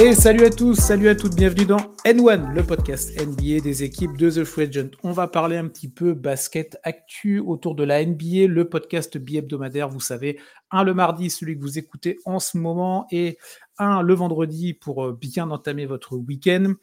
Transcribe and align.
Et 0.00 0.14
salut 0.14 0.44
à 0.44 0.50
tous, 0.50 0.76
salut 0.76 1.08
à 1.08 1.16
toutes, 1.16 1.34
bienvenue 1.34 1.66
dans 1.66 1.92
N1, 2.04 2.54
le 2.54 2.62
podcast 2.62 3.20
NBA 3.20 3.58
des 3.64 3.82
équipes 3.82 4.16
de 4.16 4.30
The 4.30 4.44
Free 4.44 4.68
Agent. 4.68 4.90
On 5.02 5.10
va 5.10 5.26
parler 5.26 5.56
un 5.56 5.66
petit 5.66 5.88
peu 5.88 6.14
basket 6.14 6.78
actu 6.84 7.40
autour 7.40 7.74
de 7.74 7.82
la 7.82 8.06
NBA, 8.06 8.46
le 8.46 8.68
podcast 8.68 9.18
bi-hebdomadaire, 9.18 9.88
vous 9.88 9.98
savez, 9.98 10.38
un 10.70 10.84
le 10.84 10.94
mardi, 10.94 11.30
celui 11.30 11.56
que 11.56 11.62
vous 11.62 11.80
écoutez 11.80 12.16
en 12.26 12.38
ce 12.38 12.58
moment, 12.58 13.08
et 13.10 13.38
un 13.78 14.02
le 14.02 14.14
vendredi 14.14 14.72
pour 14.72 15.04
euh, 15.04 15.18
bien 15.20 15.50
entamer 15.50 15.84
votre 15.84 16.16
week-end. 16.16 16.74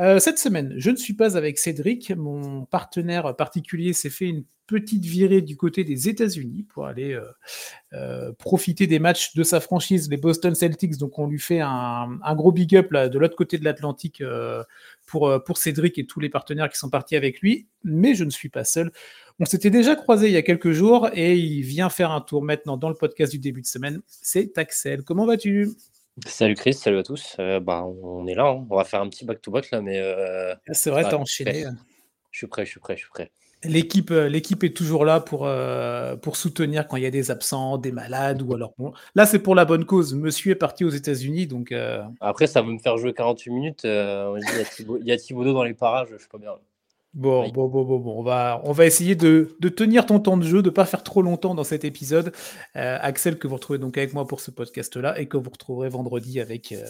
Euh, 0.00 0.18
cette 0.18 0.38
semaine, 0.38 0.74
je 0.78 0.90
ne 0.90 0.96
suis 0.96 1.14
pas 1.14 1.36
avec 1.36 1.58
Cédric. 1.58 2.10
Mon 2.12 2.64
partenaire 2.64 3.36
particulier 3.36 3.92
s'est 3.92 4.10
fait 4.10 4.26
une 4.26 4.44
petite 4.66 5.04
virée 5.04 5.42
du 5.42 5.56
côté 5.56 5.84
des 5.84 6.08
États-Unis 6.08 6.62
pour 6.72 6.86
aller 6.86 7.12
euh, 7.12 7.24
euh, 7.92 8.32
profiter 8.32 8.86
des 8.86 8.98
matchs 8.98 9.34
de 9.34 9.42
sa 9.42 9.60
franchise, 9.60 10.08
les 10.08 10.16
Boston 10.16 10.54
Celtics. 10.54 10.96
Donc, 10.96 11.18
on 11.18 11.26
lui 11.26 11.38
fait 11.38 11.60
un, 11.60 12.34
gros 12.34 12.52
big 12.52 12.74
up 12.74 12.90
de 12.92 13.18
l'autre 13.18 13.36
côté 13.36 13.58
de 13.58 13.64
l'Atlantique 13.64 14.22
pour, 15.06 15.30
pour 15.44 15.58
Cédric 15.58 15.98
et 15.98 16.06
tous 16.06 16.20
les 16.20 16.30
partenaires 16.30 16.70
qui 16.70 16.78
sont 16.78 16.90
partis 16.90 17.16
avec 17.16 17.40
lui. 17.40 17.66
Mais 17.84 18.14
je 18.14 18.24
ne 18.24 18.30
suis 18.30 18.48
pas 18.48 18.64
seul. 18.64 18.92
On 19.40 19.44
s'était 19.44 19.70
déjà 19.70 19.94
croisé 19.94 20.28
il 20.28 20.32
y 20.32 20.36
a 20.36 20.42
quelques 20.42 20.72
jours 20.72 21.10
et 21.12 21.36
il 21.36 21.62
vient 21.62 21.90
faire 21.90 22.12
un 22.12 22.20
tour 22.20 22.42
maintenant 22.42 22.78
dans 22.78 22.88
le 22.88 22.94
podcast 22.94 23.32
du 23.32 23.38
début 23.38 23.60
de 23.60 23.66
semaine. 23.66 24.00
C'est 24.06 24.56
Axel. 24.56 25.02
Comment 25.02 25.26
vas-tu? 25.26 25.70
Salut 26.26 26.54
Chris, 26.54 26.74
salut 26.74 26.98
à 26.98 27.02
tous. 27.02 27.36
Euh, 27.38 27.58
bah, 27.58 27.84
on 27.84 28.26
est 28.26 28.34
là, 28.34 28.44
hein. 28.44 28.66
on 28.68 28.76
va 28.76 28.84
faire 28.84 29.00
un 29.00 29.08
petit 29.08 29.24
back-to-back 29.24 29.70
là, 29.70 29.80
mais. 29.80 29.98
Euh, 29.98 30.54
c'est 30.72 30.90
vrai, 30.90 31.04
t'as 31.08 31.16
enchaîné. 31.16 31.64
Je 32.30 32.38
suis 32.38 32.46
prêt, 32.46 32.66
je 32.66 32.70
suis 32.70 32.80
prêt, 32.80 32.96
je 32.96 33.02
suis 33.02 33.10
prêt. 33.10 33.30
L'équipe, 33.64 34.10
euh, 34.10 34.28
l'équipe 34.28 34.62
est 34.64 34.76
toujours 34.76 35.04
là 35.04 35.20
pour, 35.20 35.48
pour 36.20 36.36
soutenir 36.36 36.86
quand 36.86 36.96
il 36.96 37.04
y 37.04 37.06
a 37.06 37.10
des 37.10 37.30
absents, 37.30 37.78
des 37.78 37.92
malades 37.92 38.42
ou 38.42 38.54
alors 38.54 38.74
bon. 38.76 38.92
Là, 39.14 39.24
c'est 39.24 39.38
pour 39.38 39.54
la 39.54 39.64
bonne 39.64 39.86
cause. 39.86 40.14
Monsieur 40.14 40.52
est 40.52 40.56
parti 40.56 40.84
aux 40.84 40.90
États-Unis, 40.90 41.46
donc. 41.46 41.74
Après, 42.20 42.46
ça 42.46 42.60
va 42.60 42.68
me 42.68 42.78
faire 42.78 42.98
jouer 42.98 43.14
48 43.14 43.50
minutes. 43.50 43.80
il 43.84 45.04
y 45.04 45.12
a 45.12 45.16
Thibaudot 45.16 45.54
dans 45.54 45.64
les 45.64 45.74
parages, 45.74 46.08
je 46.10 46.18
suis 46.18 46.28
pas 46.28 46.38
bien. 46.38 46.52
Bon, 47.14 47.50
bon, 47.50 47.68
bon, 47.68 47.84
bon, 47.84 47.98
bon, 47.98 48.20
on 48.20 48.22
va, 48.22 48.62
on 48.64 48.72
va 48.72 48.86
essayer 48.86 49.14
de, 49.14 49.54
de, 49.60 49.68
tenir 49.68 50.06
ton 50.06 50.18
temps 50.18 50.38
de 50.38 50.44
jeu, 50.44 50.62
de 50.62 50.70
pas 50.70 50.86
faire 50.86 51.02
trop 51.02 51.20
longtemps 51.20 51.54
dans 51.54 51.64
cet 51.64 51.84
épisode. 51.84 52.32
Euh, 52.74 52.98
Axel, 53.02 53.38
que 53.38 53.46
vous 53.46 53.56
retrouvez 53.56 53.78
donc 53.78 53.98
avec 53.98 54.14
moi 54.14 54.26
pour 54.26 54.40
ce 54.40 54.50
podcast-là 54.50 55.20
et 55.20 55.26
que 55.26 55.36
vous 55.36 55.50
retrouverez 55.50 55.90
vendredi 55.90 56.40
avec, 56.40 56.72
euh, 56.72 56.86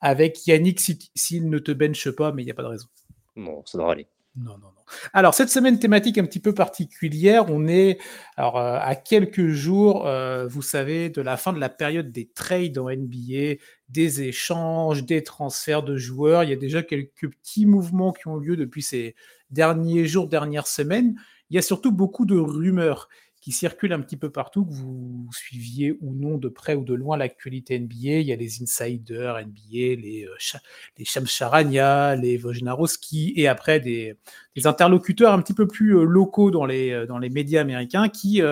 avec 0.00 0.46
Yannick 0.46 0.80
s'il 0.80 1.50
ne 1.50 1.58
te 1.58 1.72
benche 1.72 2.08
pas, 2.10 2.30
mais 2.30 2.42
il 2.42 2.44
n'y 2.44 2.52
a 2.52 2.54
pas 2.54 2.62
de 2.62 2.68
raison. 2.68 2.86
Bon, 3.34 3.62
ça 3.66 3.78
devrait 3.78 3.94
aller. 3.94 4.06
Non, 4.38 4.52
non, 4.58 4.68
non. 4.68 4.82
Alors, 5.12 5.34
cette 5.34 5.50
semaine 5.50 5.78
thématique 5.78 6.16
un 6.18 6.24
petit 6.24 6.40
peu 6.40 6.54
particulière, 6.54 7.46
on 7.48 7.66
est 7.66 7.98
alors, 8.36 8.58
euh, 8.58 8.78
à 8.80 8.94
quelques 8.94 9.48
jours, 9.48 10.08
vous 10.48 10.62
savez, 10.62 11.10
de 11.10 11.20
la 11.20 11.36
fin 11.36 11.52
de 11.52 11.60
la 11.60 11.68
période 11.68 12.12
des 12.12 12.28
trades 12.28 12.78
en 12.78 12.88
NBA, 12.88 13.56
des 13.88 14.22
échanges, 14.22 15.04
des 15.04 15.22
transferts 15.22 15.82
de 15.82 15.96
joueurs. 15.96 16.44
Il 16.44 16.50
y 16.50 16.52
a 16.52 16.56
déjà 16.56 16.82
quelques 16.82 17.30
petits 17.30 17.66
mouvements 17.66 18.12
qui 18.12 18.28
ont 18.28 18.36
lieu 18.36 18.56
depuis 18.56 18.82
ces 18.82 19.14
derniers 19.50 20.06
jours, 20.06 20.28
dernières 20.28 20.66
semaines, 20.66 21.14
il 21.50 21.56
y 21.56 21.58
a 21.58 21.62
surtout 21.62 21.92
beaucoup 21.92 22.26
de 22.26 22.36
rumeurs 22.36 23.08
qui 23.48 23.52
circulent 23.52 23.94
un 23.94 24.00
petit 24.02 24.18
peu 24.18 24.28
partout, 24.28 24.66
que 24.66 24.74
vous 24.74 25.26
suiviez 25.32 25.96
ou 26.02 26.12
non 26.14 26.36
de 26.36 26.50
près 26.50 26.74
ou 26.74 26.84
de 26.84 26.92
loin 26.92 27.16
l'actualité 27.16 27.80
NBA. 27.80 28.18
Il 28.20 28.26
y 28.26 28.32
a 28.34 28.36
les 28.36 28.62
insiders 28.62 29.38
NBA, 29.38 29.62
les, 29.72 30.26
euh, 30.28 30.58
les 30.98 31.06
Charania, 31.06 32.14
les 32.14 32.36
Wojnarowski, 32.36 33.32
et 33.36 33.48
après 33.48 33.80
des, 33.80 34.18
interlocuteurs 34.66 35.32
un 35.32 35.40
petit 35.40 35.54
peu 35.54 35.66
plus 35.66 35.96
euh, 35.96 36.04
locaux 36.04 36.50
dans 36.50 36.66
les, 36.66 36.90
euh, 36.90 37.06
dans 37.06 37.16
les 37.16 37.30
médias 37.30 37.62
américains 37.62 38.10
qui, 38.10 38.42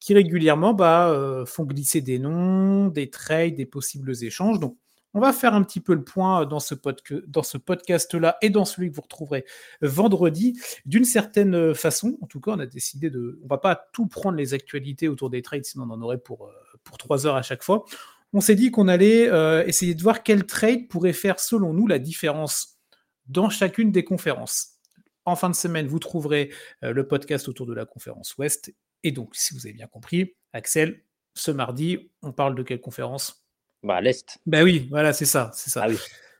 qui 0.00 0.14
régulièrement 0.14 0.74
bah, 0.74 1.44
font 1.46 1.62
glisser 1.62 2.00
des 2.00 2.18
noms, 2.18 2.88
des 2.88 3.10
trades, 3.10 3.54
des 3.54 3.66
possibles 3.66 4.12
échanges. 4.20 4.58
Donc, 4.58 4.76
on 5.14 5.20
va 5.20 5.32
faire 5.32 5.54
un 5.54 5.62
petit 5.62 5.80
peu 5.80 5.94
le 5.94 6.04
point 6.04 6.42
euh, 6.42 6.44
dans 6.44 6.60
ce, 6.60 6.74
podcast-là 6.74 8.36
et 8.42 8.50
dans 8.50 8.64
celui 8.64 8.90
que 8.90 8.96
vous 8.96 9.02
retrouverez 9.02 9.44
vendredi. 9.80 10.60
D'une 10.84 11.04
certaine 11.04 11.54
euh, 11.54 11.74
façon, 11.74 12.18
en 12.20 12.26
tout 12.26 12.40
cas, 12.40 12.52
on 12.52 12.58
a 12.58 12.66
décidé 12.66 13.10
de. 13.10 13.40
On 13.44 13.46
va 13.46 13.58
pas 13.58 13.76
tout 13.92 14.06
prendre 14.06 14.36
les 14.36 14.52
actualités 14.52 15.08
autour 15.08 15.30
des 15.30 15.40
trades, 15.40 15.64
sinon 15.64 15.84
on 15.88 15.94
en 15.94 16.02
aurait 16.02 16.18
pour, 16.18 16.46
euh, 16.46 16.52
pour 16.82 16.98
trois 16.98 17.26
heures 17.26 17.36
à 17.36 17.42
chaque 17.42 17.62
fois. 17.62 17.84
On 18.32 18.40
s'est 18.40 18.56
dit 18.56 18.72
qu'on 18.72 18.88
allait 18.88 19.30
essayer 19.68 19.94
de 19.94 20.02
voir 20.02 20.24
quel 20.24 20.44
trade 20.44 20.88
pourrait 20.88 21.12
faire, 21.12 21.38
selon 21.38 21.72
nous, 21.72 21.86
la 21.86 22.00
différence 22.00 22.80
dans 23.26 23.48
chacune 23.48 23.92
des 23.92 24.02
conférences. 24.02 24.80
En 25.24 25.36
fin 25.36 25.48
de 25.48 25.54
semaine, 25.54 25.86
vous 25.86 26.00
trouverez 26.00 26.52
le 26.82 27.06
podcast 27.06 27.48
autour 27.48 27.64
de 27.66 27.74
la 27.74 27.84
conférence 27.84 28.36
Ouest. 28.36 28.74
Et 29.04 29.12
donc, 29.12 29.36
si 29.36 29.54
vous 29.54 29.64
avez 29.68 29.72
bien 29.72 29.86
compris, 29.86 30.34
Axel, 30.52 31.04
ce 31.34 31.52
mardi, 31.52 32.10
on 32.22 32.32
parle 32.32 32.56
de 32.56 32.64
quelle 32.64 32.80
conférence? 32.80 33.43
Bah, 33.84 34.00
l'Est. 34.00 34.38
Ben 34.46 34.64
oui, 34.64 34.88
voilà, 34.90 35.12
c'est 35.12 35.26
ça, 35.26 35.50
c'est 35.54 35.70
ça. 35.70 35.82
Ah 35.84 35.88
oui. 35.88 35.98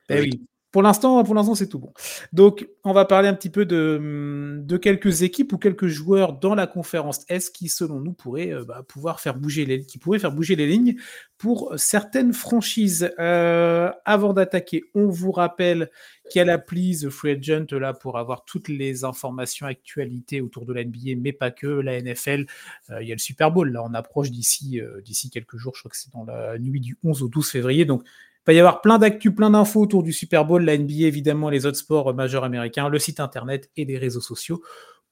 Ben 0.08 0.20
oui. 0.20 0.40
Pour 0.74 0.82
l'instant, 0.82 1.22
pour 1.22 1.36
l'instant, 1.36 1.54
c'est 1.54 1.68
tout 1.68 1.78
bon. 1.78 1.92
Donc, 2.32 2.68
on 2.82 2.92
va 2.92 3.04
parler 3.04 3.28
un 3.28 3.34
petit 3.34 3.48
peu 3.48 3.64
de, 3.64 4.76
quelques 4.78 5.22
équipes 5.22 5.52
ou 5.52 5.56
quelques 5.56 5.86
joueurs 5.86 6.32
dans 6.32 6.56
la 6.56 6.66
conférence 6.66 7.20
S 7.28 7.48
qui, 7.48 7.68
selon 7.68 8.00
nous, 8.00 8.12
pourraient 8.12 8.52
euh, 8.52 8.64
bah, 8.64 8.82
pouvoir 8.82 9.20
faire 9.20 9.36
bouger 9.36 9.66
les, 9.66 9.86
qui 9.86 9.98
pourraient 9.98 10.18
faire 10.18 10.32
bouger 10.32 10.56
les 10.56 10.66
lignes 10.66 10.96
pour 11.38 11.72
certaines 11.76 12.32
franchises? 12.32 13.12
Euh, 13.20 13.92
avant 14.04 14.32
d'attaquer, 14.32 14.82
on 14.96 15.06
vous 15.06 15.30
rappelle 15.30 15.92
qu'il 16.28 16.40
y 16.40 16.42
a 16.42 16.44
l'appli 16.44 16.98
The 16.98 17.08
Free 17.08 17.30
Agent 17.30 17.66
là 17.70 17.92
pour 17.92 18.18
avoir 18.18 18.44
toutes 18.44 18.66
les 18.66 19.04
informations, 19.04 19.68
actualités 19.68 20.40
autour 20.40 20.66
de 20.66 20.72
la 20.72 20.82
NBA, 20.82 21.20
mais 21.20 21.32
pas 21.32 21.52
que 21.52 21.68
la 21.68 22.02
NFL. 22.02 22.46
Euh, 22.90 23.00
il 23.00 23.06
y 23.06 23.12
a 23.12 23.14
le 23.14 23.20
Super 23.20 23.52
Bowl 23.52 23.70
là, 23.70 23.84
on 23.84 23.94
approche 23.94 24.32
d'ici 24.32 24.80
d'ici 25.04 25.30
quelques 25.30 25.56
jours. 25.56 25.74
Je 25.76 25.82
crois 25.82 25.90
que 25.92 25.96
c'est 25.96 26.12
dans 26.12 26.24
la 26.24 26.58
nuit 26.58 26.80
du 26.80 26.98
11 27.04 27.22
au 27.22 27.28
12 27.28 27.48
février. 27.48 27.84
Donc 27.84 28.02
il 28.46 28.50
va 28.50 28.52
y 28.52 28.58
avoir 28.58 28.82
plein 28.82 28.98
d'actu, 28.98 29.34
plein 29.34 29.50
d'infos 29.50 29.80
autour 29.80 30.02
du 30.02 30.12
Super 30.12 30.44
Bowl, 30.44 30.64
la 30.64 30.76
NBA 30.76 31.06
évidemment, 31.06 31.48
les 31.48 31.64
autres 31.64 31.78
sports 31.78 32.12
majeurs 32.14 32.44
américains, 32.44 32.88
le 32.88 32.98
site 32.98 33.20
internet 33.20 33.70
et 33.76 33.84
les 33.84 33.96
réseaux 33.96 34.20
sociaux 34.20 34.62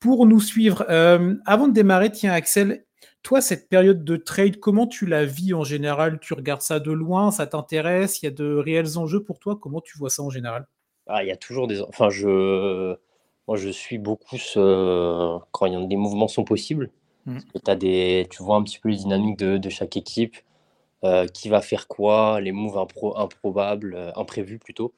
pour 0.00 0.26
nous 0.26 0.40
suivre. 0.40 0.84
Euh, 0.90 1.36
avant 1.46 1.68
de 1.68 1.72
démarrer, 1.72 2.10
tiens 2.10 2.32
Axel, 2.32 2.84
toi 3.22 3.40
cette 3.40 3.68
période 3.68 4.04
de 4.04 4.16
trade, 4.16 4.58
comment 4.58 4.86
tu 4.86 5.06
la 5.06 5.24
vis 5.24 5.54
en 5.54 5.64
général? 5.64 6.18
Tu 6.20 6.34
regardes 6.34 6.60
ça 6.60 6.80
de 6.80 6.90
loin, 6.90 7.30
ça 7.30 7.46
t'intéresse? 7.46 8.20
Il 8.20 8.26
y 8.26 8.28
a 8.28 8.32
de 8.32 8.56
réels 8.56 8.98
enjeux 8.98 9.22
pour 9.22 9.38
toi? 9.38 9.56
Comment 9.60 9.80
tu 9.80 9.96
vois 9.96 10.10
ça 10.10 10.22
en 10.22 10.30
général? 10.30 10.66
Ah, 11.06 11.22
Il 11.22 11.28
y 11.28 11.32
a 11.32 11.36
toujours 11.36 11.68
des... 11.68 11.80
Enfin, 11.80 12.10
je... 12.10 12.94
Moi, 13.48 13.56
je 13.56 13.68
suis 13.70 13.98
beaucoup 13.98 14.38
ce... 14.38 15.38
quand 15.52 15.88
des 15.88 15.96
mouvements 15.96 16.28
sont 16.28 16.44
possibles. 16.44 16.90
Mmh. 17.26 17.38
As 17.66 17.76
des... 17.76 18.26
Tu 18.28 18.42
vois 18.42 18.56
un 18.56 18.62
petit 18.62 18.78
peu 18.80 18.88
les 18.88 18.96
dynamiques 18.96 19.38
de, 19.38 19.56
de 19.56 19.68
chaque 19.68 19.96
équipe. 19.96 20.36
Euh, 21.04 21.26
qui 21.26 21.48
va 21.48 21.60
faire 21.60 21.88
quoi, 21.88 22.40
les 22.40 22.52
moves 22.52 22.78
improbables, 23.16 23.94
euh, 23.96 24.12
imprévus 24.14 24.60
plutôt. 24.60 24.94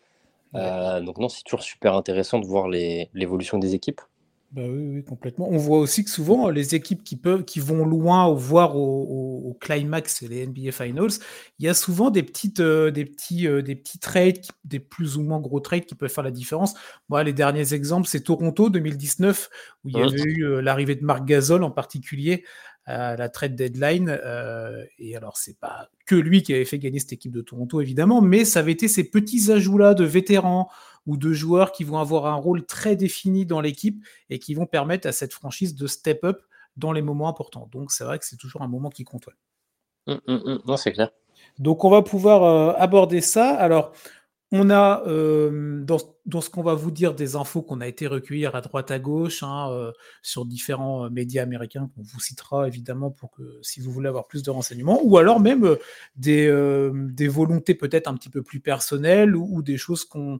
Euh, 0.54 1.00
donc 1.00 1.16
non, 1.16 1.30
c'est 1.30 1.42
toujours 1.44 1.62
super 1.62 1.94
intéressant 1.94 2.38
de 2.38 2.44
voir 2.44 2.68
l'évolution 2.68 3.58
des 3.58 3.74
équipes. 3.74 4.02
Bah 4.52 4.62
oui, 4.66 4.96
oui, 4.96 5.02
complètement. 5.02 5.48
On 5.50 5.56
voit 5.56 5.78
aussi 5.78 6.04
que 6.04 6.10
souvent 6.10 6.50
les 6.50 6.74
équipes 6.74 7.02
qui 7.04 7.16
peuvent, 7.16 7.46
qui 7.46 7.58
vont 7.58 7.86
loin, 7.86 8.30
voire 8.34 8.76
au, 8.76 9.56
climax, 9.62 10.20
les 10.20 10.46
NBA 10.46 10.72
Finals, 10.72 11.12
il 11.58 11.64
y 11.64 11.68
a 11.68 11.74
souvent 11.74 12.10
des 12.10 12.22
petites, 12.22 12.60
des 12.60 13.04
petits, 13.06 13.48
des 13.62 13.74
petits 13.74 13.98
trades, 13.98 14.44
des 14.64 14.80
plus 14.80 15.16
ou 15.16 15.22
moins 15.22 15.40
gros 15.40 15.60
trades 15.60 15.86
qui 15.86 15.94
peuvent 15.94 16.12
faire 16.12 16.22
la 16.22 16.30
différence. 16.30 16.74
Moi, 17.08 17.24
les 17.24 17.32
derniers 17.32 17.72
exemples, 17.72 18.06
c'est 18.06 18.20
Toronto 18.20 18.68
2019 18.68 19.48
où 19.84 19.88
il 19.88 19.96
y 19.96 20.02
avait 20.02 20.22
eu 20.22 20.60
l'arrivée 20.60 20.96
de 20.96 21.04
Marc 21.04 21.24
Gasol 21.24 21.64
en 21.64 21.70
particulier 21.70 22.44
à 22.86 23.16
la 23.16 23.28
trade 23.28 23.56
deadline. 23.56 24.08
Euh, 24.24 24.84
et 24.98 25.16
alors, 25.16 25.36
c'est 25.36 25.58
pas 25.58 25.88
que 26.06 26.14
lui 26.14 26.42
qui 26.42 26.52
avait 26.54 26.64
fait 26.64 26.78
gagner 26.78 26.98
cette 26.98 27.12
équipe 27.12 27.32
de 27.32 27.40
Toronto, 27.40 27.80
évidemment, 27.80 28.20
mais 28.20 28.44
ça 28.44 28.60
avait 28.60 28.72
été 28.72 28.88
ces 28.88 29.04
petits 29.04 29.50
ajouts-là 29.50 29.94
de 29.94 30.04
vétérans 30.04 30.68
ou 31.06 31.16
de 31.16 31.32
joueurs 31.32 31.72
qui 31.72 31.84
vont 31.84 31.98
avoir 31.98 32.26
un 32.26 32.34
rôle 32.34 32.64
très 32.64 32.96
défini 32.96 33.46
dans 33.46 33.60
l'équipe 33.60 34.02
et 34.30 34.38
qui 34.38 34.54
vont 34.54 34.66
permettre 34.66 35.08
à 35.08 35.12
cette 35.12 35.32
franchise 35.32 35.74
de 35.74 35.86
step 35.86 36.24
up 36.24 36.42
dans 36.76 36.92
les 36.92 37.02
moments 37.02 37.28
importants. 37.28 37.68
Donc, 37.72 37.92
c'est 37.92 38.04
vrai 38.04 38.18
que 38.18 38.26
c'est 38.26 38.36
toujours 38.36 38.62
un 38.62 38.68
moment 38.68 38.90
qui 38.90 39.04
compte. 39.04 39.28
Mmh, 40.06 40.14
mmh, 40.26 40.34
mmh. 40.34 40.58
non, 40.66 40.76
c'est 40.76 40.92
clair. 40.92 41.10
Donc, 41.58 41.84
on 41.84 41.90
va 41.90 42.02
pouvoir 42.02 42.42
euh, 42.42 42.72
aborder 42.76 43.20
ça. 43.20 43.54
Alors, 43.54 43.92
on 44.56 44.70
a 44.70 45.02
euh, 45.08 45.84
dans, 45.84 46.40
ce 46.40 46.48
qu'on 46.48 46.62
va 46.62 46.74
vous 46.74 46.92
dire 46.92 47.12
des 47.12 47.34
infos 47.34 47.60
qu'on 47.60 47.80
a 47.80 47.88
été 47.88 48.06
recueillies 48.06 48.46
à 48.46 48.60
droite 48.60 48.92
à 48.92 49.00
gauche 49.00 49.42
hein, 49.42 49.68
euh, 49.72 49.90
sur 50.22 50.46
différents 50.46 51.06
euh, 51.06 51.10
médias 51.10 51.42
américains 51.42 51.90
qu'on 51.94 52.02
vous 52.02 52.20
citera 52.20 52.68
évidemment 52.68 53.10
pour 53.10 53.32
que 53.32 53.58
si 53.62 53.80
vous 53.80 53.90
voulez 53.90 54.08
avoir 54.08 54.28
plus 54.28 54.44
de 54.44 54.50
renseignements 54.52 55.00
ou 55.02 55.18
alors 55.18 55.40
même 55.40 55.76
des, 56.14 56.48
volontés 57.28 57.74
peut-être 57.74 58.06
un 58.06 58.14
petit 58.14 58.30
peu 58.30 58.42
plus 58.42 58.60
personnelles 58.60 59.34
ou, 59.34 59.60
des 59.60 59.76
choses 59.76 60.04
qu'on 60.04 60.38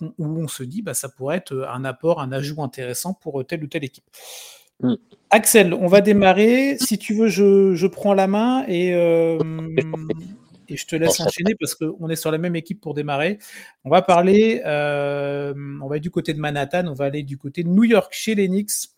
où 0.00 0.26
on 0.26 0.46
se 0.46 0.62
dit 0.62 0.82
bah 0.82 0.92
ça 0.92 1.08
pourrait 1.08 1.38
être 1.38 1.66
un 1.72 1.86
apport, 1.86 2.20
un 2.20 2.32
ajout 2.32 2.62
intéressant 2.62 3.14
pour 3.14 3.46
telle 3.46 3.64
ou 3.64 3.66
telle 3.66 3.84
équipe. 3.84 4.04
Mm. 4.82 4.94
Axel, 5.30 5.72
on 5.72 5.86
va 5.86 6.02
démarrer. 6.02 6.76
Si 6.80 6.98
tu 6.98 7.14
veux, 7.14 7.28
je, 7.28 7.86
prends 7.86 8.12
la 8.12 8.26
main 8.26 8.66
et 8.68 8.92
et 10.68 10.76
je 10.76 10.86
te 10.86 10.96
laisse 10.96 11.20
enchaîner 11.20 11.54
parce 11.58 11.74
qu'on 11.74 12.08
est 12.08 12.16
sur 12.16 12.30
la 12.30 12.38
même 12.38 12.56
équipe 12.56 12.80
pour 12.80 12.94
démarrer. 12.94 13.38
On 13.84 13.90
va 13.90 14.02
parler, 14.02 14.62
euh, 14.66 15.54
on 15.82 15.88
va 15.88 15.96
être 15.96 16.02
du 16.02 16.10
côté 16.10 16.34
de 16.34 16.40
Manhattan, 16.40 16.86
on 16.86 16.94
va 16.94 17.06
aller 17.06 17.22
du 17.22 17.38
côté 17.38 17.62
de 17.62 17.68
New 17.68 17.84
York 17.84 18.12
chez 18.12 18.34
les 18.34 18.48
Knicks 18.48 18.90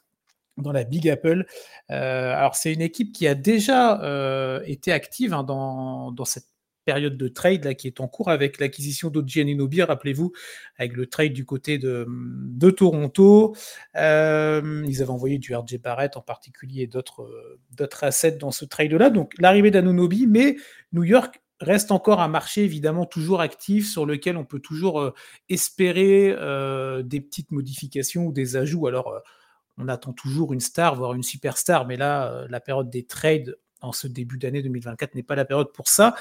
dans 0.56 0.72
la 0.72 0.84
Big 0.84 1.08
Apple. 1.08 1.46
Euh, 1.90 2.34
alors 2.34 2.54
c'est 2.54 2.72
une 2.72 2.80
équipe 2.80 3.12
qui 3.12 3.26
a 3.26 3.34
déjà 3.34 4.02
euh, 4.02 4.60
été 4.64 4.92
active 4.92 5.34
hein, 5.34 5.42
dans, 5.42 6.12
dans, 6.12 6.24
cette 6.24 6.46
période 6.84 7.16
de 7.16 7.28
trade 7.28 7.64
là, 7.64 7.74
qui 7.74 7.88
est 7.88 8.00
en 8.00 8.06
cours 8.06 8.30
avec 8.30 8.60
l'acquisition 8.60 9.10
d'Oji 9.10 9.40
Aninobi, 9.40 9.82
rappelez-vous, 9.82 10.32
avec 10.78 10.94
le 10.94 11.06
trade 11.06 11.32
du 11.32 11.44
côté 11.44 11.78
de, 11.78 12.06
de 12.08 12.70
Toronto. 12.70 13.56
Euh, 13.96 14.84
ils 14.86 15.02
avaient 15.02 15.10
envoyé 15.10 15.38
du 15.38 15.54
RJ 15.54 15.78
Barrett 15.78 16.16
en 16.16 16.22
particulier 16.22 16.82
et 16.82 16.86
d'autres 16.86 17.28
assets 18.02 18.38
dans 18.38 18.52
ce 18.52 18.64
trade-là. 18.64 19.10
Donc 19.10 19.34
l'arrivée 19.38 19.72
d'Anunobi, 19.72 20.26
mais 20.26 20.56
New 20.92 21.04
York 21.04 21.42
reste 21.60 21.90
encore 21.90 22.20
un 22.20 22.28
marché 22.28 22.64
évidemment 22.64 23.06
toujours 23.06 23.40
actif 23.40 23.88
sur 23.88 24.06
lequel 24.06 24.36
on 24.36 24.44
peut 24.44 24.60
toujours 24.60 25.00
euh, 25.00 25.14
espérer 25.48 26.34
euh, 26.38 27.02
des 27.02 27.20
petites 27.20 27.50
modifications 27.52 28.26
ou 28.26 28.32
des 28.32 28.56
ajouts. 28.56 28.86
Alors, 28.86 29.08
euh, 29.08 29.20
on 29.78 29.88
attend 29.88 30.12
toujours 30.12 30.52
une 30.52 30.60
star, 30.60 30.94
voire 30.94 31.14
une 31.14 31.22
superstar, 31.22 31.86
mais 31.86 31.96
là, 31.96 32.46
la 32.48 32.60
période 32.60 32.88
des 32.88 33.04
trades 33.04 33.58
en 33.82 33.92
ce 33.92 34.06
début 34.06 34.38
d'année 34.38 34.62
2024 34.62 35.14
n'est 35.14 35.22
pas 35.22 35.34
la 35.34 35.44
période 35.44 35.72
pour 35.72 35.88
ça. 35.88 36.14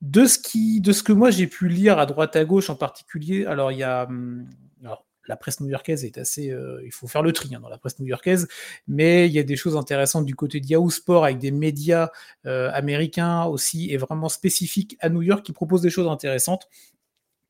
De 0.00 0.26
ce, 0.26 0.38
qui, 0.38 0.80
de 0.80 0.92
ce 0.92 1.02
que 1.02 1.12
moi 1.12 1.30
j'ai 1.30 1.46
pu 1.46 1.68
lire 1.68 1.98
à 1.98 2.06
droite 2.06 2.36
à 2.36 2.44
gauche 2.44 2.70
en 2.70 2.76
particulier, 2.76 3.46
alors 3.46 3.72
il 3.72 3.78
y 3.78 3.82
a. 3.82 4.04
Hum, 4.04 4.48
la 5.28 5.36
presse 5.36 5.60
new-yorkaise 5.60 6.04
est 6.04 6.18
assez. 6.18 6.50
Euh, 6.50 6.80
il 6.84 6.92
faut 6.92 7.06
faire 7.06 7.22
le 7.22 7.32
tri 7.32 7.54
hein, 7.54 7.60
dans 7.60 7.68
la 7.68 7.78
presse 7.78 7.98
new-yorkaise, 7.98 8.48
mais 8.86 9.26
il 9.26 9.32
y 9.32 9.38
a 9.38 9.42
des 9.42 9.56
choses 9.56 9.76
intéressantes 9.76 10.24
du 10.24 10.34
côté 10.34 10.60
de 10.60 10.66
Yahoo 10.66 10.90
Sport 10.90 11.24
avec 11.24 11.38
des 11.38 11.50
médias 11.50 12.10
euh, 12.46 12.70
américains 12.72 13.44
aussi 13.44 13.90
et 13.92 13.96
vraiment 13.96 14.28
spécifiques 14.28 14.96
à 15.00 15.08
New 15.08 15.22
York 15.22 15.44
qui 15.44 15.52
proposent 15.52 15.82
des 15.82 15.90
choses 15.90 16.08
intéressantes. 16.08 16.68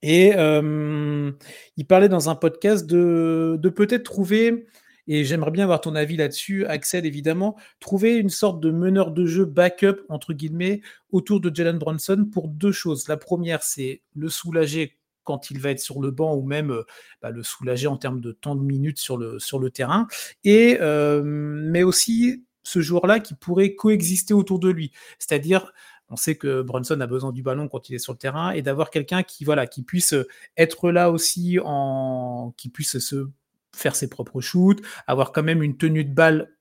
Et 0.03 0.35
euh, 0.37 1.33
il 1.77 1.87
parlait 1.87 2.09
dans 2.09 2.29
un 2.29 2.35
podcast 2.35 2.87
de, 2.87 3.59
de 3.61 3.69
peut-être 3.69 4.05
trouver, 4.05 4.67
et 5.09 5.25
j'aimerais 5.25 5.51
bien 5.51 5.65
avoir 5.65 5.81
ton 5.81 5.95
avis 5.95 6.17
là-dessus, 6.17 6.67
Axel, 6.67 7.07
évidemment, 7.07 7.57
trouver 7.81 8.17
une 8.17 8.29
sorte 8.29 8.61
de 8.61 8.71
meneur 8.71 9.11
de 9.11 9.27
jeu 9.27 9.45
backup, 9.45 10.05
entre 10.09 10.35
guillemets, 10.35 10.83
autour 11.11 11.41
de 11.41 11.53
Jalen 11.53 11.79
Bronson 11.79 12.29
pour 12.31 12.49
deux 12.49 12.73
choses. 12.73 13.09
La 13.09 13.17
première, 13.17 13.63
c'est 13.63 14.03
le 14.15 14.29
soulager 14.29 14.98
quand 15.29 15.51
il 15.51 15.61
va 15.61 15.71
être 15.71 15.79
sur 15.79 16.01
le 16.01 16.11
banc 16.11 16.35
ou 16.35 16.43
même 16.43 16.71
euh, 16.71 16.85
bah, 17.21 17.31
le 17.31 17.43
soulager 17.43 17.87
en 17.87 17.99
termes 17.99 18.23
de 18.23 18.33
temps 18.33 18.57
de 18.57 18.63
minutes 18.63 18.99
sur 18.99 19.19
le, 19.19 19.39
sur 19.39 19.59
le 19.59 19.71
terrain. 19.71 20.07
Et, 20.43 20.79
euh, 20.81 21.23
mais 21.23 21.83
aussi 21.83 22.47
ce 22.63 22.81
joueur-là 22.81 23.21
qui 23.21 23.35
pourrait 23.35 23.75
coexister 23.75 24.33
autour 24.33 24.59
de 24.59 24.71
lui. 24.71 24.91
C'est-à-dire, 25.19 25.71
on 26.09 26.17
sait 26.17 26.37
que 26.37 26.63
Brunson 26.63 26.99
a 27.03 27.07
besoin 27.07 27.33
du 27.33 27.43
ballon 27.43 27.69
quand 27.69 27.91
il 27.91 27.95
est 27.95 27.99
sur 27.99 28.15
le 28.15 28.19
terrain 28.19 28.53
et 28.53 28.63
d'avoir 28.63 28.89
quelqu'un 28.89 29.23
qui, 29.23 29.45
voilà, 29.45 29.67
qui 29.67 29.83
puisse 29.83 30.15
être 30.57 30.91
là 30.91 31.11
aussi, 31.11 31.59
en, 31.63 32.55
qui 32.57 32.71
puisse 32.71 32.99
se 32.99 33.29
faire 33.77 33.95
ses 33.95 34.09
propres 34.09 34.41
shoots, 34.41 34.81
avoir 35.07 35.33
quand 35.33 35.43
même 35.43 35.63
une 35.63 35.77
tenue 35.77 36.07
de 36.07 36.15
balle 36.15 36.57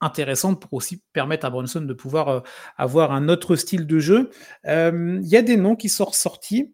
intéressante 0.00 0.58
pour 0.62 0.72
aussi 0.72 1.02
permettre 1.12 1.44
à 1.44 1.50
Brunson 1.50 1.82
de 1.82 1.92
pouvoir 1.92 2.28
euh, 2.28 2.40
avoir 2.78 3.12
un 3.12 3.28
autre 3.28 3.56
style 3.56 3.86
de 3.86 3.98
jeu. 3.98 4.30
Il 4.64 5.20
y 5.22 5.36
a 5.36 5.42
des 5.42 5.58
noms 5.58 5.76
qui 5.76 5.90
sont 5.90 6.06
ressortis. 6.06 6.72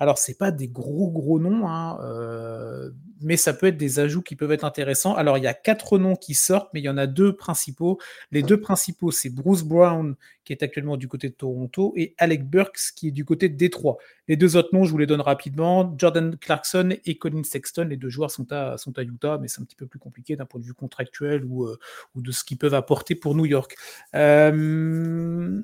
Alors, 0.00 0.18
c'est 0.18 0.38
pas 0.38 0.52
des 0.52 0.68
gros 0.68 1.10
gros 1.10 1.40
noms, 1.40 1.66
hein, 1.66 1.98
euh, 2.02 2.90
mais 3.20 3.36
ça 3.36 3.52
peut 3.52 3.66
être 3.66 3.76
des 3.76 3.98
ajouts 3.98 4.22
qui 4.22 4.36
peuvent 4.36 4.52
être 4.52 4.64
intéressants. 4.64 5.14
Alors, 5.16 5.38
il 5.38 5.44
y 5.44 5.48
a 5.48 5.54
quatre 5.54 5.98
noms 5.98 6.14
qui 6.14 6.34
sortent, 6.34 6.70
mais 6.72 6.80
il 6.80 6.84
y 6.84 6.88
en 6.88 6.96
a 6.96 7.08
deux 7.08 7.34
principaux. 7.34 7.98
Les 8.30 8.44
deux 8.44 8.60
principaux, 8.60 9.10
c'est 9.10 9.28
Bruce 9.28 9.64
Brown, 9.64 10.14
qui 10.44 10.52
est 10.52 10.62
actuellement 10.62 10.96
du 10.96 11.08
côté 11.08 11.28
de 11.28 11.34
Toronto, 11.34 11.94
et 11.96 12.14
Alec 12.18 12.48
Burks, 12.48 12.92
qui 12.94 13.08
est 13.08 13.12
du 13.12 13.24
côté 13.24 13.48
de 13.48 13.56
Détroit. 13.56 13.96
Les 14.28 14.36
deux 14.36 14.56
autres 14.56 14.68
noms, 14.72 14.84
je 14.84 14.92
vous 14.92 14.98
les 14.98 15.06
donne 15.06 15.20
rapidement. 15.20 15.92
Jordan 15.98 16.36
Clarkson 16.36 16.94
et 17.04 17.18
Colin 17.18 17.42
Sexton, 17.42 17.86
les 17.88 17.96
deux 17.96 18.08
joueurs 18.08 18.30
sont 18.30 18.46
à, 18.52 18.76
Utah, 18.98 19.38
mais 19.38 19.48
c'est 19.48 19.60
un 19.60 19.64
petit 19.64 19.76
peu 19.76 19.86
plus 19.86 19.98
compliqué 19.98 20.36
d'un 20.36 20.46
point 20.46 20.60
de 20.60 20.64
vue 20.66 20.74
contractuel 20.74 21.44
ou, 21.44 21.64
euh, 21.64 21.76
de 22.14 22.30
ce 22.30 22.44
qu'ils 22.44 22.58
peuvent 22.58 22.74
apporter 22.74 23.16
pour 23.16 23.34
New 23.34 23.46
York. 23.46 23.76
Euh, 24.14 25.60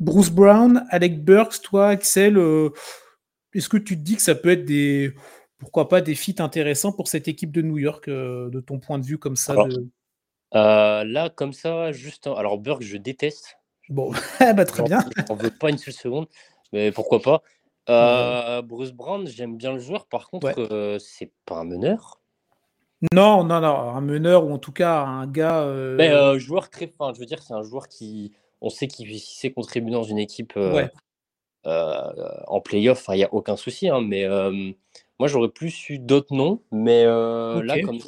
Bruce 0.00 0.30
Brown, 0.30 0.84
Alec 0.90 1.24
Burks, 1.24 1.62
toi, 1.62 1.88
Axel 1.88 2.36
est-ce 3.56 3.68
que 3.68 3.76
tu 3.76 3.96
te 3.96 4.02
dis 4.02 4.16
que 4.16 4.22
ça 4.22 4.34
peut 4.34 4.50
être 4.50 4.64
des, 4.64 5.14
pourquoi 5.58 5.88
pas, 5.88 6.00
des 6.00 6.14
feats 6.14 6.42
intéressants 6.42 6.92
pour 6.92 7.08
cette 7.08 7.28
équipe 7.28 7.50
de 7.50 7.62
New 7.62 7.78
York, 7.78 8.08
euh, 8.08 8.50
de 8.50 8.60
ton 8.60 8.78
point 8.78 8.98
de 8.98 9.06
vue 9.06 9.18
comme 9.18 9.36
ça 9.36 9.54
euh, 10.54 11.04
Là, 11.04 11.30
comme 11.30 11.52
ça, 11.52 11.92
juste. 11.92 12.26
Alors, 12.26 12.58
Burke, 12.58 12.82
je 12.82 12.96
déteste. 12.96 13.58
Bon, 13.88 14.12
bah, 14.40 14.64
très 14.64 14.82
bien. 14.82 15.04
On 15.30 15.34
veut 15.34 15.50
pas 15.50 15.70
une 15.70 15.78
seule 15.78 15.94
seconde, 15.94 16.26
mais 16.72 16.92
pourquoi 16.92 17.20
pas. 17.20 17.42
Euh, 17.88 18.62
Bruce 18.62 18.92
Brown, 18.92 19.26
j'aime 19.26 19.56
bien 19.56 19.72
le 19.72 19.78
joueur. 19.78 20.06
Par 20.06 20.28
contre, 20.28 20.98
c'est 21.00 21.32
pas 21.46 21.56
un 21.56 21.64
meneur. 21.64 22.20
Non, 23.12 23.44
non, 23.44 23.60
non, 23.60 23.76
un 23.90 24.00
meneur 24.00 24.46
ou 24.46 24.52
en 24.52 24.58
tout 24.58 24.72
cas 24.72 25.00
un 25.02 25.26
gars. 25.26 25.64
Mais 25.96 26.38
joueur 26.38 26.68
très 26.68 26.88
fin. 26.88 27.14
Je 27.14 27.20
veux 27.20 27.26
dire, 27.26 27.42
c'est 27.42 27.54
un 27.54 27.62
joueur 27.62 27.88
qui, 27.88 28.32
on 28.60 28.68
sait 28.68 28.88
qu'il 28.88 29.18
sait 29.20 29.52
contribuer 29.52 29.92
dans 29.92 30.02
une 30.02 30.18
équipe 30.18 30.56
ouais. 30.56 30.90
Euh, 31.66 32.12
en 32.46 32.60
playoff, 32.60 33.06
il 33.08 33.16
n'y 33.16 33.24
a 33.24 33.34
aucun 33.34 33.56
souci. 33.56 33.88
Hein, 33.88 34.00
mais 34.00 34.24
euh, 34.24 34.72
moi, 35.18 35.28
j'aurais 35.28 35.48
plus 35.48 35.88
eu 35.90 35.98
d'autres 35.98 36.34
noms. 36.34 36.62
Mais 36.70 37.04
euh, 37.04 37.62
là, 37.62 37.80
comme, 37.80 37.98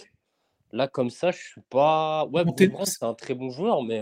là, 0.72 0.88
comme 0.88 1.10
ça, 1.10 1.30
je 1.30 1.38
suis 1.38 1.60
pas. 1.68 2.26
Ouais, 2.26 2.44
c'est 2.84 3.02
un 3.02 3.14
très 3.14 3.34
bon 3.34 3.50
joueur, 3.50 3.82
mais 3.82 4.00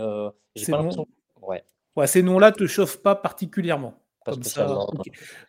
j'ai 0.55 0.71
pas 0.71 0.77
l'impression. 0.77 1.07
Ouais. 1.41 1.63
ouais. 1.95 2.07
ces 2.07 2.23
noms-là 2.23 2.51
te 2.51 2.67
chauffent 2.67 3.01
pas 3.01 3.15
particulièrement. 3.15 3.95
Comme 4.25 4.43
ça. 4.43 4.67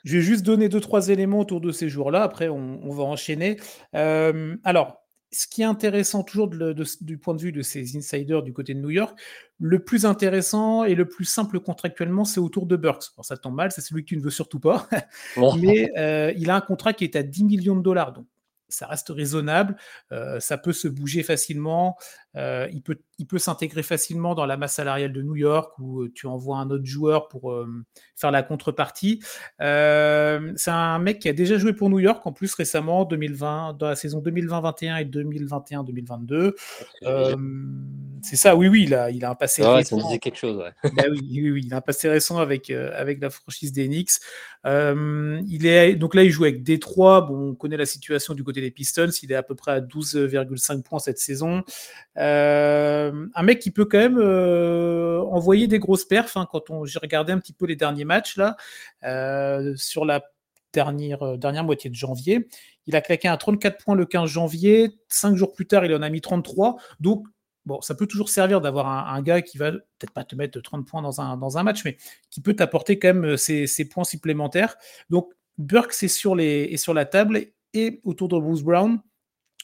Je 0.05 0.17
vais 0.17 0.23
juste 0.23 0.45
donner 0.45 0.69
deux, 0.69 0.81
trois 0.81 1.09
éléments 1.09 1.41
autour 1.41 1.61
de 1.61 1.73
ces 1.73 1.89
jours-là. 1.89 2.23
Après, 2.23 2.49
on, 2.49 2.81
on 2.83 2.91
va 2.91 3.05
enchaîner. 3.05 3.57
alors, 3.93 5.03
ce 5.31 5.47
qui 5.47 5.63
est 5.63 5.67
intéressant 5.67 6.23
toujours 6.23 6.49
du 6.49 7.19
point 7.19 7.35
de 7.35 7.41
vue 7.41 7.53
de 7.53 7.63
ces 7.63 7.97
insiders 7.97 8.43
du 8.43 8.53
côté 8.53 8.75
de 8.75 8.81
New 8.81 8.91
York, 8.91 9.19
le 9.61 9.79
plus 9.81 10.07
intéressant 10.07 10.85
et 10.85 10.95
le 10.95 11.07
plus 11.07 11.25
simple 11.25 11.61
contractuellement, 11.61 12.25
c'est 12.25 12.41
autour 12.41 12.67
de 12.67 12.77
Burks. 12.77 13.07
ça 13.23 13.37
tombe 13.37 13.55
mal, 13.55 13.73
c'est 13.73 13.81
celui 13.81 14.05
que 14.05 14.09
tu 14.09 14.17
ne 14.17 14.23
veux 14.23 14.31
surtout 14.31 14.61
pas. 14.61 14.89
Mais 15.61 15.91
euh, 15.99 16.33
il 16.37 16.51
a 16.51 16.57
un 16.57 16.61
contrat 16.61 16.93
qui 16.93 17.05
est 17.05 17.17
à 17.17 17.23
10 17.23 17.45
millions 17.45 17.77
de 17.77 17.83
dollars. 17.83 18.13
Donc 18.13 18.27
ça 18.69 18.87
reste 18.87 19.09
raisonnable, 19.09 19.77
euh, 20.13 20.41
ça 20.41 20.59
peut 20.59 20.73
se 20.73 20.89
bouger 20.89 21.23
facilement, 21.23 21.97
euh, 22.37 22.69
il 22.73 22.83
peut, 22.83 22.99
il 23.19 23.27
peut 23.27 23.39
s'intégrer 23.39 23.83
facilement 23.83 24.35
dans 24.35 24.45
la 24.45 24.57
masse 24.57 24.75
salariale 24.75 25.13
de 25.13 25.23
New 25.23 25.37
York 25.37 25.73
où 25.79 26.03
euh, 26.03 26.13
tu 26.15 26.27
envoies 26.27 26.59
un 26.59 26.71
autre 26.71 26.85
joueur 26.85 27.29
pour 27.29 27.55
faire 28.17 28.31
la 28.31 28.43
contrepartie. 28.43 29.21
c'est 29.59 30.71
un 30.71 30.99
mec 30.99 31.21
qui 31.21 31.29
a 31.29 31.33
déjà 31.33 31.57
joué 31.57 31.73
pour 31.73 31.91
New 31.91 31.99
York 31.99 32.27
en 32.27 32.33
plus 32.33 32.55
récemment, 32.55 33.05
2020, 33.05 33.75
dans 33.79 33.89
la 33.89 33.97
saison 33.97 34.21
2020-21 34.21 35.01
et 35.01 35.05
2021-2022. 35.05 36.53
c'est 38.23 38.37
ça, 38.37 38.57
oui, 38.57 38.69
oui, 38.69 38.85
il 38.85 38.95
a, 38.95 39.11
il 39.11 39.25
a 39.25 39.31
un 39.31 39.35
passé 39.35 39.63
ouais, 39.63 39.77
récent. 39.77 39.99
Ça 39.99 40.05
disait 40.07 40.19
quelque 40.19 40.39
chose, 40.39 40.59
ouais. 40.59 40.73
Bah 40.93 41.05
oui, 41.11 41.21
oui, 41.31 41.51
oui, 41.51 41.63
il 41.67 41.75
a 41.75 41.79
un 41.79 41.81
passé 41.81 42.09
récent 42.09 42.39
avec, 42.39 42.71
avec 42.71 43.21
la 43.21 43.31
franchise 43.31 43.73
des 43.73 43.89
Knicks. 43.89 44.11
il 44.65 45.67
est, 45.67 45.95
donc 45.95 46.15
là, 46.15 46.25
il 46.25 46.31
joue 46.31 46.45
avec 46.45 46.63
Détroit. 46.63 47.23
Bon, 47.23 47.51
on 47.51 47.55
connaît 47.55 47.77
la 47.77 47.87
situation 47.87 48.35
du 48.35 48.45
côté 48.45 48.61
des 48.61 48.71
Pistons. 48.71 49.11
Il 49.23 49.33
est 49.33 49.37
à 49.37 49.43
peu 49.43 49.55
près 49.55 49.73
à 49.73 49.81
12,5 49.81 50.83
points 50.83 50.99
cette 50.99 51.19
saison. 51.19 51.65
Euh, 52.19 53.27
un 53.35 53.43
mec 53.43 53.61
qui 53.61 53.71
peut 53.71 53.85
quand 53.85 53.99
même 53.99 54.19
euh, 54.19 55.21
envoyer 55.31 55.69
des 55.69 55.79
grosses 55.79 56.05
perfs. 56.05 56.37
Hein, 56.37 56.47
quand 56.51 56.71
on, 56.71 56.85
j'ai 56.85 56.99
regardé 56.99 57.33
un 57.33 57.39
petit 57.39 57.53
peu 57.53 57.67
les 57.67 57.77
derniers 57.77 58.05
matchs 58.05 58.37
là, 58.37 58.57
euh, 59.05 59.75
sur 59.77 60.05
la 60.05 60.25
dernière, 60.73 61.39
dernière 61.39 61.65
moitié 61.65 61.91
de 61.91 61.95
janvier, 61.95 62.49
il 62.87 62.97
a 62.97 63.01
claqué 63.01 63.29
un 63.29 63.37
34 63.37 63.83
points 63.83 63.95
le 63.95 64.05
15 64.05 64.29
janvier. 64.29 64.91
Cinq 65.09 65.37
jours 65.37 65.53
plus 65.53 65.67
tard, 65.67 65.85
il 65.85 65.95
en 65.95 66.03
a 66.03 66.09
mis 66.11 66.21
33. 66.21 66.77
Donc 67.01 67.27
Bon, 67.67 67.83
ça 67.83 67.95
peut 67.95 68.07
toujours 68.07 68.31
servir 68.31 68.63
d'avoir 68.63 69.13
un, 69.13 69.21
gars 69.21 69.43
qui 69.43 69.59
va 69.59 69.73
peut-être 69.73 70.13
pas 70.15 70.25
te 70.25 70.35
mettre 70.35 70.59
30 70.59 70.87
points 70.87 71.03
dans 71.03 71.21
un, 71.21 71.37
dans 71.37 71.59
un 71.59 71.63
match, 71.63 71.85
mais 71.85 71.99
qui 72.31 72.41
peut 72.41 72.57
t'apporter 72.57 72.99
quand 72.99 73.13
même 73.13 73.37
ces, 73.37 73.67
points 73.91 74.05
supplémentaires. 74.05 74.77
Donc, 75.11 75.35
Burke, 75.59 75.93
c'est 75.93 76.09
sur, 76.09 76.35
les, 76.35 76.63
est 76.73 76.79
sur 76.79 76.95
la 76.95 77.05
table 77.05 77.43
et 77.75 78.01
autour 78.05 78.29
de 78.29 78.39
Bruce 78.39 78.63
Brown. 78.63 79.03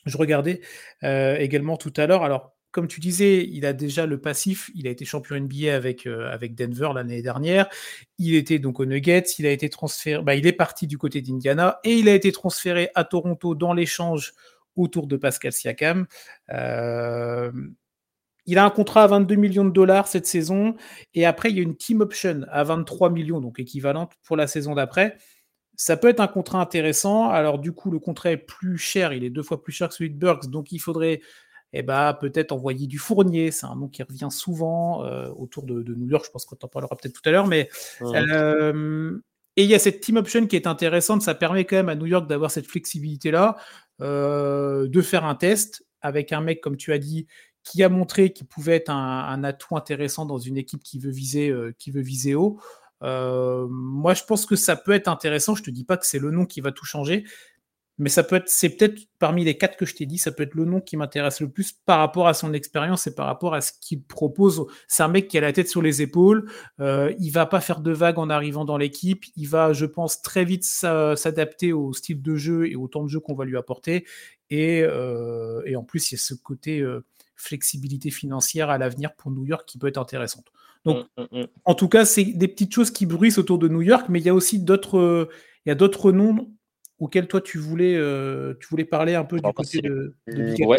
Je 0.06 0.16
regardais 0.16 0.60
euh, 1.02 1.36
également 1.36 1.76
tout 1.76 1.92
à 1.96 2.06
l'heure. 2.06 2.24
Alors, 2.24 2.54
comme 2.70 2.88
tu 2.88 2.98
disais, 2.98 3.46
il 3.46 3.64
a 3.66 3.72
déjà 3.72 4.04
le 4.04 4.20
passif. 4.20 4.70
Il 4.74 4.88
a 4.88 4.90
été 4.90 5.04
champion 5.04 5.36
NBA 5.36 5.74
avec, 5.74 6.06
euh, 6.06 6.28
avec 6.32 6.54
Denver 6.56 6.90
l'année 6.94 7.22
dernière. 7.22 7.68
Il 8.18 8.34
était 8.34 8.58
donc 8.58 8.80
aux 8.80 8.84
Nuggets. 8.84 9.24
Il 9.38 9.46
a 9.46 9.50
été 9.50 9.70
transféré. 9.70 10.22
Bah, 10.22 10.34
il 10.34 10.46
est 10.46 10.52
parti 10.52 10.86
du 10.86 10.98
côté 10.98 11.22
d'Indiana 11.22 11.78
et 11.84 11.94
il 11.94 12.08
a 12.08 12.14
été 12.14 12.32
transféré 12.32 12.90
à 12.94 13.04
Toronto 13.04 13.54
dans 13.54 13.72
l'échange 13.72 14.32
autour 14.76 15.06
de 15.06 15.16
Pascal 15.16 15.52
Siakam. 15.52 16.06
Euh, 16.50 17.52
il 18.46 18.58
a 18.58 18.64
un 18.64 18.70
contrat 18.70 19.04
à 19.04 19.06
22 19.06 19.36
millions 19.36 19.64
de 19.64 19.70
dollars 19.70 20.06
cette 20.06 20.26
saison 20.26 20.74
et 21.14 21.24
après 21.24 21.50
il 21.50 21.56
y 21.56 21.60
a 21.60 21.62
une 21.62 21.76
team 21.76 22.00
option 22.00 22.42
à 22.50 22.62
23 22.64 23.10
millions, 23.10 23.40
donc 23.40 23.58
équivalente 23.58 24.12
pour 24.22 24.36
la 24.36 24.46
saison 24.46 24.74
d'après. 24.74 25.16
Ça 25.76 25.96
peut 25.96 26.08
être 26.08 26.20
un 26.20 26.28
contrat 26.28 26.60
intéressant. 26.60 27.30
Alors, 27.30 27.58
du 27.58 27.72
coup, 27.72 27.90
le 27.90 27.98
contrat 27.98 28.30
est 28.30 28.36
plus 28.36 28.78
cher. 28.78 29.12
Il 29.12 29.24
est 29.24 29.30
deux 29.30 29.42
fois 29.42 29.62
plus 29.62 29.72
cher 29.72 29.88
que 29.88 29.94
celui 29.94 30.10
de 30.10 30.16
Burks. 30.16 30.48
Donc, 30.48 30.72
il 30.72 30.78
faudrait 30.78 31.20
eh 31.76 31.82
ben, 31.82 32.14
peut-être 32.14 32.52
envoyer 32.52 32.86
du 32.86 32.98
Fournier. 32.98 33.50
C'est 33.50 33.66
un 33.66 33.74
nom 33.74 33.88
qui 33.88 34.02
revient 34.04 34.28
souvent 34.30 35.04
euh, 35.04 35.28
autour 35.36 35.64
de, 35.64 35.82
New 35.94 36.08
York. 36.08 36.24
Je 36.26 36.30
pense 36.30 36.44
qu'on 36.44 36.56
en 36.62 36.68
parlera 36.68 36.94
peut-être 36.96 37.20
tout 37.20 37.28
à 37.28 37.32
l'heure. 37.32 37.48
Mais. 37.48 37.68
Euh, 38.02 39.18
et 39.56 39.62
il 39.64 39.70
y 39.70 39.74
a 39.74 39.78
cette 39.78 40.00
team 40.00 40.16
option 40.16 40.46
qui 40.46 40.56
est 40.56 40.68
intéressante. 40.68 41.22
Ça 41.22 41.34
permet 41.34 41.64
quand 41.64 41.76
même 41.76 41.88
à 41.88 41.96
New 41.96 42.06
York 42.06 42.28
d'avoir 42.28 42.50
cette 42.50 42.66
flexibilité-là, 42.66 43.56
euh, 44.00 44.88
de 44.88 45.00
faire 45.00 45.24
un 45.24 45.34
test 45.34 45.84
avec 46.00 46.32
un 46.32 46.40
mec, 46.40 46.60
comme 46.60 46.76
tu 46.76 46.92
as 46.92 46.98
dit, 46.98 47.26
qui 47.64 47.82
a 47.82 47.88
montré 47.88 48.32
qu'il 48.32 48.46
pouvait 48.46 48.76
être 48.76 48.90
un, 48.90 49.42
atout 49.42 49.76
intéressant 49.76 50.26
dans 50.26 50.38
une 50.38 50.56
équipe 50.56 50.82
qui 50.82 50.98
veut 50.98 51.10
viser, 51.10 51.52
qui 51.78 51.90
veut 51.90 52.02
viser 52.02 52.34
haut. 52.34 52.60
Moi, 53.00 54.14
je 54.14 54.24
pense 54.24 54.46
que 54.46 54.56
ça 54.56 54.76
peut 54.76 54.92
être 54.92 55.08
intéressant. 55.08 55.54
Je 55.54 55.62
te 55.62 55.70
dis 55.70 55.84
pas 55.84 55.96
que 55.96 56.06
c'est 56.06 56.18
le 56.18 56.30
nom 56.30 56.46
qui 56.46 56.60
va 56.60 56.72
tout 56.72 56.84
changer, 56.84 57.24
mais 57.98 58.08
ça 58.08 58.24
peut 58.24 58.36
être, 58.36 58.48
c'est 58.48 58.70
peut-être 58.70 59.06
parmi 59.20 59.44
les 59.44 59.56
quatre 59.56 59.76
que 59.76 59.86
je 59.86 59.94
t'ai 59.94 60.04
dit, 60.04 60.18
ça 60.18 60.32
peut 60.32 60.42
être 60.42 60.54
le 60.54 60.64
nom 60.64 60.80
qui 60.80 60.96
m'intéresse 60.96 61.40
le 61.40 61.48
plus 61.48 61.72
par 61.72 62.00
rapport 62.00 62.26
à 62.26 62.34
son 62.34 62.52
expérience 62.52 63.06
et 63.06 63.14
par 63.14 63.26
rapport 63.26 63.54
à 63.54 63.60
ce 63.60 63.70
qu'il 63.80 64.02
propose. 64.02 64.66
C'est 64.88 65.04
un 65.04 65.08
mec 65.08 65.28
qui 65.28 65.38
a 65.38 65.40
la 65.40 65.52
tête 65.52 65.68
sur 65.68 65.80
les 65.80 66.02
épaules. 66.02 66.50
Euh, 66.80 67.14
il 67.20 67.30
va 67.30 67.46
pas 67.46 67.60
faire 67.60 67.80
de 67.80 67.92
vagues 67.92 68.18
en 68.18 68.30
arrivant 68.30 68.64
dans 68.64 68.76
l'équipe. 68.76 69.24
Il 69.36 69.46
va, 69.48 69.72
je 69.72 69.86
pense, 69.86 70.22
très 70.22 70.44
vite 70.44 70.64
s'adapter 70.64 71.72
au 71.72 71.92
style 71.92 72.20
de 72.20 72.34
jeu 72.34 72.68
et 72.68 72.74
au 72.74 72.88
temps 72.88 73.04
de 73.04 73.08
jeu 73.08 73.20
qu'on 73.20 73.34
va 73.34 73.44
lui 73.44 73.56
apporter. 73.56 74.04
Et, 74.50 74.82
euh, 74.82 75.62
et, 75.64 75.76
en 75.76 75.84
plus, 75.84 76.10
il 76.10 76.14
y 76.14 76.18
a 76.18 76.20
ce 76.20 76.34
côté 76.34 76.80
euh, 76.80 77.04
flexibilité 77.36 78.10
financière 78.10 78.70
à 78.70 78.78
l'avenir 78.78 79.14
pour 79.14 79.30
New 79.30 79.46
York 79.46 79.64
qui 79.68 79.78
peut 79.78 79.86
être 79.86 79.98
intéressante. 79.98 80.46
Donc, 80.84 81.06
mmh, 81.16 81.22
mmh, 81.22 81.40
mmh. 81.40 81.46
en 81.64 81.74
tout 81.74 81.88
cas, 81.88 82.04
c'est 82.04 82.24
des 82.24 82.48
petites 82.48 82.74
choses 82.74 82.90
qui 82.90 83.06
bruissent 83.06 83.38
autour 83.38 83.58
de 83.58 83.68
New 83.68 83.82
York, 83.82 84.06
mais 84.08 84.20
il 84.20 84.26
y 84.26 84.28
a 84.28 84.34
aussi 84.34 84.58
d'autres, 84.58 85.28
il 85.64 85.68
y 85.68 85.72
a 85.72 85.74
d'autres 85.74 86.12
noms 86.12 86.48
auquel 86.98 87.28
toi 87.28 87.40
tu 87.40 87.58
voulais, 87.58 87.94
euh, 87.96 88.54
tu 88.60 88.68
voulais 88.68 88.84
parler 88.84 89.14
un 89.14 89.24
peu 89.24 89.40
du 89.40 89.52
côté 89.52 89.80
de, 89.80 90.14
de 90.28 90.64
ouais. 90.64 90.78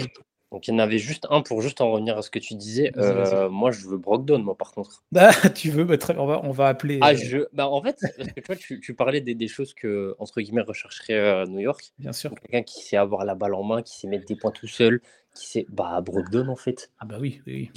Donc 0.51 0.67
il 0.67 0.71
y 0.71 0.73
en 0.75 0.79
avait 0.79 0.99
juste 0.99 1.27
un 1.29 1.41
pour 1.41 1.61
juste 1.61 1.81
en 1.81 1.91
revenir 1.91 2.17
à 2.17 2.21
ce 2.21 2.29
que 2.29 2.39
tu 2.39 2.55
disais. 2.55 2.91
Euh, 2.97 3.49
moi 3.49 3.71
je 3.71 3.87
veux 3.87 3.97
Brogdon, 3.97 4.39
moi 4.39 4.55
par 4.55 4.71
contre. 4.71 5.03
Bah, 5.11 5.31
tu 5.55 5.69
veux, 5.69 5.83
bah, 5.83 5.97
on, 6.17 6.25
va, 6.25 6.41
on 6.43 6.51
va 6.51 6.67
appeler. 6.67 6.99
Ah, 7.01 7.11
euh, 7.11 7.15
je... 7.15 7.37
bah, 7.51 7.67
en 7.67 7.81
fait, 7.81 7.97
parce 8.17 8.31
que 8.31 8.39
toi 8.39 8.55
tu, 8.55 8.79
tu 8.79 8.93
parlais 8.93 9.21
des, 9.21 9.35
des, 9.35 9.47
choses 9.47 9.73
que, 9.73 10.15
entre 10.17 10.39
guillemets, 10.39 10.61
rechercherait 10.61 11.45
New 11.47 11.59
York. 11.59 11.91
Bien 11.99 12.13
sûr. 12.13 12.33
Quelqu'un 12.35 12.63
qui 12.63 12.83
sait 12.83 12.95
avoir 12.95 13.25
la 13.25 13.35
balle 13.35 13.53
en 13.53 13.63
main, 13.63 13.81
qui 13.81 13.97
sait 13.97 14.07
mettre 14.07 14.25
des 14.25 14.35
points 14.35 14.51
tout 14.51 14.67
seul, 14.67 15.01
qui 15.33 15.47
sait. 15.47 15.65
Bah, 15.69 15.99
Brogdon 16.01 16.47
en 16.47 16.55
fait. 16.55 16.91
Ah, 16.99 17.05
bah 17.05 17.17
oui, 17.19 17.41
oui. 17.47 17.71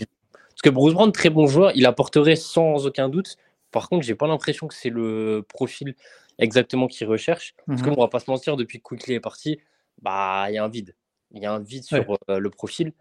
Parce 0.59 0.73
que 0.73 0.75
Bruce 0.75 0.95
Brown, 0.95 1.13
très 1.13 1.31
bon 1.31 1.47
joueur, 1.47 1.71
il 1.77 1.87
apporterait 1.87 2.35
sans 2.35 2.85
aucun 2.85 3.09
doute. 3.09 3.37
Par 3.71 3.89
contre, 3.89 4.05
j'ai 4.05 4.17
pas 4.17 4.27
l'impression 4.27 4.67
que 4.67 4.75
c'est 4.75 4.91
le 4.91 5.45
profil 5.49 5.95
exactement 6.39 6.89
qu'il 6.89 7.07
recherche. 7.07 7.55
Parce 7.69 7.81
qu'on 7.83 7.93
mmh 7.93 7.97
va 7.97 8.09
pas 8.09 8.19
se 8.19 8.29
mentir, 8.29 8.57
depuis 8.57 8.79
que 8.79 8.83
Quickly 8.83 9.15
est 9.15 9.21
parti, 9.21 9.61
bah 10.03 10.47
il 10.49 10.55
y 10.55 10.59
a 10.59 10.65
un 10.65 10.69
vide. 10.69 10.97
Il 11.31 11.41
y 11.41 11.47
a 11.47 11.53
un 11.53 11.61
vide 11.61 11.85
sur 11.85 12.19
euh, 12.29 12.41
le 12.41 12.51
profil. 12.51 12.93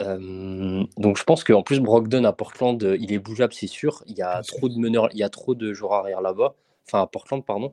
donc 0.00 1.16
je 1.16 1.24
pense 1.24 1.44
qu'en 1.44 1.62
plus 1.62 1.80
Brogdon 1.80 2.24
à 2.24 2.34
Portland, 2.34 2.82
euh, 2.84 2.98
il 3.00 3.10
est 3.10 3.18
bougeable, 3.18 3.54
c'est 3.54 3.68
sûr. 3.68 4.04
Il 4.06 4.18
y 4.18 4.22
a 4.22 4.42
trop 4.42 4.68
de 4.68 4.76
meneurs, 4.78 5.08
il 5.12 5.18
y 5.18 5.22
a 5.22 5.30
trop 5.30 5.54
de 5.54 5.72
joueurs 5.72 5.94
arrière 5.94 6.20
là-bas. 6.20 6.56
Enfin 6.86 7.00
à 7.00 7.06
Portland, 7.06 7.42
pardon. 7.42 7.72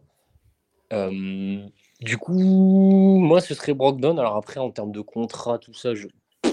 du 1.99 2.17
coup, 2.17 3.17
moi 3.19 3.41
ce 3.41 3.53
serait 3.53 3.73
Brogdon. 3.73 4.17
Alors 4.17 4.37
après, 4.37 4.61
en 4.61 4.71
termes 4.71 4.93
de 4.93 5.01
contrat, 5.01 5.59
tout 5.59 5.73
ça, 5.73 5.93
je 5.93 6.07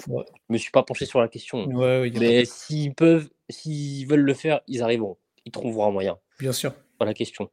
ne 0.09 0.23
me 0.49 0.59
suis 0.59 0.71
pas 0.71 0.83
penché 0.83 1.07
sur 1.07 1.21
la 1.21 1.29
question. 1.29 1.67
Mais 1.67 2.45
s'ils 2.45 2.95
peuvent, 2.95 3.29
s'ils 3.49 4.07
veulent 4.07 4.21
le 4.21 4.35
faire, 4.35 4.61
ils 4.67 4.83
arriveront. 4.83 5.17
Ils 5.45 5.53
trouveront 5.53 5.87
un 5.87 5.91
moyen. 5.91 6.19
Bien 6.39 6.53
sûr. 6.53 6.73
Pas 6.99 7.05
la 7.05 7.15
question. 7.15 7.51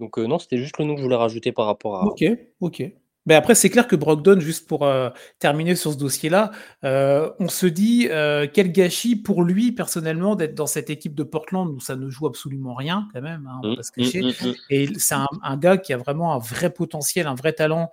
Donc 0.00 0.18
euh, 0.18 0.26
non, 0.26 0.38
c'était 0.38 0.56
juste 0.56 0.78
le 0.78 0.86
nom 0.86 0.94
que 0.94 1.00
je 1.00 1.04
voulais 1.04 1.16
rajouter 1.16 1.52
par 1.52 1.66
rapport 1.66 1.96
à. 1.96 2.06
Ok, 2.06 2.24
ok. 2.60 2.82
Mais 3.26 3.34
après, 3.34 3.54
c'est 3.54 3.68
clair 3.68 3.86
que 3.86 3.96
Brogdon, 3.96 4.40
juste 4.40 4.66
pour 4.66 4.84
euh, 4.84 5.10
terminer 5.38 5.76
sur 5.76 5.92
ce 5.92 5.98
dossier-là, 5.98 6.52
euh, 6.84 7.30
on 7.38 7.48
se 7.48 7.66
dit 7.66 8.08
quel 8.54 8.72
gâchis 8.72 9.14
pour 9.14 9.42
lui 9.42 9.72
personnellement 9.72 10.36
d'être 10.36 10.54
dans 10.54 10.66
cette 10.66 10.88
équipe 10.88 11.14
de 11.14 11.22
Portland 11.22 11.68
où 11.68 11.80
ça 11.80 11.96
ne 11.96 12.08
joue 12.08 12.26
absolument 12.26 12.74
rien 12.74 13.08
quand 13.12 13.20
même, 13.20 13.46
hein, 13.46 13.60
on 13.62 13.74
va 13.74 13.82
se 13.82 13.92
cacher. 13.92 14.22
Mmh, 14.22 14.28
mmh, 14.28 14.48
mmh, 14.48 14.54
Et 14.70 14.88
c'est 14.98 15.14
un, 15.14 15.56
gars 15.58 15.76
qui 15.76 15.92
a 15.92 15.98
vraiment 15.98 16.32
un 16.32 16.38
vrai 16.38 16.72
potentiel, 16.72 17.26
un 17.26 17.34
vrai 17.34 17.52
talent 17.52 17.92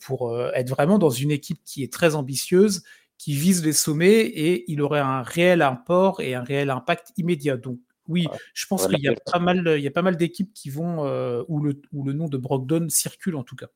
pour 0.00 0.38
être 0.54 0.68
vraiment 0.68 0.98
dans 0.98 1.10
une 1.10 1.30
équipe 1.30 1.60
qui 1.64 1.82
est 1.82 1.92
très 1.92 2.14
ambitieuse, 2.14 2.82
qui 3.18 3.32
vise 3.32 3.64
les 3.64 3.72
sommets 3.72 4.20
et 4.20 4.70
il 4.70 4.80
aurait 4.80 5.00
un 5.00 5.22
réel 5.22 5.60
import 5.60 6.20
et 6.20 6.34
un 6.34 6.42
réel 6.42 6.70
impact 6.70 7.12
immédiat. 7.16 7.56
Donc 7.56 7.80
oui, 8.06 8.26
je 8.54 8.66
pense 8.66 8.86
qu'il 8.86 9.00
y 9.00 9.08
a 9.08 9.14
pas 9.30 9.38
mal, 9.38 9.74
il 9.76 9.82
y 9.82 9.86
a 9.86 9.90
pas 9.90 10.02
mal 10.02 10.16
d'équipes 10.16 10.52
qui 10.54 10.70
vont 10.70 11.04
euh, 11.04 11.42
où, 11.48 11.60
le, 11.60 11.80
où 11.92 12.04
le 12.04 12.14
nom 12.14 12.28
de 12.28 12.38
Brogdon 12.38 12.86
circule 12.88 13.36
en 13.36 13.42
tout 13.42 13.56
cas. 13.56 13.66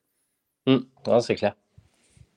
Mmh. 0.65 0.79
c'est 1.19 1.35
clair. 1.35 1.55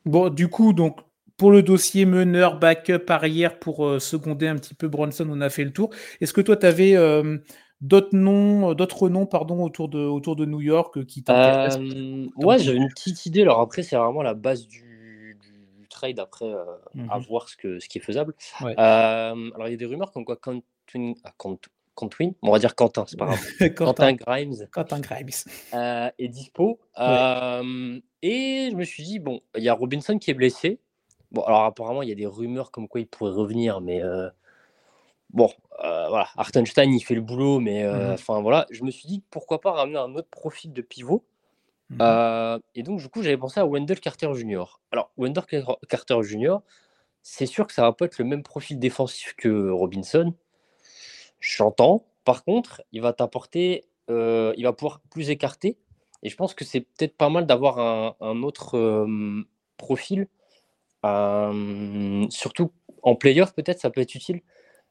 Bon, 0.05 0.29
du 0.29 0.49
coup, 0.49 0.73
donc 0.73 1.01
pour 1.37 1.51
le 1.51 1.63
dossier 1.63 2.05
meneur, 2.07 2.59
backup, 2.59 3.09
arrière 3.09 3.59
pour 3.59 3.87
euh, 3.87 3.99
seconder 3.99 4.49
un 4.49 4.57
petit 4.57 4.75
peu 4.75 4.89
Bronson, 4.89 5.27
on 5.31 5.41
a 5.41 5.49
fait 5.49 5.65
le 5.65 5.73
tour. 5.73 5.91
Est-ce 6.21 6.33
que 6.33 6.41
toi, 6.41 6.57
tu 6.57 6.67
avais 6.67 6.97
euh, 6.97 7.39
d'autres 7.81 8.17
noms, 8.17 8.75
d'autres 8.75 9.09
noms 9.09 9.27
pardon, 9.27 9.63
autour, 9.63 9.89
de, 9.89 9.99
autour 9.99 10.37
de 10.37 10.45
New 10.45 10.61
York 10.61 11.05
qui 11.05 11.23
t'intéressent? 11.23 11.81
Ouais, 12.37 12.59
j'avais 12.59 12.79
une 12.79 12.89
petite 12.89 13.27
idée. 13.27 13.43
Alors 13.43 13.61
après, 13.61 13.83
c'est 13.83 13.97
vraiment 13.97 14.23
la 14.23 14.35
base 14.35 14.67
du 14.67 14.86
trade 15.97 16.19
après 16.21 16.53
mmh 16.95 17.11
à 17.11 17.19
voir 17.19 17.49
ce, 17.49 17.57
que, 17.57 17.81
ce 17.81 17.89
qui 17.89 17.99
est 17.99 18.01
faisable. 18.01 18.35
alors 18.61 19.67
il 19.67 19.71
y 19.71 19.75
a 19.75 19.77
des 19.77 19.87
rumeurs 19.87 20.13
comme 20.13 20.25
quoi 20.25 20.37
quand 20.37 20.61
ah, 21.25 21.33
Quentin, 21.97 22.33
on 22.43 22.53
va 22.53 22.59
dire 22.59 22.75
Quentin, 22.75 23.05
c'est 23.09 23.17
pas 23.17 23.27
grave. 23.27 23.41
Quentin, 23.75 24.13
Grimes. 24.13 24.69
Quentin 24.71 25.01
Grimes. 25.01 25.31
Euh, 25.73 26.11
est 26.19 26.29
dispo. 26.29 26.79
Euh, 26.99 27.99
et 28.21 28.69
je 28.71 28.77
me 28.77 28.85
suis 28.85 29.03
dit, 29.03 29.19
bon, 29.19 29.41
il 29.57 29.65
y 29.65 29.69
a 29.71 29.75
Robinson 29.75 30.19
qui 30.19 30.31
est 30.31 30.35
blessé. 30.35 30.79
Bon, 31.33 31.43
alors 31.43 31.65
apparemment, 31.65 32.03
il 32.03 32.11
y 32.11 32.13
a 32.13 32.15
des 32.15 32.27
rumeurs 32.27 32.71
comme 32.71 32.87
quoi 32.87 33.01
il 33.01 33.07
pourrait 33.07 33.33
revenir, 33.33 33.81
mais 33.81 34.03
euh, 34.03 34.29
bon, 35.31 35.51
voilà. 35.81 36.29
Hartenstein, 36.37 36.93
il 36.93 37.01
fait 37.01 37.15
le 37.15 37.23
boulot, 37.23 37.61
mais 37.61 37.85
mhm. 37.85 38.13
enfin 38.13 38.43
voilà. 38.43 38.67
Je 38.71 38.85
me 38.85 38.91
suis 38.91 39.09
dit, 39.09 39.23
pourquoi 39.31 39.63
pas 39.63 39.73
ramener 39.73 39.99
un 39.99 40.15
autre 40.15 40.29
profil 40.29 40.75
de 40.75 40.83
pivot? 40.83 41.25
Mhm. 41.91 42.61
Et 42.75 42.83
donc, 42.83 43.01
du 43.01 43.09
coup, 43.09 43.23
j'avais 43.23 43.37
pensé 43.37 43.61
à 43.61 43.67
Wendell 43.67 44.01
Carter 44.01 44.33
Jr. 44.35 44.81
Alors, 44.91 45.11
Wendell 45.17 45.45
Carter 45.89 46.23
Jr., 46.23 46.59
c'est 47.29 47.47
sûr 47.47 47.67
que 47.67 47.73
ça 47.73 47.83
va 47.83 47.93
pas 47.93 48.05
être 48.05 48.19
le 48.19 48.25
même 48.25 48.45
profil 48.45 48.79
défensif 48.79 49.35
que 49.37 49.69
Robinson. 49.69 50.33
J'entends. 51.41 52.07
Par 52.25 52.45
contre, 52.45 52.83
il 52.93 53.03
va 53.03 53.13
t'apporter, 53.13 53.85
euh, 54.11 54.55
il 54.57 54.63
va 54.63 54.73
pouvoir 54.73 55.01
plus 55.11 55.31
écarter. 55.31 55.77
Et 56.23 56.29
je 56.29 56.37
pense 56.37 56.55
que 56.55 56.65
c'est 56.65 56.83
peut-être 56.83 57.17
pas 57.17 57.29
mal 57.29 57.45
d'avoir 57.45 57.81
un, 58.21 58.43
autre 58.45 58.79
euh, 58.79 59.45
profil. 59.77 60.29
Euh, 61.05 62.27
surtout 62.31 62.71
en 63.03 63.17
playoff, 63.17 63.55
peut-être, 63.55 63.81
ça 63.81 63.91
peut 63.91 64.01
être 64.01 64.15
utile 64.15 64.41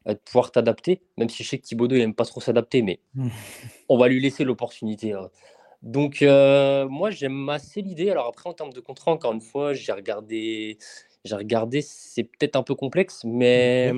de 0.04 0.12
pouvoir 0.12 0.52
t'adapter. 0.52 1.00
Même 1.16 1.30
si 1.30 1.42
je 1.42 1.48
sais 1.48 1.58
que 1.58 1.64
Thibaudot, 1.64 1.96
il 1.96 2.00
n'aime 2.00 2.14
pas 2.14 2.26
trop 2.26 2.42
s'adapter, 2.42 2.82
mais 2.82 3.00
on 3.88 3.96
va 3.96 4.08
lui 4.08 4.20
laisser 4.20 4.44
l'opportunité. 4.44 5.14
Donc, 5.82 6.22
moi, 6.22 7.10
j'aime 7.10 7.48
assez 7.48 7.82
l'idée. 7.82 8.10
Alors, 8.10 8.26
après, 8.26 8.48
en 8.48 8.54
termes 8.54 8.72
de 8.72 8.80
contrat, 8.80 9.12
encore 9.12 9.32
une 9.32 9.40
fois, 9.40 9.74
j'ai 9.74 9.92
regardé, 9.92 10.78
j'ai 11.24 11.36
regardé, 11.36 11.82
c'est 11.82 12.24
peut-être 12.24 12.56
un 12.56 12.62
peu 12.62 12.74
complexe, 12.74 13.22
mais 13.24 13.92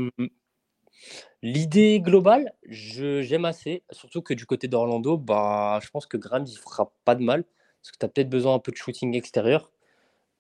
L'idée 1.43 2.01
globale, 2.01 2.53
j'aime 2.69 3.45
assez, 3.45 3.85
surtout 3.93 4.23
que 4.23 4.35
du 4.35 4.45
côté 4.45 4.67
d'Orlando, 4.67 5.17
bah, 5.17 5.79
je 5.83 5.89
pense 5.91 6.07
que 6.07 6.17
Grimes, 6.17 6.47
il 6.49 6.59
fera 6.59 6.93
pas 7.05 7.15
de 7.15 7.23
mal, 7.23 7.45
parce 7.81 7.93
que 7.93 7.99
tu 7.99 8.05
as 8.05 8.09
peut-être 8.09 8.29
besoin 8.29 8.55
un 8.55 8.59
peu 8.59 8.73
de 8.73 8.77
shooting 8.77 9.15
extérieur. 9.15 9.71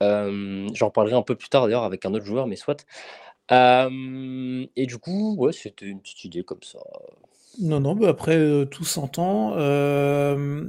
J'en 0.00 0.90
parlerai 0.90 1.14
un 1.14 1.23
peu 1.23 1.37
plus 1.37 1.49
tard 1.49 1.66
d'ailleurs 1.66 1.85
avec 1.85 2.04
un 2.04 2.14
autre 2.14 2.25
joueur, 2.25 2.47
mais 2.49 2.57
soit. 2.57 2.85
et 3.50 4.87
du 4.87 4.99
coup, 4.99 5.37
ouais, 5.37 5.52
c'était 5.52 5.87
une 5.87 6.00
petite 6.00 6.25
idée 6.25 6.42
comme 6.42 6.62
ça. 6.62 6.80
Non, 7.61 7.81
non, 7.81 7.95
mais 7.95 8.07
après, 8.07 8.37
euh, 8.37 8.64
tout 8.64 8.85
s'entend. 8.85 9.55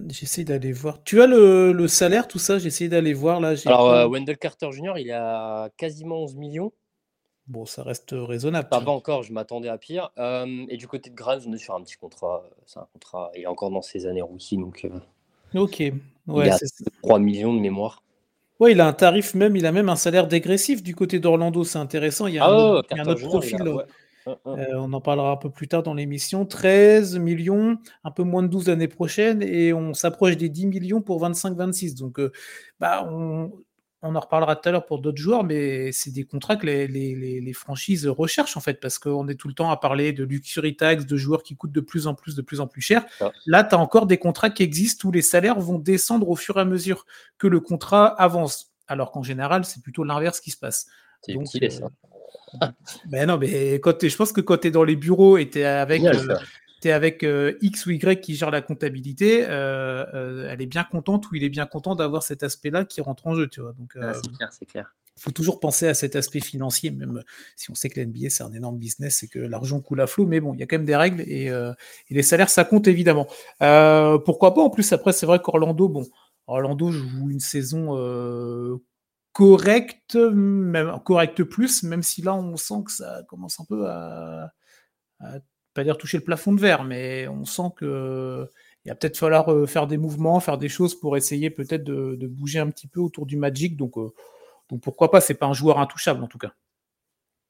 J'essaie 0.10 0.44
d'aller 0.44 0.72
voir. 0.72 1.04
Tu 1.04 1.22
as 1.22 1.28
le, 1.28 1.72
le 1.72 1.88
salaire, 1.88 2.28
tout 2.28 2.40
ça? 2.40 2.58
J'essaie 2.58 2.88
d'aller 2.88 3.14
voir 3.14 3.40
là. 3.40 3.54
Alors, 3.66 3.90
euh, 3.92 4.08
Wendell 4.08 4.38
Carter 4.38 4.72
Jr., 4.72 4.94
il 4.98 5.12
a 5.12 5.70
quasiment 5.78 6.24
11 6.24 6.36
millions. 6.36 6.72
Bon, 7.48 7.66
ça 7.66 7.82
reste 7.82 8.14
raisonnable. 8.14 8.70
Pas, 8.70 8.84
encore, 8.86 9.24
je 9.24 9.34
m'attendais 9.34 9.70
à 9.70 9.78
pire. 9.78 10.12
et 10.18 10.78
du 10.78 10.88
côté 10.88 11.10
de 11.10 11.16
Grimes, 11.16 11.42
on 11.48 11.54
est 11.54 11.58
sur 11.58 11.76
un 11.76 11.82
petit 11.82 11.96
contrat. 11.96 12.44
C'est 12.66 12.80
un 12.80 12.88
contrat. 12.94 13.32
Il 13.36 13.42
est 13.42 13.48
encore 13.48 13.72
dans 13.72 13.82
ses 13.82 14.06
années 14.06 14.22
rookie, 14.22 14.58
donc. 14.58 14.86
Euh, 14.86 15.60
ok. 15.60 15.80
Ouais, 16.28 16.48
il 16.48 16.52
a 16.52 16.58
3 17.02 17.20
millions 17.20 17.54
de 17.54 17.60
mémoire. 17.60 18.04
Ouais, 18.60 18.74
il 18.74 18.82
a 18.82 18.88
un 18.88 18.94
tarif 18.94 19.36
même, 19.36 19.56
il 19.56 19.66
a 19.66 19.72
même 19.72 19.88
un 19.88 19.96
salaire 19.96 20.28
dégressif 20.28 20.84
du 20.84 20.94
côté 20.94 21.20
d'Orlando, 21.20 21.64
c'est 21.64 21.80
intéressant. 21.80 22.28
Il 22.28 22.36
y 22.36 22.40
a 22.40 22.46
un, 22.46 22.54
autre, 22.54 23.28
profil. 23.28 23.62
Euh, 23.62 23.84
euh, 24.48 24.66
on 24.76 24.94
en 24.94 25.02
parlera 25.02 25.32
un 25.32 25.38
peu 25.38 25.50
plus 25.50 25.68
tard 25.68 25.84
dans 25.84 25.94
l'émission. 25.94 26.46
13 26.46 27.18
millions, 27.20 27.78
un 28.04 28.12
peu 28.12 28.24
moins 28.24 28.44
de 28.44 28.48
12 28.48 28.68
l'année 28.68 28.88
prochaine, 28.88 29.42
et 29.42 29.74
on 29.74 29.94
s'approche 29.94 30.38
des 30.38 30.50
10 30.50 30.68
millions 30.68 31.02
pour 31.02 31.22
25-26. 31.24 31.98
Donc, 31.98 32.20
bah, 32.80 33.08
on, 33.10 33.52
on 34.02 34.16
en 34.16 34.20
reparlera 34.20 34.56
tout 34.56 34.70
à 34.70 34.72
l'heure 34.72 34.86
pour 34.86 35.00
d'autres 35.00 35.18
joueurs, 35.18 35.44
mais 35.44 35.92
c'est 35.92 36.12
des 36.12 36.24
contrats 36.24 36.56
que 36.56 36.66
les, 36.66 37.54
franchises 37.54 38.08
recherchent 38.08 38.56
en 38.56 38.62
fait, 38.62 38.80
parce 38.80 38.98
qu'on 38.98 39.28
est 39.28 39.36
tout 39.36 39.48
le 39.48 39.54
temps 39.54 39.72
à 39.72 39.78
parler 39.78 40.14
de 40.14 40.24
luxury 40.24 40.76
tax, 40.76 41.06
de 41.06 41.18
joueurs 41.18 41.44
qui 41.44 41.56
coûtent 41.56 41.72
de 41.72 41.82
plus 41.82 42.08
en 42.08 42.16
plus, 42.16 42.36
de 42.36 42.42
plus 42.42 42.62
en 42.62 42.68
plus 42.68 42.82
cher. 42.82 43.06
Là, 43.46 43.64
tu 43.64 43.76
as 43.76 43.80
encore 43.80 44.06
des 44.06 44.18
contrats 44.18 44.50
qui 44.50 44.64
existent 44.64 45.08
où 45.10 45.12
les 45.12 45.22
salaires 45.22 45.60
vont 45.60 45.80
descendre 45.80 46.30
au 46.30 46.36
fur 46.36 46.58
et 46.58 46.62
à 46.62 46.66
mesure 46.66 47.06
que 47.38 47.48
le 47.48 47.60
contrat 47.60 48.08
avance, 48.08 48.74
alors 48.88 49.12
qu'en 49.12 49.24
général, 49.24 49.66
c'est 49.66 49.82
plutôt 49.84 50.04
l'inverse 50.04 50.40
qui 50.40 50.52
se 50.52 50.58
passe. 50.58 50.88
C'est 51.22 51.34
Donc, 51.34 51.48
euh, 51.62 51.70
ça. 51.70 51.90
ben 53.06 53.28
non, 53.28 53.38
mais 53.38 53.76
quand 53.76 54.08
je 54.08 54.16
pense 54.16 54.32
que 54.32 54.42
quand 54.42 54.58
tu 54.58 54.68
es 54.68 54.72
dans 54.72 54.84
les 54.84 54.96
bureaux 54.96 55.38
et 55.38 55.50
tu 55.50 55.60
es 55.60 55.66
avec 55.66 56.02
es 56.88 56.92
avec 56.92 57.24
euh, 57.24 57.58
X 57.62 57.86
ou 57.86 57.92
Y 57.92 58.22
qui 58.22 58.36
gère 58.36 58.52
la 58.52 58.62
comptabilité, 58.62 59.46
euh, 59.48 60.06
euh, 60.14 60.50
elle 60.50 60.62
est 60.62 60.68
bien 60.68 60.84
contente 60.84 61.30
ou 61.30 61.36
il 61.36 61.44
est 61.44 61.50
bien 61.50 61.66
content 61.66 61.96
d'avoir 61.96 62.24
cet 62.24 62.44
aspect-là 62.44 62.86
qui 62.86 63.02
rentre 63.02 63.28
en 63.28 63.36
jeu, 63.36 63.48
tu 63.48 63.62
vois. 63.62 63.74
Donc, 63.74 63.94
c'est 63.96 64.32
clair, 64.32 64.50
c'est 64.52 64.66
clair. 64.66 64.96
faut 65.18 65.32
toujours 65.32 65.60
penser 65.60 65.88
à 65.88 65.94
cet 65.94 66.16
aspect 66.16 66.40
financier, 66.40 66.92
même 66.92 67.24
si 67.56 67.70
on 67.72 67.76
sait 67.76 67.90
que 67.90 68.00
l'NBA 68.00 68.30
c'est 68.30 68.44
un 68.44 68.54
énorme 68.54 68.78
business 68.78 69.24
et 69.24 69.28
que 69.28 69.40
l'argent 69.40 69.82
coule 69.82 70.02
à 70.02 70.08
flot, 70.08 70.26
mais 70.26 70.40
bon, 70.40 70.54
il 70.54 70.60
y 70.60 70.64
a 70.64 70.68
quand 70.68 70.78
même 70.78 70.86
des 70.86 70.96
règles 70.96 71.22
et, 71.22 71.52
les 72.10 72.24
salaires 72.24 72.50
ça 72.50 72.64
compte 72.64 72.88
évidemment. 72.88 73.28
pourquoi 73.60 74.54
pas? 74.54 74.62
En 74.62 74.70
plus, 74.70 74.92
après, 74.94 75.12
c'est 75.12 75.26
vrai 75.26 75.40
qu'Orlando, 75.40 75.90
bon, 75.90 76.08
Orlando 76.48 76.92
joue 76.92 77.30
une 77.30 77.40
saison 77.40 78.80
correcte, 79.34 80.16
même 80.16 81.00
correcte 81.06 81.44
plus, 81.44 81.84
même 81.84 82.04
si 82.04 82.22
là 82.22 82.36
on 82.36 82.58
sent 82.58 82.84
que 82.86 82.92
ça 82.92 83.24
commence 83.28 83.60
un 83.60 83.66
peu 83.66 83.88
à, 83.90 84.52
pas 85.74 85.84
dire 85.84 85.98
toucher 85.98 86.18
le 86.18 86.24
plafond 86.24 86.54
de 86.54 86.60
verre, 86.60 86.84
mais 86.84 87.28
on 87.28 87.46
sent 87.46 87.72
que 87.78 88.50
il 88.86 88.90
va 88.90 88.96
peut-être 88.96 89.18
falloir 89.18 89.52
euh, 89.52 89.66
faire 89.66 89.88
des 89.88 89.98
mouvements, 89.98 90.40
faire 90.40 90.58
des 90.58 90.70
choses 90.70 90.98
pour 90.98 91.18
essayer 91.18 91.50
peut-être 91.50 91.84
de, 91.84 92.28
bouger 92.28 92.60
un 92.60 92.70
petit 92.70 92.88
peu 92.88 93.02
autour 93.02 93.26
du 93.26 93.36
Magic. 93.38 93.76
Donc, 93.76 93.98
euh, 93.98 94.12
donc 94.70 94.82
pourquoi 94.82 95.12
pas, 95.12 95.22
c'est 95.22 95.34
pas 95.34 95.48
un 95.48 95.54
joueur 95.54 95.80
intouchable 95.80 96.24
en 96.24 96.28
tout 96.28 96.38
cas. 96.38 96.54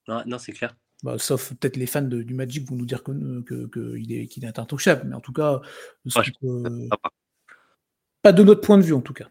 Non, 0.07 0.39
c'est 0.39 0.53
clair. 0.53 0.75
Bah, 1.03 1.17
sauf 1.19 1.53
peut-être 1.53 1.77
les 1.77 1.85
fans 1.85 2.01
du 2.01 2.33
Magic 2.33 2.67
vont 2.67 2.75
nous 2.75 2.85
dire 2.85 3.03
qu'il 3.03 3.43
que, 3.45 3.67
que 3.67 3.95
est, 4.11 4.27
qu'il 4.27 4.43
est 4.43 4.59
intouchable, 4.59 5.07
mais 5.07 5.15
en 5.15 5.21
tout 5.21 5.31
cas, 5.31 5.61
pas 8.21 8.33
de 8.33 8.43
notre 8.43 8.61
point 8.61 8.77
de 8.77 8.83
vue 8.83 8.93
en 8.93 9.01
tout 9.01 9.13
cas. 9.13 9.29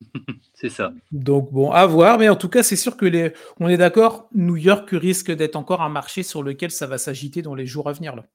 c'est 0.54 0.68
ça. 0.68 0.92
Donc 1.12 1.52
bon, 1.52 1.70
à 1.70 1.86
voir, 1.86 2.18
mais 2.18 2.28
en 2.28 2.36
tout 2.36 2.48
cas, 2.48 2.62
c'est 2.62 2.76
sûr 2.76 2.96
que 2.96 3.06
les, 3.06 3.32
on 3.60 3.68
est 3.68 3.76
d'accord, 3.76 4.28
New 4.34 4.56
York 4.56 4.88
risque 4.92 5.30
d'être 5.30 5.56
encore 5.56 5.82
un 5.82 5.88
marché 5.88 6.22
sur 6.22 6.42
lequel 6.42 6.70
ça 6.70 6.86
va 6.86 6.98
s'agiter 6.98 7.42
dans 7.42 7.54
les 7.54 7.66
jours 7.66 7.88
à 7.88 7.92
venir 7.92 8.16
là. 8.16 8.26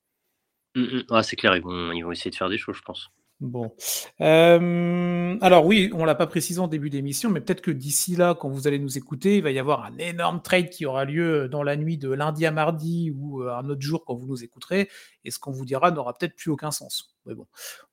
Mm, 0.75 1.03
mm. 1.09 1.23
c'est 1.23 1.35
clair, 1.35 1.55
ils 1.55 1.63
vont, 1.63 1.91
ils 1.91 2.01
vont 2.01 2.11
essayer 2.11 2.31
de 2.31 2.35
faire 2.35 2.49
des 2.49 2.57
choses, 2.57 2.77
je 2.77 2.81
pense. 2.81 3.11
Bon. 3.39 3.75
Euh, 4.21 5.37
alors 5.41 5.65
oui, 5.65 5.91
on 5.93 6.05
l'a 6.05 6.15
pas 6.15 6.27
précisé 6.27 6.59
en 6.59 6.67
début 6.67 6.89
d'émission, 6.89 7.29
mais 7.29 7.41
peut-être 7.41 7.59
que 7.61 7.71
d'ici 7.71 8.15
là, 8.15 8.35
quand 8.39 8.47
vous 8.47 8.67
allez 8.67 8.79
nous 8.79 8.97
écouter, 8.97 9.37
il 9.37 9.43
va 9.43 9.51
y 9.51 9.59
avoir 9.59 9.83
un 9.83 9.97
énorme 9.97 10.41
trade 10.41 10.69
qui 10.69 10.85
aura 10.85 11.03
lieu 11.03 11.49
dans 11.49 11.61
la 11.61 11.75
nuit 11.75 11.97
de 11.97 12.09
lundi 12.09 12.45
à 12.45 12.51
mardi 12.51 13.11
ou 13.11 13.41
euh, 13.41 13.53
un 13.53 13.67
autre 13.69 13.81
jour 13.81 14.05
quand 14.05 14.15
vous 14.15 14.27
nous 14.27 14.43
écouterez, 14.43 14.89
et 15.25 15.31
ce 15.31 15.39
qu'on 15.39 15.51
vous 15.51 15.65
dira 15.65 15.91
n'aura 15.91 16.13
peut-être 16.13 16.35
plus 16.35 16.51
aucun 16.51 16.71
sens. 16.71 17.17
Mais 17.25 17.35
bon, 17.35 17.47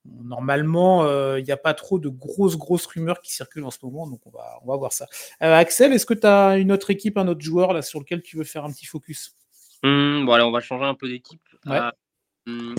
normalement, 0.04 1.02
euh, 1.04 1.40
il 1.40 1.44
n'y 1.44 1.52
a 1.52 1.56
pas 1.56 1.74
trop 1.74 1.98
de 1.98 2.08
grosses, 2.08 2.56
grosses 2.56 2.86
rumeurs 2.86 3.20
qui 3.20 3.32
circulent 3.32 3.64
en 3.64 3.72
ce 3.72 3.78
moment, 3.82 4.08
donc 4.08 4.20
on 4.26 4.30
va, 4.30 4.58
on 4.62 4.68
va 4.68 4.76
voir 4.76 4.92
ça. 4.92 5.06
Axel, 5.40 5.92
est-ce 5.92 6.06
que 6.06 6.14
tu 6.14 6.28
as 6.28 6.58
une 6.58 6.70
autre 6.70 6.90
équipe, 6.90 7.18
un 7.18 7.26
autre 7.26 7.40
joueur 7.40 7.72
là 7.72 7.82
sur 7.82 7.98
lequel 7.98 8.22
tu 8.22 8.36
veux 8.36 8.44
faire 8.44 8.64
un 8.64 8.70
petit 8.70 8.86
focus? 8.86 9.34
Mmh, 9.82 10.26
Bon, 10.26 10.32
allez, 10.32 10.44
on 10.44 10.52
va 10.52 10.60
changer 10.60 10.84
un 10.84 10.94
peu 10.94 11.08
d'équipe. 11.08 11.42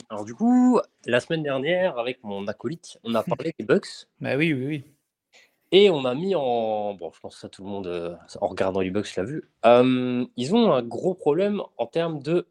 Alors 0.09 0.25
du 0.25 0.33
coup, 0.33 0.79
la 1.05 1.19
semaine 1.19 1.43
dernière, 1.43 1.97
avec 1.97 2.23
mon 2.23 2.47
acolyte, 2.47 2.97
on 3.03 3.15
a 3.15 3.23
parlé 3.23 3.53
des 3.57 3.65
Bucks. 3.65 4.07
Bah 4.19 4.35
oui, 4.37 4.53
oui, 4.53 4.65
oui. 4.65 4.83
Et 5.73 5.89
on 5.89 6.03
a 6.03 6.13
mis 6.15 6.35
en... 6.35 6.95
Bon, 6.95 7.11
je 7.13 7.19
pense 7.21 7.35
que 7.35 7.41
ça, 7.41 7.49
tout 7.49 7.63
le 7.63 7.69
monde, 7.69 7.87
euh, 7.87 8.15
en 8.41 8.47
regardant 8.47 8.81
les 8.81 8.91
Bucks, 8.91 9.15
l'a 9.15 9.23
vu. 9.23 9.49
ils 9.63 10.55
ont 10.55 10.73
un 10.73 10.83
gros 10.83 11.13
problème 11.13 11.61
en 11.77 11.87
termes 11.87 12.21
de 12.21 12.47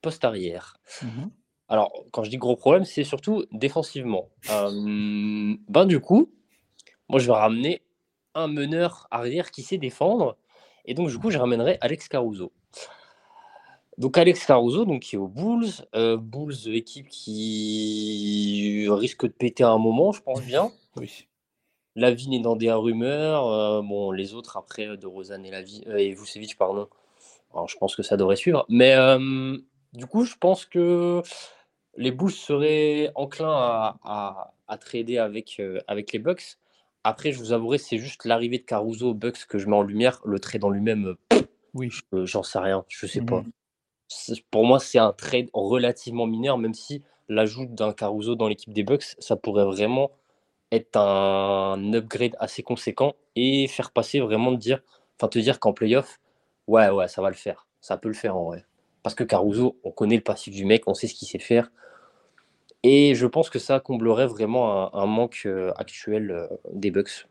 poste 0.00 0.24
arrière. 0.24 0.76
Mmh 1.02 1.26
alors, 1.68 1.92
quand 2.12 2.24
je 2.24 2.30
dis 2.30 2.36
gros 2.36 2.56
problème, 2.56 2.84
c'est 2.84 3.04
surtout 3.04 3.46
défensivement. 3.50 4.28
ben 4.48 5.86
du 5.86 5.98
coup, 5.98 6.30
moi, 7.08 7.18
je 7.18 7.26
vais 7.26 7.32
ramener 7.32 7.82
un 8.34 8.48
meneur 8.48 9.08
arrière 9.10 9.50
qui 9.50 9.62
sait 9.62 9.78
défendre. 9.78 10.36
Et 10.84 10.94
donc, 10.94 11.08
du 11.08 11.18
coup, 11.18 11.30
je 11.30 11.38
ramènerai 11.38 11.78
Alex 11.80 12.08
Caruso. 12.08 12.52
Donc 13.98 14.18
Alex 14.18 14.44
Caruso, 14.46 14.84
donc, 14.84 15.02
qui 15.02 15.16
est 15.16 15.18
aux 15.18 15.28
Bulls. 15.28 15.70
Euh, 15.94 16.16
Bulls, 16.16 16.54
équipe 16.66 17.08
qui 17.08 18.86
risque 18.90 19.26
de 19.26 19.32
péter 19.32 19.64
à 19.64 19.70
un 19.70 19.78
moment, 19.78 20.12
je 20.12 20.20
pense 20.20 20.42
bien. 20.42 20.72
Oui. 20.96 21.28
Lavigne 21.94 22.34
est 22.34 22.40
dans 22.40 22.56
des 22.56 22.72
rumeurs. 22.72 23.46
Euh, 23.46 23.82
bon, 23.82 24.10
les 24.10 24.34
autres, 24.34 24.56
après, 24.56 24.96
de 24.96 25.06
Rosanne 25.06 25.46
et, 25.46 25.50
Lavi, 25.50 25.84
euh, 25.86 25.96
et 25.96 26.12
Vucevic, 26.12 26.56
pardon. 26.58 26.88
Alors, 27.52 27.68
je 27.68 27.78
pense 27.78 27.94
que 27.94 28.02
ça 28.02 28.16
devrait 28.16 28.36
suivre. 28.36 28.66
Mais 28.68 28.96
du 29.92 30.06
coup, 30.06 30.24
je 30.24 30.34
pense 30.34 30.64
que 30.64 31.22
les 31.96 32.10
Bulls 32.10 32.32
seraient 32.32 33.12
enclins 33.14 33.52
à, 34.02 34.52
à, 34.66 34.78
trader 34.78 35.18
avec, 35.18 35.62
avec 35.86 36.12
les 36.12 36.18
Bucks. 36.18 36.58
Après, 37.04 37.30
je 37.30 37.38
vous 37.38 37.52
avouerai, 37.52 37.78
c'est 37.78 37.98
juste 37.98 38.24
l'arrivée 38.24 38.58
de 38.58 38.64
Caruso 38.64 39.10
aux 39.10 39.14
Bucks 39.14 39.44
que 39.46 39.58
je 39.58 39.68
mets 39.68 39.76
en 39.76 39.82
lumière. 39.82 40.20
Le 40.24 40.40
trade 40.40 40.64
en 40.64 40.70
lui-même, 40.70 41.14
oui. 41.74 41.90
j'en 42.12 42.42
sais 42.42 42.58
rien, 42.58 42.84
je 42.88 43.06
sais 43.06 43.20
pas. 43.20 43.44
Pour 44.50 44.64
moi, 44.64 44.80
c'est 44.80 44.98
un 44.98 45.12
trade 45.12 45.48
relativement 45.52 46.26
mineur, 46.26 46.58
même 46.58 46.74
si 46.74 47.02
l'ajout 47.28 47.66
d'un 47.66 47.92
Caruso 47.92 48.34
dans 48.34 48.48
l'équipe 48.48 48.72
des 48.72 48.82
Bucks, 48.82 49.16
ça 49.18 49.36
pourrait 49.36 49.64
vraiment 49.64 50.10
être 50.72 50.96
un 50.96 51.92
upgrade 51.92 52.36
assez 52.38 52.62
conséquent 52.62 53.14
et 53.36 53.68
faire 53.68 53.90
passer 53.90 54.20
vraiment 54.20 54.52
de 54.52 54.56
dire, 54.56 54.82
enfin 55.18 55.28
te 55.28 55.38
dire 55.38 55.60
qu'en 55.60 55.72
playoff, 55.72 56.20
ouais, 56.66 56.90
ouais, 56.90 57.08
ça 57.08 57.22
va 57.22 57.28
le 57.28 57.36
faire. 57.36 57.66
Ça 57.80 57.96
peut 57.96 58.08
le 58.08 58.14
faire 58.14 58.36
en 58.36 58.44
vrai. 58.44 58.64
Parce 59.02 59.14
que 59.14 59.24
Caruso, 59.24 59.76
on 59.84 59.90
connaît 59.90 60.16
le 60.16 60.22
passif 60.22 60.54
du 60.54 60.64
mec, 60.64 60.84
on 60.86 60.94
sait 60.94 61.06
ce 61.06 61.14
qu'il 61.14 61.28
sait 61.28 61.38
faire. 61.38 61.70
Et 62.82 63.14
je 63.14 63.26
pense 63.26 63.50
que 63.50 63.58
ça 63.58 63.80
comblerait 63.80 64.26
vraiment 64.26 64.94
un, 64.94 65.06
manque 65.06 65.42
euh, 65.46 65.72
actuel 65.76 66.30
euh, 66.30 66.46
des 66.72 66.90
Bucks. 66.90 67.26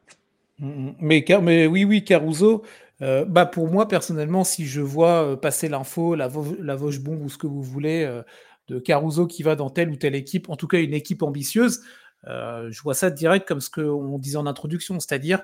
Mmh, 0.60 0.68
mmh. 0.68 0.96
Mais, 1.00 1.26
mais 1.42 1.68
oui, 1.68 1.86
oui, 1.86 2.04
Caruso, 2.04 2.64
euh, 3.04 3.26
bah 3.26 3.46
pour 3.46 3.68
moi, 3.70 3.88
personnellement, 3.88 4.44
si 4.44 4.66
je 4.66 4.82
vois 4.82 5.32
euh, 5.34 5.36
passer 5.36 5.68
l'info, 5.68 6.16
la, 6.16 6.30
Bombe 6.30 7.22
ou 7.22 7.30
ce 7.30 7.38
que 7.38 7.48
vous 7.48 7.62
voulez, 7.62 8.04
euh, 8.04 8.24
de 8.70 8.80
Caruso 8.80 9.28
qui 9.28 9.44
va 9.44 9.56
dans 9.56 9.70
telle 9.70 9.90
ou 9.90 9.98
telle 9.98 10.16
équipe, 10.16 10.50
en 10.50 10.56
tout 10.56 10.68
cas 10.68 10.80
une 10.80 10.94
équipe 10.94 11.22
ambitieuse, 11.22 11.82
je 12.26 12.82
vois 12.82 12.94
ça 12.94 13.10
direct 13.12 13.46
comme 13.46 13.60
ce 13.60 13.70
qu'on 13.70 14.18
disait 14.18 14.38
en 14.38 14.46
introduction, 14.46 14.98
c'est-à-dire 15.02 15.44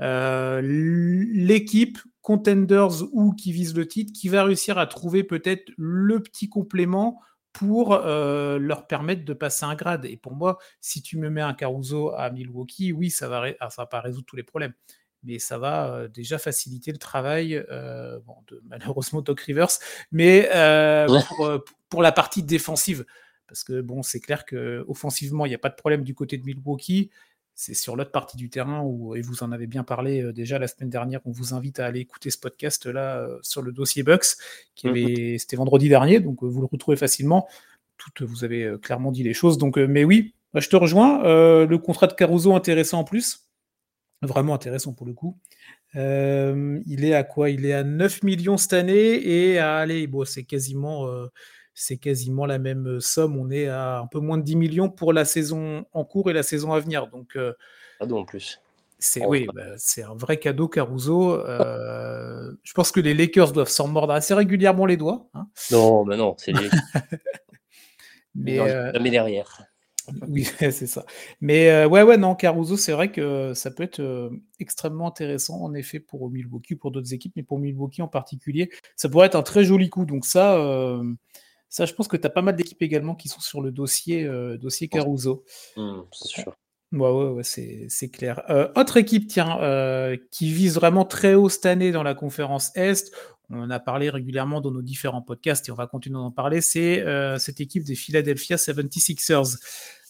l'équipe 0.00 1.98
contenders 2.22 3.04
ou 3.12 3.32
qui 3.32 3.52
vise 3.52 3.76
le 3.76 3.86
titre, 3.86 4.12
qui 4.12 4.28
va 4.28 4.42
réussir 4.42 4.78
à 4.78 4.88
trouver 4.88 5.22
peut-être 5.22 5.70
le 5.76 6.20
petit 6.20 6.48
complément 6.48 7.20
pour 7.52 7.96
leur 7.96 8.88
permettre 8.88 9.24
de 9.24 9.32
passer 9.32 9.64
un 9.64 9.76
grade. 9.76 10.04
Et 10.06 10.16
pour 10.16 10.34
moi, 10.34 10.58
si 10.80 11.02
tu 11.02 11.16
me 11.18 11.30
mets 11.30 11.42
un 11.42 11.54
Caruso 11.54 12.12
à 12.16 12.30
Milwaukee, 12.30 12.92
oui, 12.92 13.10
ça 13.10 13.28
va, 13.28 13.46
ça 13.60 13.68
va 13.78 13.86
pas 13.86 14.00
résoudre 14.00 14.26
tous 14.26 14.34
les 14.34 14.42
problèmes 14.42 14.72
mais 15.26 15.38
ça 15.38 15.58
va 15.58 16.08
déjà 16.08 16.38
faciliter 16.38 16.92
le 16.92 16.98
travail 16.98 17.50
de 17.50 18.62
malheureusement 18.68 19.20
Doc 19.20 19.40
Rivers, 19.40 19.68
mais 20.12 20.48
pour, 21.88 22.02
la 22.02 22.12
partie 22.12 22.42
défensive. 22.42 23.04
Parce 23.48 23.62
que 23.62 23.80
bon, 23.80 24.02
c'est 24.02 24.20
clair 24.20 24.44
que 24.44 24.84
offensivement, 24.88 25.46
il 25.46 25.50
n'y 25.50 25.54
a 25.54 25.58
pas 25.58 25.68
de 25.68 25.76
problème 25.76 26.02
du 26.02 26.14
côté 26.14 26.36
de 26.36 26.44
Milwaukee. 26.44 27.10
C'est 27.54 27.74
sur 27.74 27.96
l'autre 27.96 28.10
partie 28.10 28.36
du 28.36 28.50
terrain 28.50 28.82
où, 28.82 29.14
et 29.14 29.22
vous 29.22 29.42
en 29.42 29.50
avez 29.50 29.66
bien 29.66 29.82
parlé 29.82 30.32
déjà 30.32 30.58
la 30.58 30.68
semaine 30.68 30.90
dernière, 30.90 31.20
on 31.24 31.30
vous 31.30 31.54
invite 31.54 31.80
à 31.80 31.86
aller 31.86 32.00
écouter 32.00 32.30
ce 32.30 32.38
podcast 32.38 32.84
là 32.86 33.26
sur 33.42 33.62
le 33.62 33.72
dossier 33.72 34.02
Bucks, 34.02 34.26
qui 34.74 34.88
mmh 34.88 34.90
avait, 34.90 35.36
c'était 35.38 35.56
vendredi 35.56 35.88
dernier, 35.88 36.20
donc 36.20 36.42
vous 36.42 36.60
le 36.60 36.66
retrouvez 36.70 36.96
facilement. 36.96 37.48
Tout, 37.96 38.26
vous 38.26 38.44
avez 38.44 38.74
clairement 38.82 39.10
dit 39.10 39.22
les 39.22 39.32
choses. 39.32 39.56
Donc, 39.56 39.78
mais 39.78 40.04
oui, 40.04 40.34
je 40.54 40.68
te 40.68 40.76
rejoins. 40.76 41.22
le 41.22 41.78
contrat 41.78 42.08
de 42.08 42.12
Caruso 42.12 42.54
intéressant 42.54 43.00
en 43.00 43.04
plus. 43.04 43.45
Vraiment 44.22 44.54
intéressant 44.54 44.94
pour 44.94 45.06
le 45.06 45.12
coup. 45.12 45.38
Euh, 45.94 46.80
il 46.86 47.04
est 47.04 47.14
à 47.14 47.22
quoi? 47.22 47.50
Il 47.50 47.66
est 47.66 47.74
à 47.74 47.84
9 47.84 48.22
millions 48.22 48.56
cette 48.56 48.72
année 48.72 48.94
et 48.94 49.58
à, 49.58 49.76
allez, 49.76 50.06
bon, 50.06 50.24
c'est 50.24 50.44
quasiment, 50.44 51.06
euh, 51.06 51.26
c'est 51.74 51.98
quasiment 51.98 52.46
la 52.46 52.58
même 52.58 53.00
somme. 53.00 53.36
On 53.36 53.50
est 53.50 53.68
à 53.68 53.98
un 53.98 54.06
peu 54.06 54.18
moins 54.18 54.38
de 54.38 54.42
10 54.42 54.56
millions 54.56 54.90
pour 54.90 55.12
la 55.12 55.24
saison 55.24 55.84
en 55.92 56.04
cours 56.04 56.30
et 56.30 56.32
la 56.32 56.42
saison 56.42 56.72
à 56.72 56.80
venir. 56.80 57.08
Donc, 57.08 57.36
euh, 57.36 57.52
cadeau 57.98 58.18
en 58.18 58.24
plus. 58.24 58.60
C'est 58.98 59.26
oui, 59.26 59.46
bah, 59.54 59.74
c'est 59.76 60.02
un 60.02 60.14
vrai 60.14 60.38
cadeau 60.38 60.68
Caruso. 60.68 61.38
je 61.46 62.72
pense 62.74 62.90
que 62.92 63.00
les 63.00 63.12
Lakers 63.12 63.52
doivent 63.52 63.68
s'en 63.68 63.88
mordre 63.88 64.14
assez 64.14 64.32
régulièrement 64.32 64.86
les 64.86 64.96
doigts. 64.96 65.28
Hein. 65.34 65.48
Non, 65.70 66.06
mais 66.06 66.16
non, 66.16 66.34
c'est 66.38 66.52
les. 66.52 66.70
mais 68.34 68.56
jamais 68.56 69.10
derrière. 69.10 69.66
Oui, 70.28 70.44
c'est 70.58 70.86
ça. 70.86 71.04
Mais 71.40 71.70
euh, 71.70 71.88
ouais, 71.88 72.02
ouais, 72.02 72.16
non, 72.16 72.34
Caruso, 72.34 72.76
c'est 72.76 72.92
vrai 72.92 73.10
que 73.10 73.54
ça 73.54 73.70
peut 73.70 73.82
être 73.82 74.00
euh, 74.00 74.30
extrêmement 74.58 75.08
intéressant, 75.08 75.60
en 75.62 75.74
effet, 75.74 76.00
pour 76.00 76.30
Milwaukee, 76.30 76.74
pour 76.74 76.90
d'autres 76.90 77.14
équipes, 77.14 77.32
mais 77.36 77.42
pour 77.42 77.58
Milwaukee 77.58 78.02
en 78.02 78.08
particulier, 78.08 78.70
ça 78.96 79.08
pourrait 79.08 79.26
être 79.26 79.36
un 79.36 79.42
très 79.42 79.64
joli 79.64 79.90
coup. 79.90 80.04
Donc 80.04 80.24
ça, 80.24 80.56
euh, 80.56 81.02
ça 81.68 81.86
je 81.86 81.94
pense 81.94 82.08
que 82.08 82.16
tu 82.16 82.26
as 82.26 82.30
pas 82.30 82.42
mal 82.42 82.56
d'équipes 82.56 82.82
également 82.82 83.14
qui 83.14 83.28
sont 83.28 83.40
sur 83.40 83.60
le 83.60 83.70
dossier, 83.72 84.28
dossier 84.58 84.88
Caruso. 84.88 85.44
Mmh, 85.76 86.00
c'est 86.12 86.28
sûr. 86.28 86.56
Ouais, 86.92 87.10
ouais, 87.10 87.30
ouais 87.30 87.42
c'est 87.42 88.08
clair. 88.10 88.42
autre 88.76 88.96
équipe, 88.96 89.26
tiens, 89.26 89.58
qui 90.30 90.52
vise 90.52 90.76
vraiment 90.76 91.04
très 91.04 91.34
haut 91.34 91.48
cette 91.48 91.66
année 91.66 91.90
dans 91.90 92.02
la 92.02 92.14
conférence 92.14 92.70
Est, 92.76 93.12
on 93.50 93.62
en 93.62 93.70
a 93.70 93.78
parlé 93.78 94.10
régulièrement 94.10 94.60
dans 94.60 94.70
nos 94.70 94.82
différents 94.82 95.22
podcasts 95.22 95.68
et 95.68 95.72
on 95.72 95.76
va 95.76 95.86
continuer 95.86 96.18
d'en 96.18 96.30
parler, 96.30 96.60
c'est 96.60 97.04
cette 97.38 97.60
équipe 97.60 97.84
des 97.84 97.94
Philadelphia 97.94 98.56
76ers. 98.56 99.56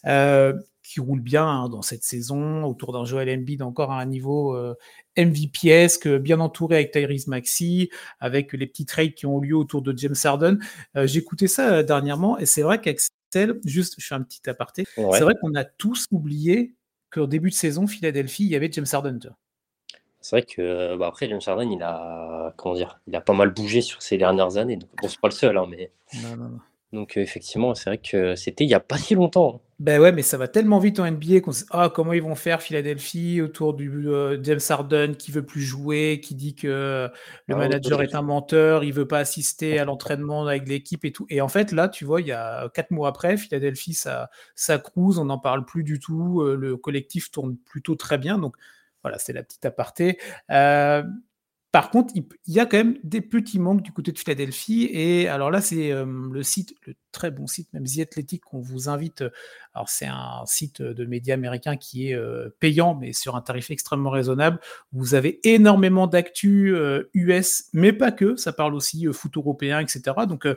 Euh, 0.06 0.52
qui 0.84 1.00
roule 1.00 1.20
bien 1.20 1.44
hein, 1.44 1.68
dans 1.68 1.82
cette 1.82 2.04
saison, 2.04 2.62
autour 2.62 2.92
d'un 2.92 3.04
Joel 3.04 3.28
Embiid 3.28 3.60
encore 3.60 3.90
à 3.90 4.00
un 4.00 4.06
niveau 4.06 4.54
euh, 4.54 4.76
MVPesque, 5.18 6.06
bien 6.06 6.38
entouré 6.38 6.76
avec 6.76 6.92
Tyrese 6.92 7.26
Maxi, 7.26 7.90
avec 8.20 8.52
les 8.52 8.68
petits 8.68 8.86
trades 8.86 9.14
qui 9.14 9.26
ont 9.26 9.40
lieu 9.40 9.56
autour 9.56 9.82
de 9.82 9.92
James 9.98 10.14
Harden. 10.22 10.58
Euh, 10.96 11.08
J'écoutais 11.08 11.48
ça 11.48 11.82
dernièrement 11.82 12.38
et 12.38 12.46
c'est 12.46 12.62
vrai 12.62 12.80
qu'Axel, 12.80 13.58
juste, 13.64 13.96
je 13.98 14.06
fais 14.06 14.14
un 14.14 14.22
petit 14.22 14.48
aparté, 14.48 14.84
c'est 14.94 15.22
vrai 15.22 15.34
qu'on 15.40 15.56
a 15.56 15.64
tous 15.64 16.06
oublié 16.12 16.76
qu'au 17.10 17.26
début 17.26 17.50
de 17.50 17.54
saison, 17.56 17.88
Philadelphie, 17.88 18.44
il 18.44 18.50
y 18.50 18.54
avait 18.54 18.70
James 18.70 18.86
Harden. 18.92 19.18
C'est 20.26 20.34
vrai 20.34 20.42
que 20.42 20.96
bah, 20.96 21.06
après 21.06 21.28
James 21.28 21.40
Harden, 21.46 21.70
il 21.70 21.80
a 21.84 22.52
comment 22.56 22.74
dire, 22.74 22.98
il 23.06 23.14
a 23.14 23.20
pas 23.20 23.32
mal 23.32 23.50
bougé 23.50 23.80
sur 23.80 24.02
ces 24.02 24.18
dernières 24.18 24.56
années. 24.56 24.74
Donc 24.74 24.90
bon, 25.00 25.06
c'est 25.06 25.20
pas 25.20 25.28
le 25.28 25.32
seul, 25.32 25.56
hein, 25.56 25.66
mais. 25.70 25.92
Non, 26.20 26.36
non, 26.36 26.48
non. 26.48 26.58
Donc 26.92 27.16
effectivement, 27.16 27.76
c'est 27.76 27.90
vrai 27.90 27.98
que 27.98 28.34
c'était 28.34 28.64
il 28.64 28.70
y 28.70 28.74
a 28.74 28.80
pas 28.80 28.98
si 28.98 29.14
longtemps. 29.14 29.56
Hein. 29.56 29.68
Ben 29.78 30.00
ouais, 30.00 30.10
mais 30.10 30.22
ça 30.22 30.36
va 30.36 30.48
tellement 30.48 30.80
vite 30.80 30.98
en 30.98 31.08
NBA 31.08 31.42
qu'on 31.42 31.52
sait 31.52 31.66
ah 31.70 31.92
comment 31.94 32.12
ils 32.12 32.22
vont 32.22 32.34
faire 32.34 32.60
Philadelphie 32.60 33.40
autour 33.40 33.74
du 33.74 34.08
euh, 34.08 34.42
James 34.42 34.58
Harden 34.68 35.14
qui 35.14 35.30
veut 35.30 35.46
plus 35.46 35.62
jouer, 35.62 36.20
qui 36.20 36.34
dit 36.34 36.56
que 36.56 37.08
le 37.46 37.54
ah 37.54 37.58
manager 37.58 38.02
est 38.02 38.16
un 38.16 38.22
menteur, 38.22 38.82
il 38.82 38.92
veut 38.92 39.06
pas 39.06 39.20
assister 39.20 39.78
à 39.78 39.84
l'entraînement 39.84 40.44
avec 40.44 40.68
l'équipe 40.68 41.04
et 41.04 41.12
tout. 41.12 41.26
Et 41.28 41.40
en 41.40 41.48
fait 41.48 41.70
là, 41.70 41.88
tu 41.88 42.04
vois, 42.04 42.20
il 42.20 42.26
y 42.26 42.32
a 42.32 42.68
quatre 42.70 42.90
mois 42.90 43.10
après, 43.10 43.36
Philadelphie 43.36 43.94
ça 43.94 44.28
ça 44.56 44.78
cruise, 44.78 45.18
on 45.18 45.26
n'en 45.26 45.38
parle 45.38 45.64
plus 45.64 45.84
du 45.84 46.00
tout, 46.00 46.40
euh, 46.40 46.56
le 46.56 46.76
collectif 46.76 47.30
tourne 47.30 47.56
plutôt 47.56 47.94
très 47.94 48.18
bien. 48.18 48.38
Donc 48.38 48.56
voilà, 49.06 49.20
c'est 49.20 49.32
la 49.32 49.44
petite 49.44 49.64
aparté. 49.64 50.18
Euh, 50.50 51.04
par 51.70 51.90
contre, 51.90 52.12
il, 52.16 52.24
y 52.48 52.58
a 52.58 52.66
quand 52.66 52.78
même 52.78 52.98
des 53.04 53.20
petits 53.20 53.60
manques 53.60 53.82
du 53.82 53.92
côté 53.92 54.10
de 54.10 54.18
Philadelphie. 54.18 54.88
Et 54.90 55.28
alors 55.28 55.52
là, 55.52 55.60
c'est 55.60 55.92
euh, 55.92 56.04
le 56.32 56.42
site, 56.42 56.74
le 56.86 56.94
très 57.12 57.30
bon 57.30 57.46
site, 57.46 57.72
même 57.72 57.84
The 57.84 58.00
Athletic, 58.00 58.42
qu'on 58.42 58.58
vous 58.58 58.88
invite. 58.88 59.22
Euh, 59.22 59.30
alors, 59.74 59.88
c'est 59.88 60.06
un 60.06 60.42
site 60.44 60.82
de 60.82 61.04
médias 61.04 61.34
américains 61.34 61.76
qui 61.76 62.08
est 62.08 62.18
payant, 62.58 62.96
mais 62.96 63.12
sur 63.12 63.36
un 63.36 63.42
tarif 63.42 63.70
extrêmement 63.70 64.10
raisonnable. 64.10 64.58
Vous 64.90 65.14
avez 65.14 65.38
énormément 65.48 66.08
d'actu 66.08 66.74
US, 67.14 67.66
mais 67.74 67.92
pas 67.92 68.10
que. 68.10 68.34
Ça 68.34 68.52
parle 68.52 68.74
aussi 68.74 69.06
foot 69.12 69.36
européen, 69.36 69.78
etc. 69.78 70.16
Donc, 70.26 70.48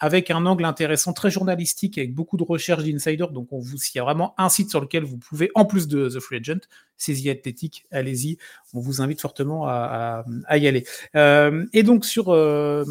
avec 0.00 0.30
un 0.30 0.46
angle 0.46 0.64
intéressant, 0.64 1.12
très 1.12 1.30
journalistique, 1.30 1.98
avec 1.98 2.14
beaucoup 2.14 2.36
de 2.36 2.42
recherches 2.42 2.84
d'insiders. 2.84 3.30
Donc, 3.30 3.52
on 3.52 3.58
vous, 3.58 3.76
s'il 3.76 3.96
y 3.96 4.00
a 4.00 4.04
vraiment 4.04 4.34
un 4.38 4.48
site 4.48 4.70
sur 4.70 4.80
lequel 4.80 5.04
vous 5.04 5.18
pouvez, 5.18 5.50
en 5.54 5.66
plus 5.66 5.88
de 5.88 6.08
The 6.08 6.20
Free 6.20 6.38
Agent, 6.38 6.60
The 6.98 7.26
Athletic, 7.28 7.86
allez-y. 7.90 8.38
On 8.74 8.80
vous 8.80 9.00
invite 9.00 9.20
fortement 9.20 9.66
à, 9.66 10.24
y 10.52 10.66
aller. 10.66 10.84
Euh, 11.16 11.66
et 11.72 11.82
donc, 11.82 12.04
sur, 12.04 12.30
euh, 12.30 12.84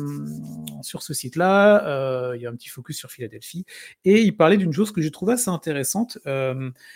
sur 0.82 1.04
ce 1.04 1.14
site-là, 1.14 1.86
euh, 1.88 2.36
il 2.36 2.42
y 2.42 2.46
a 2.46 2.50
un 2.50 2.56
petit 2.56 2.70
focus 2.70 2.98
sur 2.98 3.12
Philadelphie. 3.12 3.66
Et 4.06 4.22
il 4.22 4.36
parlait 4.36 4.58
d'une 4.58 4.74
chose 4.74 4.92
que 4.92 5.02
j'ai 5.02 5.12
trouvé 5.12 5.34
assez 5.34 5.50
intéressante. 5.50 6.18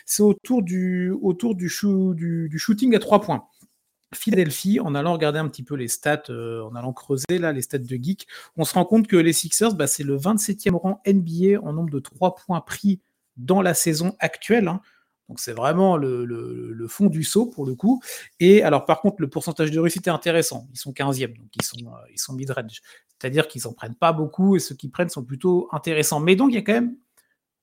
c'est 0.05 0.23
autour 0.23 0.63
du, 0.63 1.11
autour 1.21 1.55
du, 1.55 1.71
du, 2.15 2.49
du 2.49 2.59
shooting 2.59 2.95
à 2.95 2.99
trois 2.99 3.21
points. 3.21 3.47
Philadelphie, 4.15 4.79
en 4.79 4.95
allant 4.95 5.13
regarder 5.13 5.39
un 5.39 5.47
petit 5.47 5.63
peu 5.63 5.75
les 5.75 5.87
stats, 5.87 6.23
euh, 6.29 6.63
en 6.63 6.75
allant 6.75 6.93
creuser 6.93 7.39
là 7.39 7.51
les 7.51 7.61
stats 7.61 7.79
de 7.79 7.95
Geek, 7.95 8.27
on 8.57 8.65
se 8.65 8.73
rend 8.73 8.85
compte 8.85 9.07
que 9.07 9.15
les 9.15 9.33
Sixers, 9.33 9.75
bah, 9.75 9.87
c'est 9.87 10.03
le 10.03 10.17
27e 10.17 10.75
rang 10.75 11.01
NBA 11.05 11.61
en 11.61 11.73
nombre 11.73 11.89
de 11.89 11.99
3 11.99 12.35
points 12.35 12.61
pris 12.61 13.01
dans 13.37 13.61
la 13.61 13.73
saison 13.73 14.15
actuelle. 14.19 14.67
Hein. 14.67 14.81
Donc 15.29 15.39
c'est 15.39 15.53
vraiment 15.53 15.97
le, 15.97 16.85
fond 16.87 17.07
du 17.07 17.23
saut 17.23 17.47
pour 17.47 17.65
le 17.65 17.75
coup. 17.75 18.01
Et 18.39 18.61
alors 18.63 18.85
par 18.85 19.01
contre, 19.01 19.17
le 19.19 19.29
pourcentage 19.29 19.71
de 19.71 19.79
réussite 19.79 20.07
est 20.07 20.11
intéressant. 20.11 20.67
Ils 20.73 20.77
sont 20.77 20.91
15e, 20.91 21.37
donc 21.37 21.47
ils 21.55 21.63
sont, 21.63 21.77
euh, 21.87 22.15
sont 22.15 22.33
mid-range. 22.33 22.81
C'est-à-dire 23.07 23.47
qu'ils 23.47 23.63
n'en 23.65 23.73
prennent 23.73 23.95
pas 23.95 24.11
beaucoup 24.13 24.55
et 24.55 24.59
ceux 24.59 24.75
qui 24.75 24.89
prennent 24.89 25.09
sont 25.09 25.23
plutôt 25.23 25.69
intéressants. 25.71 26.19
Mais 26.19 26.35
donc 26.35 26.51
il 26.51 26.55
y 26.55 26.57
a 26.57 26.61
quand 26.61 26.73
même, 26.73 26.95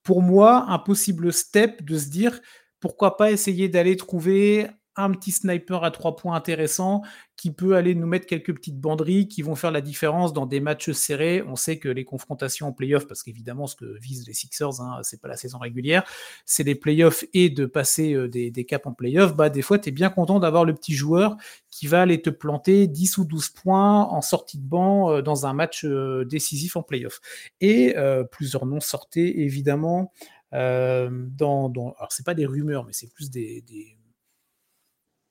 pour 0.03 0.23
moi, 0.23 0.65
un 0.69 0.79
possible 0.79 1.33
step 1.33 1.83
de 1.83 1.99
se 1.99 2.09
dire 2.09 2.41
pourquoi 2.81 3.17
pas 3.17 3.31
essayer 3.31 3.69
d'aller 3.69 3.97
trouver 3.97 4.69
un 4.97 5.11
petit 5.13 5.31
sniper 5.31 5.85
à 5.85 5.91
trois 5.91 6.17
points 6.17 6.35
intéressant 6.35 7.03
qui 7.41 7.51
peut 7.51 7.75
aller 7.75 7.95
nous 7.95 8.07
mettre 8.07 8.27
quelques 8.27 8.55
petites 8.55 8.79
banderies 8.79 9.27
qui 9.27 9.41
vont 9.41 9.55
faire 9.55 9.71
la 9.71 9.81
différence 9.81 10.35
dans 10.35 10.45
des 10.45 10.61
matchs 10.61 10.91
serrés. 10.91 11.43
On 11.47 11.57
sait 11.57 11.79
que 11.79 11.89
les 11.89 12.05
confrontations 12.05 12.69
en 12.69 12.73
playoff, 12.73 13.07
parce 13.07 13.23
qu'évidemment, 13.23 13.67
ce 13.67 13.77
que 13.77 13.99
visent 13.99 14.27
les 14.27 14.35
Sixers, 14.35 14.83
hein, 14.83 15.01
c'est 15.05 15.23
pas 15.23 15.29
la 15.29 15.39
saison 15.39 15.59
régulière, 15.59 16.05
c'est 16.45 16.65
les 16.65 16.75
playoffs 16.75 17.25
et 17.33 17.49
de 17.49 17.65
passer 17.65 18.13
euh, 18.13 18.29
des, 18.29 18.65
caps 18.67 18.87
en 18.87 18.93
playoff. 18.93 19.35
Bah, 19.35 19.49
des 19.49 19.63
fois, 19.63 19.79
tu 19.79 19.89
es 19.89 19.93
bien 19.93 20.11
content 20.11 20.39
d'avoir 20.39 20.67
le 20.67 20.75
petit 20.75 20.93
joueur 20.93 21.39
qui 21.71 21.87
va 21.87 22.03
aller 22.03 22.21
te 22.21 22.29
planter 22.29 22.87
10 22.87 23.17
ou 23.17 23.25
12 23.25 23.49
points 23.51 24.03
en 24.05 24.21
sortie 24.21 24.59
de 24.59 24.69
banc 24.69 25.11
euh, 25.11 25.23
dans 25.23 25.47
un 25.47 25.55
match 25.55 25.87
euh, 25.87 26.27
décisif 26.27 26.77
en 26.77 26.83
playoff. 26.83 27.21
Et 27.63 27.95
plusieurs 28.31 28.67
noms 28.67 28.81
sortaient 28.81 29.39
évidemment. 29.41 30.13
dans, 30.53 31.69
dans, 31.71 31.95
alors 31.97 32.13
c'est 32.13 32.27
pas 32.27 32.35
des 32.35 32.47
rumeurs, 32.47 32.85
mais 32.85 32.93
c'est 32.93 33.11
plus 33.13 33.31
des 33.31 33.63
des 33.63 33.97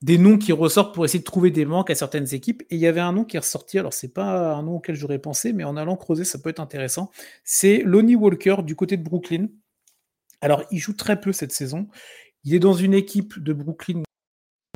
noms 0.01 0.37
qui 0.37 0.51
ressortent 0.51 0.93
pour 0.93 1.05
essayer 1.05 1.19
de 1.19 1.25
trouver 1.25 1.51
des 1.51 1.65
manques 1.65 1.89
à 1.89 1.95
certaines 1.95 2.33
équipes. 2.33 2.63
Et 2.69 2.75
il 2.75 2.79
y 2.79 2.87
avait 2.87 2.99
un 2.99 3.11
nom 3.11 3.25
qui 3.25 3.35
est 3.35 3.39
ressorti, 3.39 3.79
alors 3.79 3.93
c'est 3.93 4.13
pas 4.13 4.53
un 4.53 4.63
nom 4.63 4.75
auquel 4.75 4.95
j'aurais 4.95 5.19
pensé, 5.19 5.53
mais 5.53 5.63
en 5.63 5.75
allant 5.75 5.95
creuser, 5.97 6.23
ça 6.23 6.39
peut 6.39 6.49
être 6.49 6.59
intéressant. 6.59 7.11
C'est 7.43 7.79
Lonnie 7.79 8.15
Walker 8.15 8.57
du 8.63 8.75
côté 8.75 8.97
de 8.97 9.03
Brooklyn. 9.03 9.47
Alors, 10.41 10.63
il 10.71 10.79
joue 10.79 10.93
très 10.93 11.19
peu 11.19 11.33
cette 11.33 11.51
saison. 11.51 11.87
Il 12.45 12.53
est 12.53 12.59
dans 12.59 12.73
une 12.73 12.93
équipe 12.93 13.39
de 13.39 13.51
Brooklyn. 13.51 14.03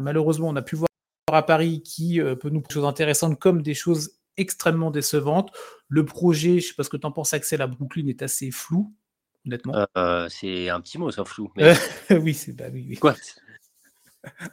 Malheureusement, 0.02 0.50
on 0.50 0.56
a 0.56 0.62
pu 0.62 0.76
voir 0.76 0.90
à 1.32 1.44
Paris 1.44 1.82
qui 1.82 2.20
euh, 2.20 2.36
peut 2.36 2.50
nous 2.50 2.62
des 2.62 2.74
choses 2.74 2.86
intéressantes 2.86 3.40
comme 3.40 3.62
des 3.62 3.74
choses 3.74 4.20
extrêmement 4.38 4.92
décevantes. 4.92 5.52
Le 5.88 6.06
projet, 6.06 6.60
je 6.60 6.68
sais 6.68 6.74
pas 6.74 6.84
ce 6.84 6.90
que 6.90 6.98
tu 6.98 7.08
en 7.08 7.12
penses, 7.12 7.34
Axel, 7.34 7.62
à 7.62 7.68
Brooklyn 7.68 8.08
est 8.08 8.22
assez 8.22 8.52
flou, 8.52 8.94
honnêtement. 9.46 9.88
Euh, 9.98 10.28
c'est 10.30 10.70
un 10.70 10.82
petit 10.82 10.98
mot, 10.98 11.12
ça, 11.12 11.24
flou. 11.24 11.52
oui, 12.10 12.34
c'est 12.34 12.54
bah, 12.54 12.66
oui, 12.72 12.86
oui. 12.90 12.98
Quoi? 12.98 13.16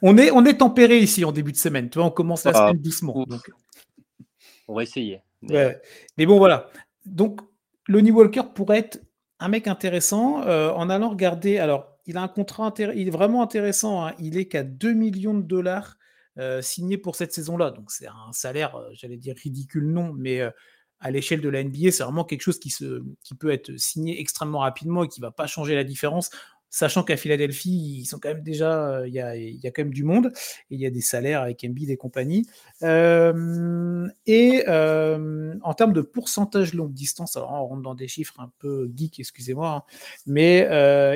On 0.01 0.17
est, 0.17 0.31
on 0.31 0.45
est 0.45 0.57
tempéré 0.57 0.99
ici 0.99 1.25
en 1.25 1.31
début 1.31 1.51
de 1.51 1.57
semaine. 1.57 1.89
Tu 1.89 1.99
vois, 1.99 2.07
on 2.07 2.11
commence 2.11 2.43
la 2.45 2.51
ah, 2.51 2.67
semaine 2.67 2.81
doucement. 2.81 3.25
On 4.67 4.75
va 4.75 4.83
essayer. 4.83 5.21
Mais... 5.41 6.25
bon, 6.25 6.37
voilà. 6.37 6.69
Donc, 7.05 7.41
Lonnie 7.87 8.11
Walker 8.11 8.43
pourrait 8.53 8.79
être 8.79 9.01
un 9.39 9.47
mec 9.47 9.67
intéressant 9.67 10.43
euh, 10.43 10.71
en 10.71 10.89
allant 10.89 11.09
regarder. 11.09 11.57
Alors, 11.57 11.97
il 12.05 12.17
a 12.17 12.21
un 12.21 12.27
contrat 12.27 12.73
il 12.77 13.07
est 13.07 13.11
vraiment 13.11 13.41
intéressant. 13.41 14.05
Hein. 14.05 14.13
Il 14.19 14.37
est 14.37 14.47
qu'à 14.47 14.63
2 14.63 14.93
millions 14.93 15.33
de 15.33 15.43
dollars 15.43 15.97
euh, 16.37 16.61
signés 16.61 16.97
pour 16.97 17.15
cette 17.15 17.33
saison-là. 17.33 17.71
Donc, 17.71 17.91
c'est 17.91 18.07
un 18.07 18.31
salaire, 18.31 18.75
euh, 18.75 18.89
j'allais 18.93 19.17
dire 19.17 19.35
ridicule, 19.41 19.87
non, 19.87 20.13
mais 20.13 20.41
à 21.01 21.09
l'échelle 21.09 21.41
de 21.41 21.49
la 21.49 21.63
NBA, 21.63 21.91
c'est 21.91 22.03
vraiment 22.03 22.23
quelque 22.23 22.41
chose 22.41 22.59
qui, 22.59 22.69
se, 22.69 23.03
qui 23.23 23.33
peut 23.33 23.51
être 23.51 23.75
signé 23.77 24.21
extrêmement 24.21 24.59
rapidement 24.59 25.03
et 25.03 25.07
qui 25.07 25.19
ne 25.19 25.25
va 25.25 25.31
pas 25.31 25.47
changer 25.47 25.73
la 25.75 25.83
différence 25.83 26.29
sachant 26.71 27.03
qu'à 27.03 27.17
Philadelphie, 27.17 27.99
ils 27.99 28.05
sont 28.05 28.17
quand 28.17 28.29
même 28.29 28.41
déjà, 28.41 29.01
euh, 29.01 29.07
il 29.07 29.13
y, 29.13 29.19
a, 29.19 29.35
quand 29.71 29.83
même 29.83 29.93
du 29.93 30.05
monde, 30.05 30.31
et 30.71 30.75
il 30.75 30.79
y 30.79 30.85
a 30.85 30.89
des 30.89 31.01
salaires 31.01 31.41
avec 31.41 31.61
Embiid 31.63 31.91
et 31.91 31.97
compagnie. 31.97 32.47
Euh, 32.81 34.07
et 34.25 34.63
euh, 34.67 35.53
en 35.61 35.73
termes 35.73 35.91
de 35.93 36.01
pourcentage 36.01 36.73
longue 36.73 36.93
distance, 36.93 37.35
alors 37.35 37.51
on 37.51 37.67
rentre 37.67 37.81
dans 37.83 37.93
des 37.93 38.07
chiffres 38.07 38.39
un 38.39 38.49
peu 38.57 38.89
geek, 38.95 39.19
excusez-moi, 39.19 39.69
hein, 39.69 39.83
mais 40.25 40.61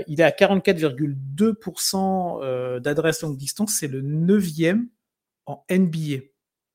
il 0.07 0.19
est 0.19 0.23
à 0.23 0.31
44,2% 0.31 2.81
d'adresse 2.81 3.21
longue 3.21 3.37
distance, 3.37 3.77
c'est 3.79 3.87
le 3.87 4.01
neuvième 4.01 4.89
en 5.45 5.63
NBA. 5.71 6.17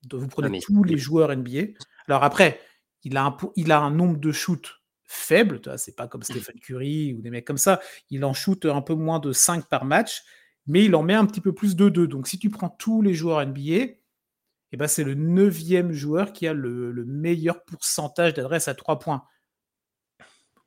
Donc 0.04 0.22
vous 0.22 0.28
prenez 0.28 0.58
ah, 0.58 0.62
tous 0.64 0.82
les 0.84 0.96
joueurs 0.96 1.36
NBA. 1.36 1.64
Alors 2.08 2.24
après, 2.24 2.58
il 3.04 3.18
a 3.18 3.26
un, 3.26 3.36
il 3.56 3.72
a 3.72 3.80
un 3.80 3.90
nombre 3.90 4.16
de 4.18 4.32
shoots 4.32 4.79
faible. 5.10 5.60
C'est 5.76 5.96
pas 5.96 6.06
comme 6.06 6.22
Stephen 6.22 6.58
Curry 6.60 7.14
ou 7.14 7.20
des 7.20 7.30
mecs 7.30 7.44
comme 7.44 7.58
ça. 7.58 7.80
Il 8.10 8.24
en 8.24 8.32
shoot 8.32 8.64
un 8.64 8.80
peu 8.80 8.94
moins 8.94 9.18
de 9.18 9.32
5 9.32 9.66
par 9.68 9.84
match, 9.84 10.22
mais 10.66 10.84
il 10.84 10.94
en 10.94 11.02
met 11.02 11.14
un 11.14 11.26
petit 11.26 11.40
peu 11.40 11.52
plus 11.52 11.74
de 11.74 11.88
2. 11.88 12.06
Donc 12.06 12.28
si 12.28 12.38
tu 12.38 12.48
prends 12.48 12.68
tous 12.68 13.02
les 13.02 13.12
joueurs 13.12 13.44
NBA, 13.44 13.96
eh 14.72 14.76
ben, 14.76 14.86
c'est 14.86 15.02
le 15.02 15.14
neuvième 15.14 15.90
joueur 15.92 16.32
qui 16.32 16.46
a 16.46 16.52
le, 16.52 17.04
meilleur 17.04 17.64
pourcentage 17.64 18.34
d'adresse 18.34 18.68
à 18.68 18.74
3 18.74 19.00
points. 19.00 19.24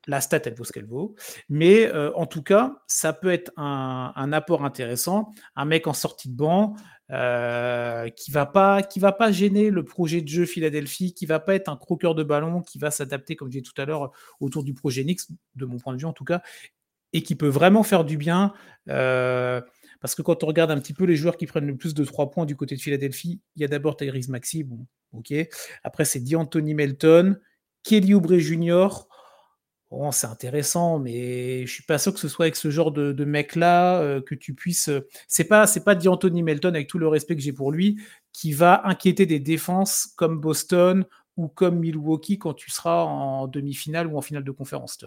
La 0.08 0.20
stat, 0.20 0.42
elle 0.46 0.56
vaut 0.56 0.64
ce 0.66 0.74
qu'elle 0.74 0.86
vaut. 0.86 1.16
Mais 1.50 1.88
euh, 1.88 2.12
en 2.16 2.26
tout 2.26 2.44
cas, 2.44 2.76
ça 2.88 3.14
peut 3.14 3.32
être 3.32 3.52
un, 3.56 4.34
apport 4.34 4.66
intéressant. 4.66 5.32
Un 5.56 5.66
mec 5.66 5.88
en 5.88 5.94
sortie 5.94 6.30
de 6.30 6.36
banc, 6.36 6.76
euh, 7.12 8.10
qui 8.10 8.32
va 8.32 8.46
pas 8.46 8.82
qui 8.82 9.00
va 9.00 9.12
pas 9.12 9.32
gêner 9.32 9.70
le 9.70 9.84
projet 9.86 10.22
de 10.22 10.28
jeu 10.28 10.46
Philadelphie, 10.46 11.14
qui 11.14 11.26
va 11.26 11.40
pas 11.40 11.56
être 11.56 11.70
un 11.70 11.78
croqueur 11.78 12.16
de 12.16 12.24
ballon, 12.24 12.62
qui 12.62 12.80
va 12.80 12.92
s'adapter 12.92 13.36
comme 13.36 13.50
disais 13.50 13.62
tout 13.62 13.80
à 13.82 13.86
l'heure 13.86 14.12
autour 14.40 14.64
du 14.64 14.74
projet 14.74 15.04
Nix, 15.04 15.30
de 15.56 15.66
mon 15.66 15.78
point 15.78 15.94
de 15.94 16.00
vue 16.00 16.06
en 16.06 16.14
tout 16.14 16.26
cas, 16.26 16.42
et 17.14 17.24
qui 17.24 17.36
peut 17.36 17.48
vraiment 17.48 17.84
faire 17.84 18.04
du 18.04 18.18
bien. 18.18 18.54
Euh, 18.90 19.62
parce 20.02 20.16
que 20.16 20.22
quand 20.22 20.44
on 20.44 20.48
regarde 20.48 20.72
un 20.72 20.80
petit 20.80 20.94
peu 20.94 21.06
les 21.06 21.16
joueurs 21.16 21.38
qui 21.38 21.46
prennent 21.46 21.68
le 21.68 21.78
plus 21.78 21.94
de 21.94 22.04
3 22.04 22.30
points 22.32 22.46
du 22.46 22.58
côté 22.58 22.76
de 22.76 22.82
Philadelphie, 22.82 23.40
il 23.56 23.62
y 23.62 23.66
a 23.66 23.70
d'abord 23.70 23.96
Tyrese 23.96 24.28
Maxi, 24.28 24.64
bon, 24.64 24.86
ok. 25.14 25.34
Après 25.84 26.04
c'est 26.04 26.20
D'Anthony 26.20 26.74
Melton, 26.74 27.38
Kelly 27.84 28.14
Oubre 28.14 28.38
Jr., 28.38 28.88
c'est 30.12 30.28
intéressant, 30.28 31.00
mais 31.00 31.66
je 31.66 31.72
suis 31.72 31.84
pas 31.84 31.98
sûr 31.98 32.14
que 32.14 32.20
ce 32.20 32.28
soit 32.28 32.46
avec 32.46 32.56
ce 32.56 32.70
genre 32.72 32.92
de, 32.92 33.26
mec-là 33.26 34.02
euh, 34.02 34.22
que 34.22 34.36
tu 34.36 34.54
puisses. 34.54 34.90
Euh, 34.90 35.08
c'est 35.28 35.44
pas, 35.46 35.68
c'est 35.68 35.84
pas 35.84 35.96
D'Anthony 35.96 36.44
Melton 36.44 36.70
avec 36.70 36.88
tout 36.88 37.00
le 37.00 37.08
respect 37.08 37.36
que 37.36 37.42
j'ai 37.42 37.54
pour 37.54 37.72
lui 37.72 38.00
qui 38.32 38.54
va 38.54 38.82
inquiéter 38.86 39.26
des 39.26 39.40
défenses 39.40 40.08
comme 40.16 40.40
Boston 40.40 41.06
ou 41.38 41.48
comme 41.48 41.80
Milwaukee 41.80 42.38
quand 42.38 42.54
tu 42.54 42.72
seras 42.72 43.04
en 43.04 43.48
demi-finale 43.48 44.08
ou 44.08 44.18
en 44.18 44.22
finale 44.22 44.44
de 44.44 44.52
conférence. 44.52 44.98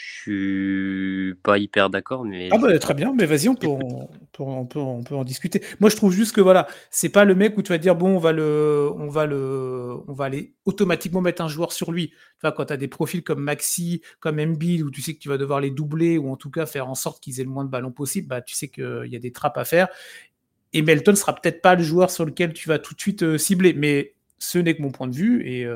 Suis 0.00 1.34
pas 1.42 1.58
hyper 1.58 1.90
d'accord, 1.90 2.24
mais. 2.24 2.48
Ah 2.52 2.58
bah 2.58 2.78
très 2.78 2.94
bien, 2.94 3.12
mais 3.14 3.26
vas-y, 3.26 3.48
on 3.48 3.54
peut, 3.54 3.66
on, 3.66 4.08
peut, 4.32 4.78
on, 4.78 5.02
peut, 5.02 5.14
en 5.14 5.24
discuter. 5.24 5.62
Moi, 5.80 5.90
je 5.90 5.96
trouve 5.96 6.12
juste 6.12 6.34
que 6.34 6.40
voilà, 6.40 6.66
c'est 6.90 7.10
pas 7.10 7.24
le 7.24 7.34
mec 7.34 7.56
où 7.58 7.62
tu 7.62 7.70
vas 7.70 7.78
dire 7.78 7.94
bon, 7.94 8.16
on 8.16 8.18
va 8.18 8.32
le, 8.32 8.90
on 8.96 9.08
va 9.08 9.26
le, 9.26 9.96
on 10.08 10.12
va 10.12 10.24
aller 10.24 10.54
automatiquement 10.64 11.20
mettre 11.20 11.42
un 11.42 11.48
joueur 11.48 11.72
sur 11.72 11.92
lui. 11.92 12.08
Tu 12.08 12.16
vois, 12.42 12.52
quand 12.52 12.66
tu 12.66 12.72
as 12.72 12.76
des 12.76 12.88
profils 12.88 13.22
comme 13.22 13.42
Maxi, 13.42 14.02
comme 14.20 14.38
Embiid, 14.38 14.82
où 14.82 14.90
tu 14.90 15.02
sais 15.02 15.14
que 15.14 15.18
tu 15.18 15.28
vas 15.28 15.38
devoir 15.38 15.60
les 15.60 15.70
doubler 15.70 16.16
ou 16.16 16.30
en 16.30 16.36
tout 16.36 16.50
cas 16.50 16.64
faire 16.64 16.88
en 16.88 16.94
sorte 16.94 17.22
qu'ils 17.22 17.40
aient 17.40 17.44
le 17.44 17.50
moins 17.50 17.64
de 17.64 17.70
ballons 17.70 17.92
possible, 17.92 18.28
bah 18.28 18.40
tu 18.40 18.54
sais 18.54 18.68
qu'il 18.68 19.08
y 19.08 19.16
a 19.16 19.20
des 19.20 19.32
trappes 19.32 19.58
à 19.58 19.64
faire. 19.64 19.88
et 20.72 20.82
Melton 20.82 21.14
sera 21.14 21.34
peut-être 21.34 21.60
pas 21.60 21.74
le 21.74 21.82
joueur 21.82 22.10
sur 22.10 22.24
lequel 22.24 22.54
tu 22.54 22.68
vas 22.68 22.78
tout 22.78 22.94
de 22.94 23.00
suite 23.00 23.36
cibler. 23.36 23.74
Mais 23.74 24.14
ce 24.38 24.58
n'est 24.58 24.74
que 24.74 24.82
mon 24.82 24.90
point 24.90 25.08
de 25.08 25.14
vue. 25.14 25.46
Et, 25.46 25.68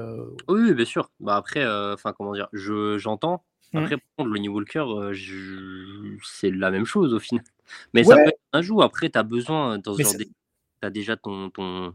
Oui, 0.48 0.72
bien 0.72 0.84
sûr. 0.86 1.10
Bah, 1.20 1.36
après, 1.36 1.66
enfin 1.66 2.14
comment 2.16 2.32
dire, 2.32 2.48
j'entends. 2.52 3.44
Après, 3.74 3.96
le 4.18 4.24
Lonnie 4.24 4.48
Walker, 4.48 4.84
c'est 6.22 6.50
la 6.50 6.70
même 6.70 6.84
chose 6.84 7.12
au 7.12 7.18
final. 7.18 7.44
Mais 7.94 8.04
ça 8.04 8.16
peut 8.16 8.28
être 8.28 8.40
un 8.52 8.62
jour. 8.62 8.82
Après, 8.82 9.10
tu 9.10 9.18
as 9.18 9.22
besoin, 9.22 9.78
dans 9.78 9.94
ce 9.94 10.02
genre 10.02 10.12
tu 10.12 10.86
as 10.86 10.90
déjà 10.90 11.16
ton, 11.16 11.50
ton, 11.50 11.94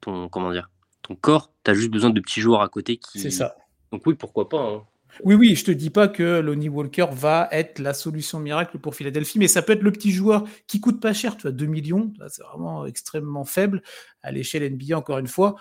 ton, 0.00 0.28
comment 0.28 0.52
dire, 0.52 0.70
ton 1.02 1.14
corps. 1.14 1.52
Tu 1.64 1.70
as 1.70 1.74
juste 1.74 1.90
besoin 1.90 2.10
de 2.10 2.20
petits 2.20 2.40
joueurs 2.40 2.60
à 2.60 2.68
côté 2.68 2.96
qui. 2.96 3.20
C'est 3.20 3.30
ça. 3.30 3.56
Donc 3.92 4.02
oui, 4.06 4.14
pourquoi 4.14 4.48
pas. 4.48 4.60
Hein. 4.60 4.82
Oui, 5.24 5.34
oui, 5.34 5.54
je 5.54 5.64
te 5.64 5.70
dis 5.70 5.90
pas 5.90 6.08
que 6.08 6.40
Lonnie 6.40 6.68
Walker 6.68 7.06
va 7.10 7.48
être 7.52 7.78
la 7.78 7.94
solution 7.94 8.38
miracle 8.38 8.78
pour 8.78 8.94
Philadelphie, 8.94 9.38
mais 9.38 9.48
ça 9.48 9.62
peut 9.62 9.72
être 9.72 9.82
le 9.82 9.92
petit 9.92 10.10
joueur 10.12 10.44
qui 10.66 10.80
coûte 10.80 11.00
pas 11.00 11.14
cher, 11.14 11.36
tu 11.36 11.42
vois, 11.42 11.52
2 11.52 11.66
millions, 11.66 12.12
c'est 12.28 12.42
vraiment 12.42 12.84
extrêmement 12.84 13.44
faible 13.44 13.82
à 14.22 14.30
l'échelle 14.30 14.70
NBA, 14.70 14.96
encore 14.98 15.18
une 15.18 15.26
fois 15.26 15.56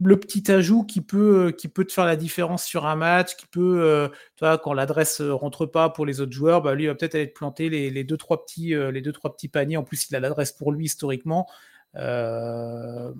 le 0.00 0.18
petit 0.18 0.50
ajout 0.50 0.84
qui 0.84 1.00
peut, 1.00 1.46
euh, 1.46 1.52
qui 1.52 1.68
peut 1.68 1.84
te 1.84 1.92
faire 1.92 2.04
la 2.04 2.16
différence 2.16 2.64
sur 2.64 2.86
un 2.86 2.96
match, 2.96 3.36
qui 3.36 3.46
peut, 3.46 4.10
euh, 4.40 4.56
quand 4.58 4.72
l'adresse 4.72 5.20
euh, 5.20 5.32
rentre 5.32 5.66
pas 5.66 5.88
pour 5.88 6.04
les 6.04 6.20
autres 6.20 6.32
joueurs, 6.32 6.62
bah, 6.62 6.74
lui 6.74 6.84
il 6.84 6.86
va 6.88 6.94
peut-être 6.94 7.14
aller 7.14 7.28
te 7.28 7.34
planter 7.34 7.68
les, 7.68 8.04
deux, 8.04 8.16
trois 8.16 8.44
petits, 8.44 9.48
paniers. 9.48 9.76
En 9.76 9.84
plus, 9.84 10.08
il 10.10 10.16
a 10.16 10.20
l'adresse 10.20 10.52
pour 10.52 10.72
lui 10.72 10.86
historiquement. 10.86 11.46
je 11.94 13.12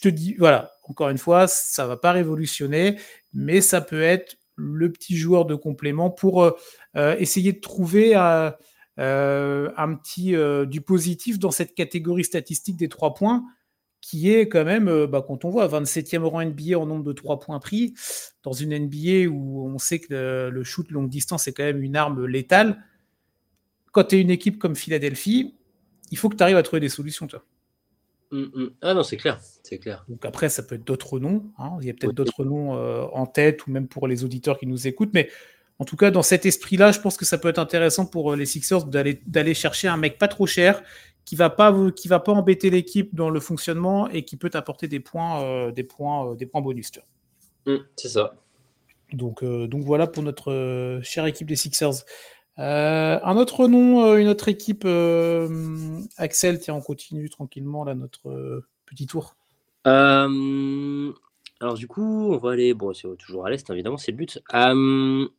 te 0.00 0.08
dis, 0.08 0.34
voilà, 0.38 0.72
encore 0.84 1.10
une 1.10 1.18
fois, 1.18 1.46
ça 1.46 1.86
va 1.86 1.96
pas 1.96 2.12
révolutionner, 2.12 2.98
mais 3.34 3.60
ça 3.60 3.80
peut 3.80 4.02
être 4.02 4.36
le 4.56 4.90
petit 4.90 5.16
joueur 5.16 5.44
de 5.44 5.54
complément 5.54 6.10
pour 6.10 6.50
essayer 6.94 7.52
de 7.52 7.60
trouver 7.60 8.14
un 8.14 8.54
petit 8.96 10.34
du 10.66 10.80
positif 10.80 11.38
dans 11.38 11.50
cette 11.50 11.74
catégorie 11.74 12.24
statistique 12.24 12.76
des 12.76 12.88
trois 12.88 13.12
points 13.14 13.44
qui 14.06 14.32
est 14.32 14.48
quand 14.48 14.64
même, 14.64 14.86
euh, 14.86 15.08
bah, 15.08 15.24
quand 15.26 15.44
on 15.44 15.50
voit 15.50 15.66
27e 15.66 16.22
rang 16.22 16.40
NBA 16.40 16.78
en 16.78 16.86
nombre 16.86 17.02
de 17.02 17.12
3 17.12 17.40
points 17.40 17.58
pris, 17.58 17.92
dans 18.44 18.52
une 18.52 18.72
NBA 18.72 19.28
où 19.28 19.66
on 19.66 19.78
sait 19.78 19.98
que 19.98 20.48
le, 20.48 20.62
shoot 20.62 20.88
longue 20.92 21.08
distance 21.08 21.48
est 21.48 21.52
quand 21.52 21.64
même 21.64 21.82
une 21.82 21.96
arme 21.96 22.24
létale, 22.24 22.84
quand 23.90 24.04
tu 24.04 24.16
es 24.16 24.20
une 24.20 24.30
équipe 24.30 24.60
comme 24.60 24.76
Philadelphie, 24.76 25.56
il 26.12 26.18
faut 26.18 26.28
que 26.28 26.36
tu 26.36 26.42
arrives 26.44 26.56
à 26.56 26.62
trouver 26.62 26.78
des 26.78 26.88
solutions, 26.88 27.26
toi. 27.26 27.44
Mmh, 28.30 28.42
mmh. 28.42 28.70
Ah 28.82 28.94
non, 28.94 29.02
c'est 29.02 29.16
clair, 29.16 29.40
c'est 29.64 29.78
clair. 29.78 30.04
Donc 30.08 30.24
après, 30.24 30.50
ça 30.50 30.62
peut 30.62 30.76
être 30.76 30.86
d'autres 30.86 31.18
noms. 31.18 31.50
Hein. 31.58 31.76
Il 31.80 31.88
y 31.88 31.90
a 31.90 31.92
peut-être 31.92 32.14
d'autres 32.14 32.44
noms 32.44 32.76
euh, 32.76 33.06
en 33.12 33.26
tête 33.26 33.66
ou 33.66 33.72
même 33.72 33.88
pour 33.88 34.06
les 34.06 34.22
auditeurs 34.22 34.56
qui 34.56 34.68
nous 34.68 34.86
écoutent, 34.86 35.14
mais 35.14 35.30
en 35.80 35.84
tout 35.84 35.96
cas, 35.96 36.12
dans 36.12 36.22
cet 36.22 36.46
esprit-là, 36.46 36.92
je 36.92 37.00
pense 37.00 37.16
que 37.16 37.24
ça 37.24 37.38
peut 37.38 37.48
être 37.48 37.58
intéressant 37.58 38.06
pour 38.06 38.34
euh, 38.34 38.36
les 38.36 38.46
Sixers 38.46 38.84
d'aller 38.84 39.54
chercher 39.54 39.88
un 39.88 39.96
mec 39.96 40.16
pas 40.16 40.28
trop 40.28 40.46
cher 40.46 40.84
qui 41.26 41.34
va 41.34 41.50
pas 41.50 41.74
qui 41.90 42.08
va 42.08 42.20
pas 42.20 42.32
embêter 42.32 42.70
l'équipe 42.70 43.14
dans 43.14 43.28
le 43.28 43.40
fonctionnement 43.40 44.08
et 44.08 44.24
qui 44.24 44.36
peut 44.36 44.50
apporter 44.54 44.88
des 44.88 45.00
points 45.00 45.42
euh, 45.42 45.72
des 45.72 45.84
points 45.84 46.30
euh, 46.30 46.34
des 46.36 46.46
points 46.46 46.62
bonus. 46.62 46.92
Mmh, 47.66 47.74
c'est 47.96 48.08
ça. 48.08 48.36
Donc 49.12 49.42
euh, 49.42 49.66
donc 49.66 49.82
voilà 49.82 50.06
pour 50.06 50.22
notre 50.22 51.00
chère 51.02 51.26
équipe 51.26 51.48
des 51.48 51.56
Sixers. 51.56 52.04
un 52.56 53.36
autre 53.36 53.66
nom, 53.66 54.16
une 54.16 54.28
autre 54.28 54.48
équipe, 54.48 54.86
Axel, 56.16 56.60
tiens, 56.60 56.74
on 56.74 56.80
continue 56.80 57.28
tranquillement 57.28 57.84
là 57.84 57.94
notre 57.94 58.62
petit 58.86 59.06
tour. 59.06 59.34
alors 59.84 60.30
du 61.74 61.88
coup, 61.88 62.32
on 62.32 62.38
va 62.38 62.52
aller, 62.52 62.72
bon, 62.72 62.94
c'est 62.94 63.08
toujours 63.18 63.46
à 63.46 63.50
l'est 63.50 63.68
évidemment, 63.68 63.98
c'est 63.98 64.12
le 64.12 64.16
but. 64.16 64.40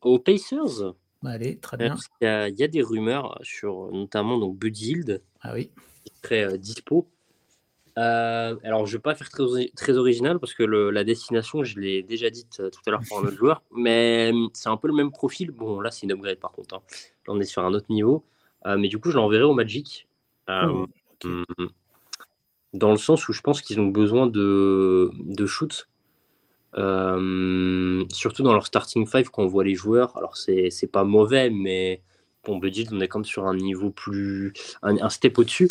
aux 0.02 0.20
Pacers. 0.20 0.94
Allez, 1.26 1.58
très 1.58 1.78
bien. 1.78 1.96
Il 2.22 2.56
y, 2.58 2.64
a 2.64 2.68
des 2.68 2.82
rumeurs 2.82 3.40
sur 3.42 3.92
notamment 3.92 4.38
donc 4.38 4.58
Buddy 4.58 4.92
Hield 4.92 5.24
ah 5.48 5.54
oui. 5.54 5.72
qui 6.04 6.14
serait 6.22 6.44
euh, 6.44 6.58
dispo. 6.58 7.08
Euh, 7.98 8.56
alors, 8.64 8.86
je 8.86 8.92
ne 8.92 8.98
vais 8.98 9.02
pas 9.02 9.16
faire 9.16 9.30
très, 9.30 9.44
très 9.76 9.98
original 9.98 10.40
parce 10.40 10.54
que 10.54 10.64
la 10.64 11.04
destination, 11.04 11.64
je 11.64 11.80
l'ai 11.80 12.04
déjà 12.04 12.30
dite 12.30 12.60
euh, 12.60 12.70
tout 12.70 12.82
à 12.86 12.92
l'heure 12.92 13.02
pour 13.08 13.20
un 13.20 13.24
autre 13.24 13.38
joueur, 13.38 13.64
mais 13.76 14.32
c'est 14.54 14.70
un 14.70 14.78
peu 14.78 14.88
le 14.88 14.94
même 14.94 15.12
profil. 15.12 15.52
Bon, 15.52 15.80
là, 15.80 15.90
c'est 15.90 16.04
une 16.04 16.12
upgrade 16.12 16.40
par 16.40 16.52
contre. 16.52 16.76
Hein. 16.76 16.82
Là, 17.28 17.34
on 17.34 17.40
est 17.40 17.46
sur 17.46 17.64
un 17.64 17.74
autre 17.74 17.88
niveau. 17.90 18.24
mais 18.66 18.90
du 18.90 19.00
coup, 19.00 19.10
je 19.10 19.16
l'enverrai 19.16 19.44
au 19.44 19.54
Magic. 19.54 20.08
Oh, 20.50 20.86
hmm, 21.24 21.44
dans 22.74 22.92
le 22.92 22.98
sens 22.98 23.28
où 23.28 23.34
je 23.34 23.42
pense 23.42 23.62
qu'ils 23.62 23.80
ont 23.80 23.88
besoin 23.88 24.28
de, 24.28 25.12
de 25.24 25.46
shoot 25.46 25.88
surtout 26.76 28.44
dans 28.44 28.54
leur 28.54 28.68
starting 28.68 29.08
five, 29.08 29.30
quand 29.32 29.42
on 29.42 29.48
voit 29.48 29.64
les 29.64 29.74
joueurs, 29.74 30.16
alors 30.16 30.38
c'est 30.38 30.92
pas 30.92 31.04
mauvais, 31.04 31.50
mais 31.50 32.04
bon, 32.48 32.58
Budget, 32.58 32.86
on 32.92 33.00
est 33.00 33.08
comme 33.08 33.26
sur 33.26 33.46
un 33.46 33.56
niveau 33.56 33.92
plus. 33.92 34.54
un, 34.82 35.10
step 35.10 35.38
au-dessus. 35.38 35.70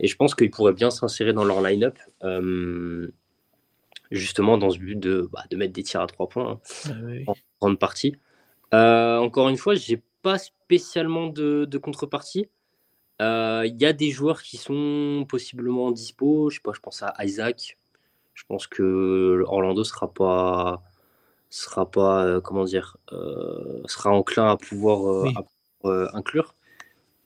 Et 0.00 0.08
je 0.08 0.16
pense 0.16 0.34
qu'ils 0.34 0.50
pourraient 0.50 0.72
bien 0.72 0.90
s'insérer 0.90 1.32
dans 1.32 1.44
leur 1.44 1.60
line-up, 1.60 1.98
euh, 2.22 3.12
justement 4.10 4.56
dans 4.56 4.70
ce 4.70 4.78
but 4.78 4.98
de, 4.98 5.28
bah, 5.32 5.44
de 5.50 5.56
mettre 5.56 5.72
des 5.72 5.82
tirs 5.82 6.00
à 6.00 6.06
trois 6.06 6.28
points 6.28 6.60
hein, 6.86 6.92
ah 7.26 7.30
en 7.30 7.34
grande 7.60 7.78
partie. 7.78 8.16
Euh, 8.74 9.18
encore 9.18 9.48
une 9.48 9.56
fois, 9.56 9.74
j'ai 9.74 10.02
pas 10.22 10.38
spécialement 10.38 11.26
de, 11.26 11.64
de 11.64 11.78
contrepartie. 11.78 12.48
Il 13.20 13.76
y 13.78 13.84
a 13.84 13.92
des 13.92 14.10
joueurs 14.10 14.42
qui 14.42 14.56
sont 14.56 15.26
possiblement 15.28 15.90
dispo. 15.90 16.50
Je 16.50 16.56
sais 16.56 16.62
pas, 16.62 16.72
je 16.72 16.80
pense 16.80 17.02
à 17.02 17.12
Isaac, 17.24 17.76
je 18.34 18.44
pense 18.46 18.68
que 18.68 19.42
Orlando 19.46 19.82
sera 19.82 20.12
pas 20.12 20.82
sera 21.50 21.90
pas 21.90 22.24
euh, 22.24 22.40
comment 22.40 22.64
dire 22.64 22.96
euh, 23.12 23.82
sera 23.86 24.10
enclin 24.10 24.50
à 24.50 24.56
pouvoir, 24.56 25.10
euh, 25.10 25.30
inclure. 25.84 26.54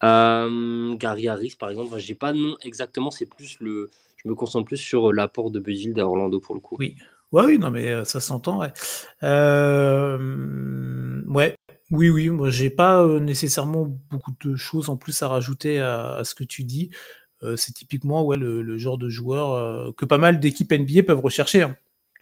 Gary 0.02 1.28
Harris 1.28 1.56
par 1.58 1.70
exemple, 1.70 1.98
j'ai 1.98 2.14
pas 2.14 2.32
de 2.32 2.38
nom 2.38 2.56
exactement, 2.62 3.10
c'est 3.10 3.26
plus 3.26 3.56
le 3.60 3.90
je 4.16 4.28
me 4.28 4.34
concentre 4.34 4.66
plus 4.66 4.76
sur 4.76 5.12
l'apport 5.12 5.50
de 5.50 5.58
Buzzil 5.58 5.98
à 5.98 6.06
Orlando 6.06 6.38
pour 6.38 6.54
le 6.54 6.60
coup. 6.60 6.76
Oui. 6.78 6.96
Ouais, 7.32 7.44
oui, 7.44 7.58
non, 7.58 7.70
mais 7.70 8.04
ça 8.04 8.20
s'entend. 8.20 8.60
Ouais. 8.60 8.72
ouais. 11.28 11.56
Oui, 11.90 12.08
oui, 12.08 12.30
moi 12.30 12.50
j'ai 12.50 12.70
pas 12.70 13.06
nécessairement 13.18 13.86
beaucoup 14.10 14.32
de 14.44 14.56
choses 14.56 14.88
en 14.88 14.96
plus 14.96 15.22
à 15.22 15.28
rajouter 15.28 15.80
à 15.80 16.22
ce 16.24 16.34
que 16.34 16.44
tu 16.44 16.64
dis. 16.64 16.90
Euh, 17.42 17.56
c'est 17.56 17.72
typiquement 17.72 18.24
ouais, 18.24 18.36
le, 18.36 18.78
genre 18.78 18.98
de 18.98 19.08
joueur 19.08 19.52
euh, 19.52 19.92
que 19.96 20.04
pas 20.04 20.18
mal 20.18 20.38
d'équipes 20.38 20.72
NBA 20.72 21.02
peuvent 21.02 21.20
rechercher. 21.20 21.62
Hein. 21.62 21.76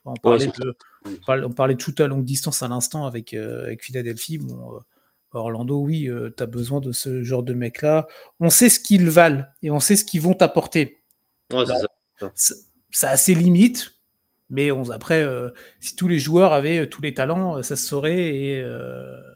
On, 0.07 0.15
parlait 0.15 0.47
de, 0.47 0.77
on, 1.05 1.53
parlait 1.53 1.75
de, 1.75 1.81
shoot 1.81 2.01
à 2.01 2.07
longue 2.07 2.25
distance 2.25 2.63
à 2.63 2.69
l'instant 2.69 3.07
avec, 3.07 3.35
euh, 3.35 3.65
avec 3.65 3.85
Philadelphie. 3.85 4.39
Bon, 4.39 4.81
Orlando, 5.33 5.79
oui, 5.79 6.09
tu 6.37 6.43
as 6.43 6.47
besoin 6.47 6.81
de 6.81 6.93
ce 6.93 7.23
genre 7.23 7.43
de 7.43 7.55
mec-là. 7.55 8.07
On 8.41 8.51
sait 8.51 8.69
ce 8.69 8.81
qu'ils 8.81 9.09
valent 9.11 9.45
et 9.63 9.71
on 9.71 9.81
sait 9.81 9.97
ce 9.97 10.05
qu'ils 10.05 10.21
vont 10.21 10.35
t'apporter. 10.35 11.03
ça. 12.35 13.11
a 13.11 13.17
ses 13.17 13.35
limites, 13.35 13.93
mais 14.49 14.73
on, 14.73 14.91
après, 14.91 15.25
si 15.79 15.95
tous 15.95 16.09
les 16.09 16.19
joueurs 16.19 16.53
avaient 16.53 16.89
tous 16.89 17.03
les 17.03 17.15
talents, 17.15 17.63
ça 17.63 17.77
se 17.77 17.87
saurait. 17.87 18.35
Et, 18.35 18.67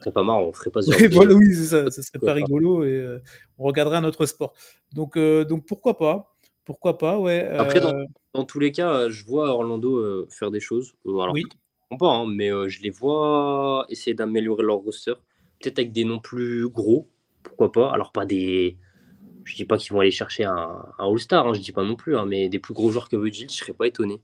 C'est 0.03 0.13
pas 0.13 0.25
marrant, 0.25 0.43
on 0.43 0.53
ferait 0.53 0.71
pas 0.71 0.83
ça. 0.83 0.93
oui, 0.97 1.55
ça, 1.55 1.91
ça 1.91 2.03
serait 2.03 2.19
pas 2.19 2.33
rigolo 2.33 2.85
et 2.85 3.21
on 3.59 3.65
regarderait 3.65 3.99
un 3.99 4.05
autre 4.05 4.27
sport. 4.27 4.53
Donc, 4.93 5.17
euh, 5.17 5.45
donc 5.45 5.67
pourquoi 5.67 5.99
pas 5.99 6.37
Pourquoi 6.65 6.99
pas, 6.99 7.19
ouais. 7.19 7.47
Après, 7.49 7.85
euh, 7.85 8.05
dans, 8.35 8.45
tous 8.45 8.61
les 8.61 8.73
cas, 8.73 8.93
euh, 8.93 9.11
je 9.11 9.25
vois 9.25 9.49
Orlando 9.49 10.27
faire 10.31 10.51
des 10.51 10.61
choses. 10.61 10.95
Alors, 11.07 11.33
oui. 11.33 11.45
Pas, 11.99 12.09
hein, 12.09 12.27
mais 12.27 12.49
je 12.69 12.83
les 12.83 12.91
vois 12.91 13.87
essayer 13.89 14.15
d'améliorer 14.15 14.65
leur 14.65 14.79
roster. 14.79 15.15
Peut-être 15.61 15.79
avec 15.79 15.93
des 15.93 16.05
noms 16.05 16.21
plus 16.21 16.69
gros, 16.69 17.09
pourquoi 17.43 17.73
pas. 17.73 17.93
Alors, 17.93 18.13
pas 18.13 18.27
des. 18.27 18.77
Je 19.45 19.55
dis 19.57 19.65
pas 19.65 19.77
qu'ils 19.77 19.93
vont 19.93 20.01
aller 20.01 20.11
chercher 20.11 20.45
un, 20.45 20.87
All-Star, 20.99 21.47
hein, 21.47 21.55
je 21.55 21.61
dis 21.61 21.73
pas 21.73 21.85
non 21.85 21.97
plus, 21.97 22.17
hein, 22.17 22.25
mais 22.27 22.49
des 22.49 22.59
plus 22.59 22.73
gros 22.73 22.91
joueurs 22.91 23.09
que 23.09 23.17
Budget, 23.17 23.47
je 23.51 23.57
serais 23.57 23.75
pas 23.75 23.87
étonné. 23.87 24.23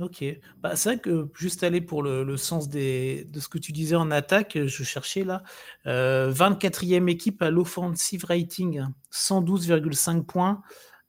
Ok. 0.00 0.24
Bah, 0.60 0.76
c'est 0.76 0.90
vrai 0.90 0.98
que 0.98 1.28
juste 1.34 1.62
aller 1.62 1.80
pour 1.80 2.02
le, 2.02 2.36
sens 2.36 2.68
de 2.68 3.24
ce 3.38 3.48
que 3.48 3.58
tu 3.58 3.72
disais 3.72 3.96
en 3.96 4.10
attaque, 4.10 4.58
je 4.66 4.84
cherchais 4.84 5.24
là. 5.24 5.42
24e 5.86 7.08
équipe 7.08 7.40
à 7.42 7.50
l'offensive 7.50 8.24
rating, 8.24 8.82
112,5 9.12 10.24
points. 10.24 10.62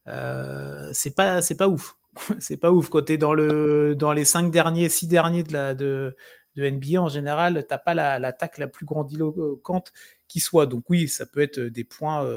Euh, 0.08 0.90
c'est 0.94 1.16
pas, 1.16 1.42
pas 1.58 1.68
ouf. 1.68 1.98
c'est 2.40 2.58
pas 2.58 2.72
ouf. 2.72 2.90
Quand 2.90 3.04
tu 3.04 3.14
es 3.14 3.18
dans, 3.18 3.34
le, 3.34 3.96
dans 3.96 4.14
les 4.14 4.26
5 4.26 4.52
derniers, 4.52 4.90
6 4.90 5.08
derniers 5.08 5.44
de, 5.44 5.54
la, 5.54 5.74
de, 5.74 6.16
de 6.58 6.70
NBA 6.70 7.02
en 7.02 7.08
général, 7.08 7.66
tu 7.70 7.76
pas 7.86 7.94
l'attaque 7.94 8.58
la, 8.58 8.68
plus 8.68 8.86
grandiloquente 8.86 9.94
qui 10.28 10.42
soit. 10.42 10.66
Donc 10.66 10.90
oui, 10.90 11.08
ça 11.08 11.26
peut 11.26 11.42
être 11.42 11.60
des 11.60 11.86
points 11.86 12.28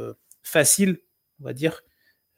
faciles, 0.42 1.00
on 1.40 1.44
va 1.44 1.52
dire, 1.52 1.82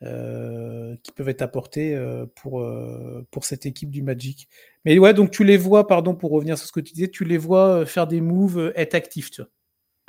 euh, 0.04 0.96
qui 1.04 1.12
peuvent 1.12 1.28
être 1.28 1.42
apportés 1.42 1.94
euh, 1.94 2.26
pour, 2.34 2.60
euh, 2.60 3.24
pour 3.30 3.44
cette 3.44 3.66
équipe 3.66 3.90
du 3.90 4.02
Magic. 4.02 4.48
Mais 4.84 4.98
ouais, 4.98 5.14
donc 5.14 5.30
tu 5.30 5.44
les 5.44 5.56
vois, 5.56 5.86
pardon, 5.86 6.16
pour 6.16 6.32
revenir 6.32 6.58
sur 6.58 6.66
ce 6.66 6.72
que 6.72 6.80
tu 6.80 6.92
disais, 6.92 7.08
tu 7.08 7.24
les 7.24 7.38
vois 7.38 7.86
faire 7.86 8.08
des 8.08 8.20
moves, 8.20 8.72
être 8.74 8.94
actifs, 8.94 9.30
tu 9.30 9.42
vois. 9.42 9.50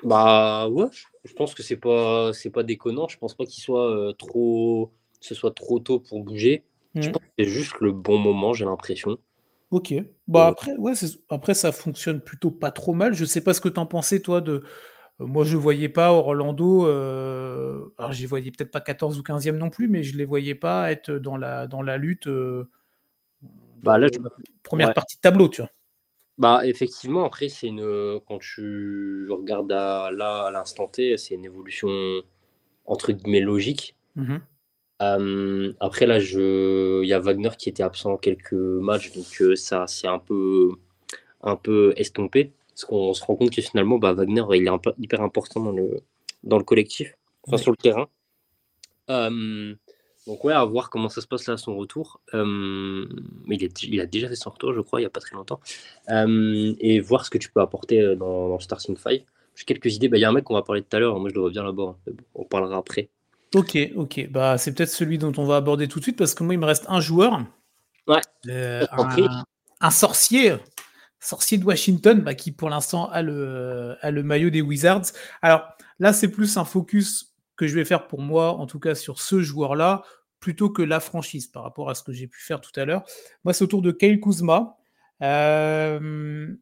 Bah 0.03 0.67
ouais, 0.69 0.87
je 1.23 1.33
pense 1.33 1.53
que 1.53 1.61
c'est 1.61 1.77
pas 1.77 2.33
c'est 2.33 2.49
pas 2.49 2.63
déconnant. 2.63 3.07
Je 3.07 3.17
pense 3.17 3.35
pas 3.35 3.45
qu'il 3.45 3.63
soit 3.63 4.13
trop 4.17 4.91
ce 5.21 5.35
soit 5.35 5.53
trop 5.53 5.79
tôt 5.79 5.99
pour 5.99 6.23
bouger. 6.23 6.63
Je 6.95 7.07
mmh. 7.07 7.11
pense 7.11 7.21
que 7.21 7.29
c'est 7.37 7.45
juste 7.45 7.75
le 7.79 7.91
bon 7.91 8.17
moment, 8.17 8.53
j'ai 8.53 8.65
l'impression. 8.65 9.17
Ok. 9.73 9.91
Bah 10.27 10.45
après, 10.49 10.75
ouais, 10.77 10.93
après 11.29 11.55
ça 11.55 11.71
fonctionne 11.71 12.21
plutôt 12.21 12.51
pas 12.51 12.69
trop 12.69 12.93
mal. 12.93 13.15
Je 13.15 13.25
sais 13.25 13.41
pas 13.41 13.55
ce 13.55 13.59
que 13.59 13.69
tu 13.69 13.79
en 13.79 13.87
pensais 13.87 14.19
toi 14.19 14.39
de 14.39 14.63
moi, 15.17 15.43
je 15.43 15.55
ne 15.55 15.61
voyais 15.61 15.89
pas 15.89 16.11
Orlando, 16.11 16.85
euh, 16.85 17.91
alors 17.97 18.11
je 18.11 18.27
voyais 18.27 18.51
peut-être 18.51 18.71
pas 18.71 18.81
14 18.81 19.17
ou 19.17 19.23
15e 19.23 19.57
non 19.57 19.71
plus, 19.71 19.87
mais 19.87 20.03
je 20.03 20.13
ne 20.13 20.19
les 20.19 20.25
voyais 20.25 20.53
pas 20.53 20.91
être 20.91 21.11
dans 21.11 21.37
la, 21.37 21.65
dans 21.65 21.81
la 21.81 21.97
lutte 21.97 22.29
bah, 23.81 23.97
là, 23.97 24.07
première 24.61 24.93
partie 24.93 25.17
de 25.17 25.21
tableau, 25.21 25.49
tu 25.49 25.61
vois. 25.61 25.71
Bah, 26.37 26.61
effectivement, 26.65 27.25
après, 27.25 27.49
c'est 27.49 27.67
une... 27.67 28.19
quand 28.27 28.39
tu 28.39 29.27
regardes 29.31 29.71
à, 29.71 30.11
là, 30.11 30.45
à 30.45 30.51
l'instant 30.51 30.87
T, 30.87 31.17
c'est 31.17 31.33
une 31.33 31.45
évolution 31.45 31.89
entre 32.85 33.11
guillemets 33.11 33.39
logique. 33.39 33.95
Mmh 35.01 35.73
après, 35.79 36.05
là, 36.05 36.19
je... 36.19 37.03
il 37.03 37.07
y 37.07 37.13
a 37.13 37.19
Wagner 37.19 37.49
qui 37.57 37.69
était 37.69 37.83
absent 37.83 38.17
quelques 38.17 38.53
matchs, 38.53 39.11
donc 39.13 39.57
ça, 39.57 39.85
c'est 39.87 40.07
un 40.07 40.19
peu, 40.19 40.71
un 41.41 41.55
peu 41.55 41.93
estompé. 41.97 42.53
Parce 42.69 42.85
qu'on 42.85 43.13
se 43.13 43.23
rend 43.23 43.35
compte 43.35 43.51
que 43.51 43.61
finalement, 43.61 43.97
bah, 43.99 44.13
Wagner, 44.13 44.43
il 44.53 44.65
est 44.65 44.69
un 44.69 44.77
peu, 44.77 44.93
hyper 44.97 45.21
important 45.21 45.61
dans 45.61 45.71
le, 45.71 46.01
dans 46.43 46.57
le 46.57 46.63
collectif, 46.63 47.15
enfin 47.43 47.57
sur 47.57 47.71
le 47.71 47.77
terrain. 47.77 48.07
donc 49.09 50.43
ouais, 50.43 50.53
à 50.53 50.63
voir 50.65 50.89
comment 50.89 51.09
ça 51.09 51.21
se 51.21 51.27
passe 51.27 51.47
là 51.47 51.55
à 51.55 51.57
son 51.57 51.75
retour. 51.75 52.21
mais 52.33 53.55
il, 53.57 53.69
il, 53.83 54.01
a 54.01 54.05
déjà 54.05 54.29
fait 54.29 54.35
son 54.35 54.49
retour, 54.51 54.73
je 54.73 54.81
crois, 54.81 54.99
il 54.99 55.03
n'y 55.03 55.07
a 55.07 55.11
pas 55.11 55.19
très 55.19 55.35
longtemps. 55.35 55.59
et 56.09 56.99
voir 57.01 57.25
ce 57.25 57.29
que 57.29 57.37
tu 57.37 57.51
peux 57.51 57.61
apporter 57.61 58.15
dans, 58.15 58.49
dans 58.49 58.55
le 58.55 58.61
starting 58.61 58.95
five. 58.95 59.23
J'ai 59.55 59.65
quelques 59.65 59.95
idées. 59.95 60.07
Bah, 60.09 60.17
il 60.17 60.21
y 60.21 60.25
a 60.25 60.29
un 60.29 60.33
mec 60.33 60.43
qu'on 60.43 60.55
va 60.55 60.63
parler 60.63 60.81
tout 60.81 60.95
à 60.95 60.99
l'heure. 60.99 61.19
Moi, 61.19 61.29
je 61.29 61.35
le 61.35 61.41
vois 61.41 61.49
bien 61.49 61.63
là-bas. 61.63 61.95
Hein. 62.07 62.13
On 62.35 62.43
parlera 62.45 62.77
après. 62.77 63.09
Ok, 63.53 63.77
ok. 63.95 64.27
Bah, 64.31 64.57
c'est 64.57 64.73
peut-être 64.73 64.89
celui 64.89 65.17
dont 65.17 65.33
on 65.37 65.45
va 65.45 65.57
aborder 65.57 65.87
tout 65.87 65.99
de 65.99 66.03
suite 66.03 66.17
parce 66.17 66.33
que 66.33 66.43
moi, 66.43 66.53
il 66.53 66.59
me 66.59 66.65
reste 66.65 66.85
un 66.87 66.99
joueur. 66.99 67.45
Ouais. 68.07 68.21
Euh, 68.47 68.85
un, 69.79 69.91
sorcier. 69.91 70.55
Sorcier 71.19 71.57
de 71.57 71.63
Washington 71.63 72.21
bah, 72.21 72.33
qui, 72.33 72.51
pour 72.51 72.69
l'instant, 72.69 73.09
a 73.09 73.21
le, 73.21 73.95
a 74.01 74.11
le 74.11 74.23
maillot 74.23 74.49
des 74.49 74.61
Wizards. 74.61 75.05
Alors, 75.41 75.67
là, 75.99 76.13
c'est 76.13 76.29
plus 76.29 76.57
un 76.57 76.65
focus 76.65 77.33
que 77.55 77.67
je 77.67 77.75
vais 77.75 77.85
faire 77.85 78.07
pour 78.07 78.21
moi, 78.21 78.53
en 78.53 78.65
tout 78.65 78.79
cas 78.79 78.95
sur 78.95 79.21
ce 79.21 79.41
joueur-là, 79.41 80.03
plutôt 80.39 80.69
que 80.69 80.81
la 80.81 80.99
franchise 80.99 81.47
par 81.47 81.63
rapport 81.63 81.89
à 81.89 81.95
ce 81.95 82.03
que 82.03 82.11
j'ai 82.11 82.27
pu 82.27 82.41
faire 82.41 82.59
tout 82.59 82.77
à 82.77 82.85
l'heure. 82.85 83.03
Moi, 83.43 83.53
c'est 83.53 83.63
autour 83.63 83.81
de 83.81 83.91
Kyle 83.91 84.19
Kuzma. 84.19 84.77
Euh, 85.21 86.53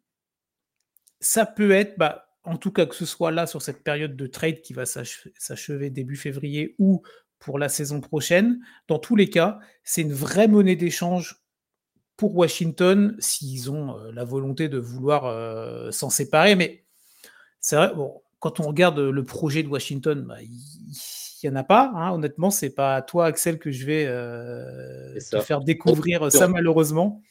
ça 1.20 1.46
peut 1.46 1.72
être, 1.72 1.98
bah, 1.98 2.28
en 2.44 2.58
tout 2.58 2.72
cas 2.72 2.86
que 2.86 2.96
ce 2.96 3.06
soit 3.06 3.32
là 3.32 3.48
sur 3.48 3.62
cette 3.62 3.84
période 3.84 4.16
de 4.16 4.28
trade 4.28 4.62
qui 4.62 4.74
va 4.74 4.86
s'achever 4.86 5.90
début 5.90 6.16
février 6.16 6.76
ou 6.80 7.04
pour 7.40 7.58
la 7.58 7.70
saison 7.70 8.02
prochaine, 8.02 8.60
dans 8.88 9.00
tous 9.00 9.16
les 9.16 9.30
cas, 9.30 9.60
c'est 9.84 10.02
une 10.02 10.14
vraie 10.14 10.48
monnaie 10.48 10.76
d'échange 10.76 11.42
pour 12.16 12.38
Washington 12.38 13.16
s'ils 13.20 13.72
ont 13.72 13.98
euh, 13.98 14.12
la 14.12 14.24
volonté 14.24 14.70
de 14.70 14.78
vouloir 14.78 15.26
euh, 15.26 15.90
s'en 15.90 16.12
séparer. 16.12 16.56
Mais 16.56 16.86
c'est 17.60 17.76
vrai, 17.76 17.92
bon, 17.96 18.22
quand 18.40 18.60
on 18.60 18.68
regarde 18.68 19.00
le 19.00 19.24
projet 19.24 19.64
de 19.64 19.68
Washington, 19.68 20.24
bah, 20.28 20.38
il 20.40 20.94
n'y 21.44 21.50
en 21.50 21.56
a 21.56 21.64
pas. 21.64 21.92
Hein, 21.96 22.12
honnêtement, 22.12 22.52
c'est 22.52 22.76
pas 22.76 22.96
à 22.96 23.02
toi, 23.02 23.26
Axel, 23.26 23.58
que 23.58 23.72
je 23.72 23.88
vais 23.88 24.06
euh, 24.08 25.18
te 25.32 25.40
faire 25.40 25.62
découvrir 25.62 26.32
ça 26.32 26.48
malheureusement. 26.48 27.24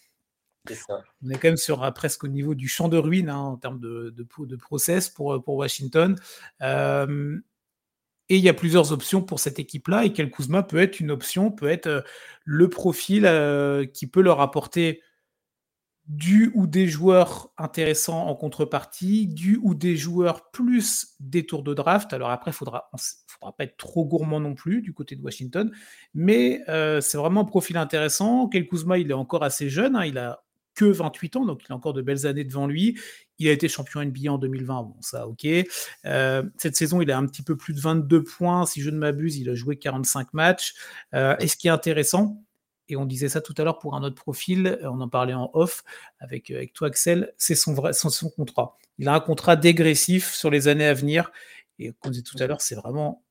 On 1.22 1.30
est 1.30 1.34
quand 1.34 1.48
même 1.48 1.56
sur 1.56 1.82
euh, 1.82 1.90
presque 1.90 2.24
au 2.24 2.28
niveau 2.28 2.54
du 2.54 2.68
champ 2.68 2.88
de 2.88 2.98
ruines 2.98 3.30
hein, 3.30 3.38
en 3.38 3.56
termes 3.56 3.80
de, 3.80 4.56
process 4.58 5.08
pour, 5.08 5.34
euh, 5.34 5.42
Washington. 5.46 6.16
Euh, 6.62 7.38
et 8.28 8.36
il 8.36 8.44
y 8.44 8.48
a 8.48 8.54
plusieurs 8.54 8.92
options 8.92 9.22
pour 9.22 9.40
cette 9.40 9.58
équipe-là. 9.58 10.04
Et 10.04 10.12
Kel 10.12 10.30
Kuzma 10.30 10.62
peut 10.62 10.78
être 10.78 11.00
une 11.00 11.10
option, 11.10 11.50
peut 11.50 11.68
être 11.68 12.04
le 12.44 12.68
profil 12.68 13.22
qui 13.92 14.06
peut 14.06 14.20
leur 14.20 14.40
apporter 14.40 15.02
du 16.06 16.52
ou 16.54 16.68
des 16.68 16.86
joueurs 16.86 17.52
intéressants 17.58 18.28
en 18.28 18.36
contrepartie, 18.36 19.26
du 19.26 19.58
ou 19.60 19.74
des 19.74 19.96
joueurs 19.96 20.52
plus 20.52 21.08
des 21.18 21.44
tours 21.44 21.64
de 21.64 21.74
draft. 21.74 22.12
Alors 22.12 22.30
après, 22.30 22.52
il 22.52 22.54
faudra, 22.54 22.88
faudra 23.26 23.56
pas 23.56 23.64
être 23.64 23.76
trop 23.76 24.04
gourmand 24.04 24.38
non 24.38 24.54
plus 24.54 24.80
du 24.80 24.94
côté 24.94 25.16
de 25.16 25.22
Washington, 25.22 25.72
mais 26.14 26.62
c'est 27.00 27.16
vraiment 27.16 27.40
un 27.40 27.44
profil 27.44 27.78
intéressant. 27.78 28.46
Kel 28.46 28.68
Kuzma, 28.68 28.98
il 28.98 29.10
est 29.10 29.14
encore 29.14 29.42
assez 29.42 29.68
jeune, 29.68 29.96
hein. 29.96 30.04
il 30.04 30.18
a 30.18 30.40
que 30.74 30.84
28 30.84 31.36
ans, 31.36 31.44
donc 31.44 31.62
il 31.68 31.72
a 31.72 31.76
encore 31.76 31.92
de 31.92 32.02
belles 32.02 32.26
années 32.26 32.44
devant 32.44 32.66
lui. 32.66 32.98
Il 33.38 33.48
a 33.48 33.52
été 33.52 33.68
champion 33.68 34.02
NBA 34.04 34.32
en 34.32 34.38
2020, 34.38 34.82
bon 34.82 34.96
ça 35.00 35.26
ok. 35.26 35.46
Euh, 36.04 36.42
cette 36.56 36.76
saison, 36.76 37.00
il 37.00 37.10
a 37.10 37.18
un 37.18 37.26
petit 37.26 37.42
peu 37.42 37.56
plus 37.56 37.74
de 37.74 37.80
22 37.80 38.22
points, 38.22 38.66
si 38.66 38.82
je 38.82 38.90
ne 38.90 38.98
m'abuse, 38.98 39.36
il 39.36 39.48
a 39.48 39.54
joué 39.54 39.76
45 39.76 40.32
matchs. 40.34 40.74
Euh, 41.14 41.36
et 41.40 41.48
ce 41.48 41.56
qui 41.56 41.68
est 41.68 41.70
intéressant, 41.70 42.42
et 42.88 42.96
on 42.96 43.06
disait 43.06 43.28
ça 43.28 43.40
tout 43.40 43.54
à 43.56 43.64
l'heure 43.64 43.78
pour 43.78 43.94
un 43.94 44.02
autre 44.02 44.16
profil, 44.16 44.78
on 44.82 45.00
en 45.00 45.08
parlait 45.08 45.34
en 45.34 45.50
off 45.54 45.84
avec, 46.18 46.50
avec 46.50 46.72
toi 46.72 46.88
Axel, 46.88 47.32
c'est 47.38 47.54
son, 47.54 47.72
vrai, 47.72 47.92
son, 47.92 48.10
son 48.10 48.30
contrat. 48.30 48.76
Il 48.98 49.08
a 49.08 49.14
un 49.14 49.20
contrat 49.20 49.56
dégressif 49.56 50.34
sur 50.34 50.50
les 50.50 50.68
années 50.68 50.86
à 50.86 50.94
venir, 50.94 51.30
et 51.78 51.92
comme 52.00 52.12
je 52.12 52.20
disais 52.20 52.22
tout 52.22 52.42
à 52.42 52.46
l'heure, 52.46 52.60
c'est 52.60 52.74
vraiment 52.74 53.24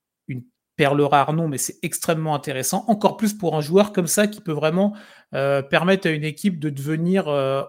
perle 0.80 1.02
rare, 1.02 1.34
non, 1.34 1.50
mais 1.50 1.58
c'est 1.58 1.78
extrêmement 1.82 2.34
intéressant, 2.34 2.86
encore 2.88 3.18
plus 3.18 3.34
pour 3.34 3.58
un 3.58 3.60
joueur 3.60 3.92
comme 3.92 4.08
ça 4.08 4.28
qui 4.28 4.39
peut 4.39 4.54
vraiment 4.54 4.96
euh, 5.34 5.62
permettre 5.62 6.08
à 6.08 6.12
une 6.12 6.24
équipe 6.24 6.58
de 6.58 6.70
devenir 6.70 7.28
euh, 7.28 7.63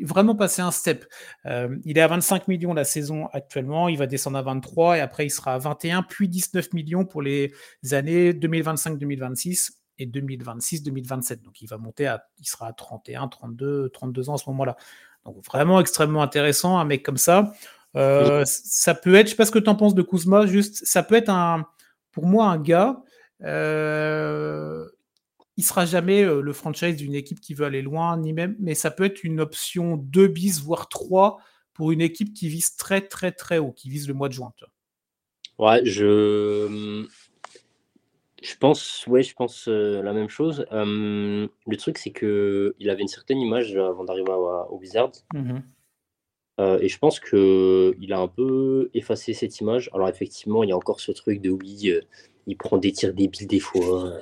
vraiment 0.00 0.34
passer 0.34 0.62
un 0.62 0.72
step. 0.72 1.06
Euh, 1.44 1.76
il 1.84 1.96
est 1.96 2.00
à 2.00 2.08
25 2.08 2.48
millions 2.48 2.74
la 2.74 2.82
saison 2.82 3.28
actuellement, 3.32 3.88
il 3.88 3.96
va 3.96 4.08
descendre 4.08 4.36
à 4.36 4.42
23 4.42 4.98
et 4.98 5.00
après 5.00 5.26
il 5.26 5.30
sera 5.30 5.54
à 5.54 5.58
21, 5.58 6.02
puis 6.02 6.28
19 6.28 6.72
millions 6.72 7.04
pour 7.04 7.22
les 7.22 7.52
années 7.92 8.32
2025-2026 8.32 9.70
et 10.00 10.06
2026-2027. 10.08 11.42
Donc 11.42 11.62
il 11.62 11.68
va 11.68 11.78
monter 11.78 12.08
à, 12.08 12.24
il 12.40 12.48
sera 12.48 12.66
à 12.66 12.72
31, 12.72 13.28
32, 13.28 13.90
32 13.90 14.28
ans 14.28 14.34
à 14.34 14.38
ce 14.38 14.50
moment-là. 14.50 14.76
Donc 15.24 15.36
vraiment 15.44 15.78
extrêmement 15.78 16.20
intéressant, 16.20 16.78
un 16.78 16.84
mec 16.84 17.04
comme 17.04 17.16
ça. 17.16 17.52
ça 17.94 18.94
peut 18.96 19.14
être, 19.14 19.26
je 19.26 19.30
sais 19.30 19.36
pas 19.36 19.46
ce 19.46 19.52
que 19.52 19.60
tu 19.60 19.70
en 19.70 19.76
penses 19.76 19.94
de 19.94 20.02
Kuzma, 20.02 20.46
juste, 20.46 20.84
ça 20.84 21.04
peut 21.04 21.14
être 21.14 21.30
un, 21.30 21.64
pour 22.16 22.24
moi, 22.24 22.46
un 22.46 22.56
gars, 22.56 23.02
euh, 23.42 24.88
il 25.58 25.62
sera 25.62 25.84
jamais 25.84 26.24
euh, 26.24 26.40
le 26.40 26.54
franchise 26.54 26.96
d'une 26.96 27.14
équipe 27.14 27.42
qui 27.42 27.52
veut 27.52 27.66
aller 27.66 27.82
loin, 27.82 28.16
ni 28.16 28.32
même, 28.32 28.56
mais 28.58 28.74
ça 28.74 28.90
peut 28.90 29.04
être 29.04 29.22
une 29.22 29.38
option 29.38 29.98
2 29.98 30.26
bis, 30.26 30.62
voire 30.62 30.88
3 30.88 31.36
pour 31.74 31.92
une 31.92 32.00
équipe 32.00 32.32
qui 32.32 32.48
vise 32.48 32.74
très, 32.74 33.02
très, 33.02 33.32
très 33.32 33.58
haut, 33.58 33.70
qui 33.70 33.90
vise 33.90 34.08
le 34.08 34.14
mois 34.14 34.28
de 34.28 34.32
juin. 34.32 34.50
Ouais, 35.58 35.84
je. 35.84 37.04
Je 38.42 38.56
pense, 38.56 39.06
ouais, 39.06 39.22
je 39.22 39.34
pense 39.34 39.68
euh, 39.68 40.02
la 40.02 40.14
même 40.14 40.30
chose. 40.30 40.64
le 40.70 41.74
truc, 41.76 41.98
c'est 41.98 42.12
que 42.12 42.74
il 42.78 42.88
avait 42.88 43.02
une 43.02 43.08
certaine 43.08 43.40
image 43.40 43.76
avant 43.76 44.04
d'arriver 44.04 44.32
au 44.32 44.78
Wizards. 44.78 45.12
Mmh 45.34 45.58
euh, 46.58 46.78
et 46.80 46.88
je 46.88 46.98
pense 46.98 47.20
qu'il 47.20 48.12
a 48.12 48.18
un 48.18 48.28
peu 48.28 48.90
effacé 48.94 49.34
cette 49.34 49.60
image. 49.60 49.90
Alors 49.92 50.08
effectivement, 50.08 50.62
il 50.62 50.70
y 50.70 50.72
a 50.72 50.76
encore 50.76 51.00
ce 51.00 51.12
truc 51.12 51.40
de 51.40 51.50
oui, 51.50 51.90
euh, 51.90 52.00
il 52.46 52.56
prend 52.56 52.78
des 52.78 52.92
tirs 52.92 53.12
débiles 53.12 53.46
des 53.46 53.60
fois, 53.60 54.14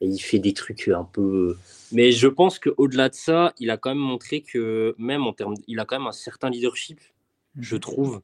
et 0.00 0.06
il 0.06 0.18
fait 0.18 0.38
des 0.38 0.54
trucs 0.54 0.88
un 0.88 1.04
peu. 1.04 1.56
Mais 1.92 2.12
je 2.12 2.28
pense 2.28 2.58
qu'au-delà 2.58 3.10
de 3.10 3.14
ça, 3.14 3.52
il 3.58 3.70
a 3.70 3.76
quand 3.76 3.90
même 3.90 3.98
montré 3.98 4.40
que 4.40 4.94
même 4.98 5.26
en 5.26 5.32
termes, 5.32 5.54
il 5.66 5.78
a 5.78 5.84
quand 5.84 5.98
même 5.98 6.06
un 6.06 6.12
certain 6.12 6.48
leadership, 6.48 7.00
je 7.58 7.74
mhm. 7.74 7.80
trouve. 7.80 8.20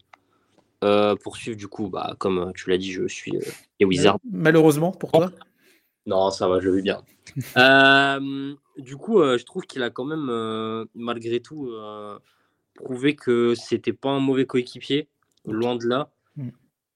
Euh, 0.82 1.14
pour 1.14 1.36
suivre 1.36 1.58
du 1.58 1.68
coup, 1.68 1.90
bah, 1.90 2.16
comme 2.18 2.52
tu 2.54 2.70
l'as 2.70 2.78
dit, 2.78 2.90
je 2.90 3.06
suis 3.06 3.32
les 3.78 3.84
Wizards. 3.84 4.18
Malheureusement 4.32 4.92
pour 4.92 5.12
toi. 5.12 5.30
Non, 6.06 6.30
ça 6.30 6.48
va, 6.48 6.58
je 6.58 6.70
vais 6.70 6.80
bien. 6.80 7.02
du 8.78 8.96
coup, 8.96 9.22
je 9.22 9.44
trouve 9.44 9.64
qu'il 9.64 9.82
a 9.82 9.90
quand 9.90 10.06
même, 10.06 10.86
malgré 10.94 11.40
tout, 11.40 11.70
prouvé 12.80 13.14
que 13.14 13.54
c'était 13.54 13.92
pas 13.92 14.10
un 14.10 14.20
mauvais 14.20 14.46
coéquipier, 14.46 15.08
loin 15.44 15.76
de 15.76 15.86
là, 15.86 16.10
mm. 16.36 16.48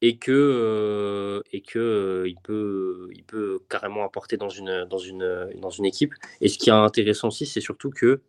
et 0.03 0.17
que, 0.17 0.33
euh, 0.33 1.43
et 1.53 1.61
que 1.61 1.79
euh, 1.79 2.29
il, 2.29 2.37
peut, 2.43 3.09
il 3.13 3.25
peut 3.25 3.61
carrément 3.69 4.05
apporter 4.05 4.37
dans 4.37 4.49
une, 4.49 4.85
dans, 4.85 4.99
une, 4.99 5.51
dans 5.61 5.71
une 5.71 5.85
équipe. 5.85 6.15
Et 6.41 6.49
ce 6.49 6.59
qui 6.59 6.71
est 6.71 6.73
intéressant 6.73 7.29
aussi, 7.29 7.47
c'est 7.47 7.61
surtout 7.61 7.91
que 7.91 8.21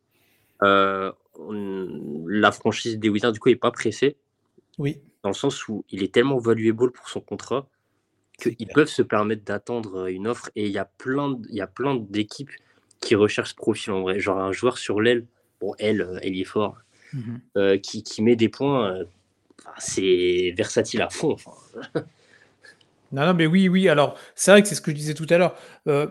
euh, 0.63 1.11
la 2.27 2.51
franchise 2.51 2.97
des 2.97 3.09
Wizards, 3.09 3.33
du 3.33 3.39
coup, 3.39 3.49
n'est 3.49 3.55
pas 3.55 3.71
pressée. 3.71 4.17
Oui. 4.77 4.99
Dans 5.23 5.29
le 5.29 5.35
sens 5.35 5.67
où 5.67 5.83
il 5.89 6.03
est 6.03 6.13
tellement 6.13 6.37
valuable 6.37 6.91
pour 6.91 7.09
son 7.09 7.21
contrat 7.21 7.67
qu'ils 8.37 8.67
peuvent 8.67 8.89
se 8.89 9.01
permettre 9.01 9.43
d'attendre 9.43 10.07
une 10.07 10.27
offre. 10.27 10.49
Et 10.55 10.65
il 10.65 10.71
y 10.71 10.77
a 10.77 10.85
plein, 10.85 11.39
il 11.49 11.55
y 11.55 11.61
a 11.61 11.67
plein 11.67 11.95
d'équipes 11.95 12.51
qui 12.99 13.15
recherchent 13.15 13.51
ce 13.51 13.55
profil 13.55 13.93
en 13.93 14.01
vrai. 14.01 14.19
Genre 14.19 14.39
un 14.39 14.51
joueur 14.51 14.77
sur 14.77 15.01
l'aile, 15.01 15.25
bon, 15.61 15.73
elle, 15.79 16.19
elle 16.21 16.35
y 16.35 16.41
est 16.41 16.45
fort, 16.45 16.77
Mhm. 17.13 17.41
Euh, 17.57 17.77
qui, 17.77 18.03
qui, 18.03 18.21
met 18.21 18.35
des 18.35 18.49
points. 18.49 18.93
Euh, 18.93 19.05
c'est 19.77 20.53
versatile 20.57 21.01
à 21.01 21.09
fond. 21.09 21.35
non, 23.11 23.25
non, 23.25 23.33
mais 23.33 23.45
oui, 23.45 23.69
oui. 23.69 23.89
Alors, 23.89 24.17
c'est 24.35 24.51
vrai 24.51 24.61
que 24.61 24.67
c'est 24.67 24.75
ce 24.75 24.81
que 24.81 24.91
je 24.91 24.95
disais 24.95 25.13
tout 25.13 25.27
à 25.29 25.37
l'heure. 25.37 25.55
Euh, 25.87 26.07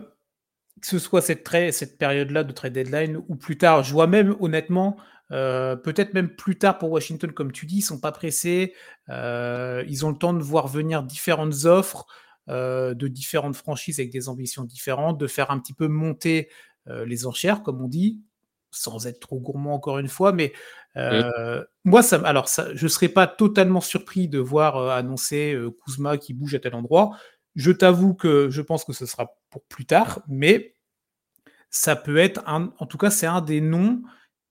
que 0.81 0.87
ce 0.87 0.99
soit 0.99 1.21
cette, 1.21 1.47
cette 1.71 1.97
période-là 1.97 2.43
de 2.43 2.51
trade 2.51 2.73
deadline 2.73 3.23
ou 3.29 3.35
plus 3.35 3.57
tard, 3.57 3.83
je 3.83 3.91
vois 3.93 4.07
même 4.07 4.35
honnêtement, 4.39 4.97
peut-être 5.29 6.13
même 6.13 6.29
plus 6.29 6.57
tard 6.57 6.77
pour 6.77 6.91
Washington, 6.91 7.31
comme 7.31 7.51
tu 7.53 7.65
dis, 7.65 7.77
ils 7.77 7.81
sont 7.81 7.99
pas 7.99 8.11
pressés. 8.11 8.73
ils 9.07 10.05
ont 10.05 10.09
le 10.09 10.17
temps 10.17 10.33
de 10.33 10.43
voir 10.43 10.67
venir 10.67 11.01
différentes 11.01 11.63
offres 11.63 12.05
de 12.47 13.07
différentes 13.07 13.55
franchises 13.55 13.99
avec 13.99 14.11
des 14.11 14.27
ambitions 14.27 14.63
différentes, 14.63 15.17
de 15.17 15.27
faire 15.27 15.49
un 15.49 15.59
petit 15.59 15.73
peu 15.73 15.87
monter 15.87 16.49
les 16.87 17.25
enchères, 17.25 17.63
comme 17.63 17.81
on 17.81 17.87
dit, 17.87 18.21
sans 18.75 19.07
être 19.07 19.19
trop 19.19 19.39
gourmand 19.39 19.73
encore 19.73 19.99
une 19.99 20.07
fois, 20.07 20.31
mais 20.31 20.53
moi, 21.83 22.01
ça, 22.01 22.21
alors 22.25 22.47
ça, 22.47 22.73
je 22.73 22.85
ne 22.85 22.89
serais 22.89 23.09
pas 23.09 23.27
totalement 23.27 23.81
surpris 23.81 24.27
de 24.27 24.39
voir 24.39 24.89
annoncer 24.89 25.57
Kuzma 25.83 26.17
qui 26.17 26.33
bouge 26.33 26.55
à 26.55 26.59
tel 26.59 26.75
endroit. 26.75 27.17
Je 27.55 27.71
t'avoue 27.71 28.13
que 28.13 28.49
je 28.49 28.61
pense 28.61 28.83
que 28.83 28.93
ce 28.93 29.05
sera 29.05 29.37
pour 29.49 29.63
plus 29.65 29.85
tard, 29.85 30.21
mais 30.27 30.75
ça 31.69 31.95
peut 31.95 32.17
être, 32.17 32.41
un, 32.47 32.73
en 32.79 32.85
tout 32.85 32.97
cas, 32.97 33.09
c'est 33.09 33.27
un 33.27 33.41
des 33.41 33.59
noms 33.61 34.01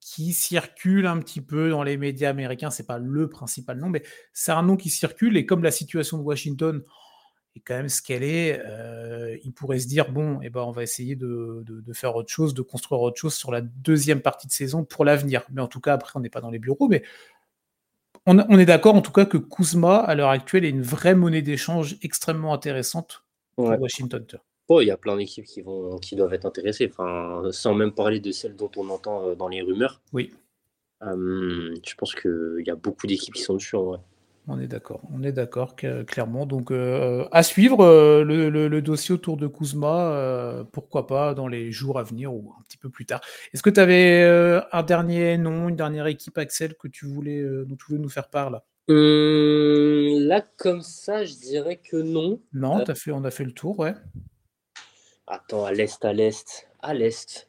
qui 0.01 0.35
circule 0.35 1.07
un 1.07 1.19
petit 1.19 1.41
peu 1.41 1.71
dans 1.71 1.83
les 1.83 1.97
médias 1.97 2.29
américains. 2.29 2.69
C'est 2.69 2.87
pas 2.87 2.99
le 2.99 3.31
principal 3.31 3.79
nom, 3.79 3.89
mais 3.89 4.03
c'est 4.35 4.53
un 4.53 4.63
nom 4.63 4.77
qui 4.77 4.91
circule. 4.91 5.39
Et 5.39 5.47
comme 5.47 5.63
la 5.63 5.71
situation 5.71 6.19
de 6.19 6.23
Washington 6.23 6.83
est 7.57 7.61
quand 7.61 7.75
même 7.75 7.89
ce 7.89 8.03
qu'elle 8.03 8.23
est, 8.23 8.61
euh, 8.65 9.37
il 9.45 9.53
pourrait 9.53 9.79
se 9.79 9.87
dire 9.87 10.11
bon, 10.11 10.41
eh 10.43 10.51
ben, 10.51 10.63
on 10.63 10.73
va 10.73 10.83
essayer 10.83 11.17
de, 11.17 11.65
faire 11.93 12.17
autre 12.17 12.31
chose, 12.31 12.55
de 12.55 12.63
construire 12.63 13.01
autre 13.01 13.19
chose 13.19 13.35
sur 13.35 13.53
la 13.53 13.61
deuxième 13.61 14.21
partie 14.21 14.47
de 14.47 14.53
saison 14.53 14.85
pour 14.85 15.05
l'avenir. 15.05 15.43
Mais 15.53 15.61
en 15.61 15.69
tout 15.69 15.81
cas, 15.81 15.95
après, 15.95 16.13
on 16.17 16.21
n'est 16.21 16.31
pas 16.31 16.41
dans 16.41 16.51
les 16.51 16.59
bureaux, 16.59 16.89
mais 16.89 17.03
on, 18.27 18.59
est 18.59 18.67
d'accord 18.67 18.95
en 18.95 19.03
tout 19.03 19.13
cas 19.13 19.27
que 19.27 19.37
Kuzma, 19.37 19.99
à 19.99 20.15
l'heure 20.15 20.31
actuelle, 20.31 20.65
est 20.65 20.71
une 20.71 20.83
vraie 20.83 21.15
monnaie 21.15 21.43
d'échange 21.43 21.97
extrêmement 22.03 22.55
intéressante 22.55 23.25
pour 23.55 23.67
Washington. 23.67 24.25
Oh, 24.69 24.81
il 24.81 24.87
y 24.87 24.91
a 24.91 24.97
plein 24.97 25.17
d'équipes 25.17 25.45
qui, 25.45 25.61
vont, 25.61 25.99
qui 25.99 26.17
doivent 26.17 26.33
être 26.33 26.47
intéressées, 26.47 26.91
enfin, 26.91 27.43
sans 27.51 27.75
même 27.75 27.93
parler 27.93 28.21
de 28.21 28.33
celles 28.33 28.57
dont 28.57 28.71
on 28.77 28.89
entend 28.89 29.29
euh, 29.29 29.35
dans 29.35 29.49
les 29.49 29.61
rumeurs. 29.61 30.01
Oui. 30.15 30.33
Euh, 31.03 31.75
je 31.87 31.95
pense 31.97 32.15
qu'il 32.15 32.65
y 32.67 32.71
a 32.71 32.75
beaucoup 32.75 33.07
d'équipes 33.07 33.35
qui 33.35 33.43
sont 33.43 33.55
dessus 33.55 33.77
en 33.77 33.85
vrai. 33.85 33.99
On 34.47 34.61
est 34.61 34.67
d'accord, 34.67 35.01
on 35.13 35.23
est 35.23 35.33
d'accord 35.33 35.75
clairement. 35.75 36.45
Donc 36.45 36.71
euh, 36.71 37.27
à 37.33 37.43
suivre 37.43 38.23
le, 38.23 38.81
dossier 38.81 39.15
autour 39.15 39.37
de 39.37 39.47
Kuzma, 39.47 40.65
pourquoi 40.73 41.07
pas 41.07 41.35
dans 41.35 41.49
les 41.49 41.73
jours 41.73 41.99
à 41.99 42.03
venir 42.03 42.33
ou 42.33 42.53
un 42.59 42.63
petit 42.65 42.77
peu 42.77 42.91
plus 42.91 43.07
tard. 43.07 43.21
Est-ce 43.53 43.63
que 43.63 43.71
tu 43.71 43.81
avais 43.81 44.23
un 44.73 44.83
dernier 44.83 45.39
nom, 45.39 45.69
une 45.69 45.77
dernière 45.77 46.07
équipe 46.07 46.37
Axel 46.37 46.75
que 46.75 46.89
tu 46.89 47.07
voulais, 47.07 47.43
dont 47.43 47.77
tu 47.77 47.87
voulais 47.89 48.03
nous 48.03 48.11
faire 48.11 48.29
part 48.29 48.51
là? 48.51 48.65
Là 48.89 50.43
comme 50.57 50.83
ça, 50.83 51.25
je 51.25 51.35
dirais 51.35 51.77
que 51.77 51.97
non. 51.97 52.41
Non, 52.53 52.81
as 52.81 52.95
fait, 52.95 53.13
on 53.13 53.25
a 53.25 53.31
fait 53.31 53.45
le 53.45 53.53
tour, 53.53 53.79
ouais. 53.79 53.95
Attends, 55.27 55.65
à 55.65 55.73
l'est, 55.73 56.05
à 56.05 56.13
l'est, 56.13 56.69
à 56.83 56.93
l'est. 56.93 57.49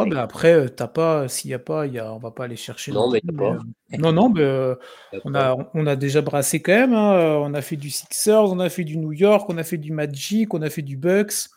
Ah 0.00 0.04
ben 0.04 0.16
après, 0.16 0.54
euh, 0.54 0.68
t'as 0.68 0.86
pas, 0.86 1.26
s'il 1.26 1.48
n'y 1.48 1.54
a 1.54 1.58
pas, 1.58 1.84
y 1.86 1.98
a, 1.98 2.12
on 2.12 2.18
va 2.18 2.30
pas 2.30 2.44
aller 2.44 2.56
chercher. 2.56 2.92
Non, 2.92 3.10
mais. 3.10 3.20
Euh, 3.40 3.58
non, 3.98 4.12
non, 4.12 4.28
mais 4.28 4.42
euh, 4.42 4.76
on, 5.24 5.34
a, 5.34 5.56
on 5.74 5.86
a 5.86 5.96
déjà 5.96 6.22
brassé 6.22 6.62
quand 6.62 6.72
même. 6.72 6.94
Hein, 6.94 7.38
on 7.42 7.52
a 7.52 7.62
fait 7.62 7.76
du 7.76 7.90
Sixers, 7.90 8.44
on 8.44 8.60
a 8.60 8.68
fait 8.68 8.84
du 8.84 8.96
New 8.96 9.12
York, 9.12 9.50
on 9.50 9.58
a 9.58 9.64
fait 9.64 9.76
du 9.76 9.90
Magic, 9.92 10.54
on 10.54 10.62
a 10.62 10.70
fait 10.70 10.82
du 10.82 10.96
Bucks. 10.96 11.48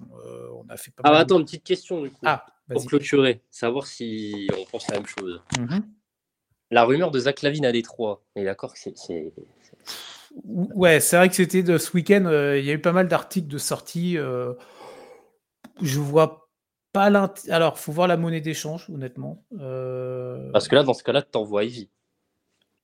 on 0.00 0.64
a 0.68 0.76
fait 0.76 0.92
pas 0.92 1.02
ah, 1.04 1.18
attends, 1.18 1.38
une 1.40 1.44
petite 1.44 1.64
question 1.64 2.02
du 2.02 2.10
coup. 2.10 2.20
Ah, 2.24 2.46
pour 2.68 2.86
clôturer, 2.86 3.40
savoir 3.50 3.86
si 3.88 4.48
on 4.56 4.64
pense 4.70 4.86
la 4.88 4.98
même 4.98 5.06
chose. 5.06 5.42
Mm-hmm. 5.58 5.82
La 6.70 6.84
rumeur 6.84 7.10
de 7.10 7.18
Zach 7.18 7.42
Lavine 7.42 7.66
à 7.66 7.72
Détroit, 7.72 8.22
est 8.36 8.44
d'accord 8.44 8.72
que 8.72 8.78
c'est. 8.78 9.32
Ouais, 10.44 11.00
c'est 11.00 11.16
vrai 11.16 11.28
que 11.28 11.34
c'était 11.34 11.64
de 11.64 11.76
ce 11.76 11.92
week-end. 11.92 12.30
Il 12.56 12.64
y 12.64 12.70
a 12.70 12.74
eu 12.74 12.80
pas 12.80 12.92
mal 12.92 13.08
d'articles 13.08 13.48
de 13.48 13.58
sortie 13.58 14.16
je 15.82 15.98
vois 15.98 16.49
pas 16.92 17.10
l'intérêt. 17.10 17.54
Alors, 17.54 17.78
faut 17.78 17.92
voir 17.92 18.08
la 18.08 18.16
monnaie 18.16 18.40
d'échange, 18.40 18.88
honnêtement. 18.90 19.44
Euh, 19.58 20.50
Parce 20.52 20.68
que 20.68 20.74
là, 20.74 20.82
dans 20.82 20.94
ce 20.94 21.02
cas-là, 21.02 21.22
tu 21.22 21.30
t'envoies 21.30 21.64
Ivy. 21.64 21.90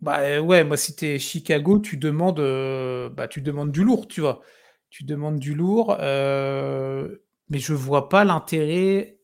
Bah 0.01 0.21
euh, 0.21 0.41
ouais, 0.41 0.63
moi, 0.63 0.77
si 0.77 0.95
tu 0.95 1.07
es 1.07 1.19
Chicago, 1.19 1.79
tu 1.79 1.97
demandes, 1.97 2.41
euh, 2.41 3.09
bah, 3.09 3.29
tu 3.29 3.41
demandes 3.41 3.73
du 3.73 3.83
lourd, 3.83 4.09
tu 4.09 4.21
vois. 4.21 4.43
Tu 4.91 5.05
demandes 5.05 5.39
du 5.39 5.55
lourd, 5.55 5.97
mais 5.99 7.59
je 7.59 7.75
vois 7.75 8.09
pas 8.09 8.25
l'intérêt 8.25 9.19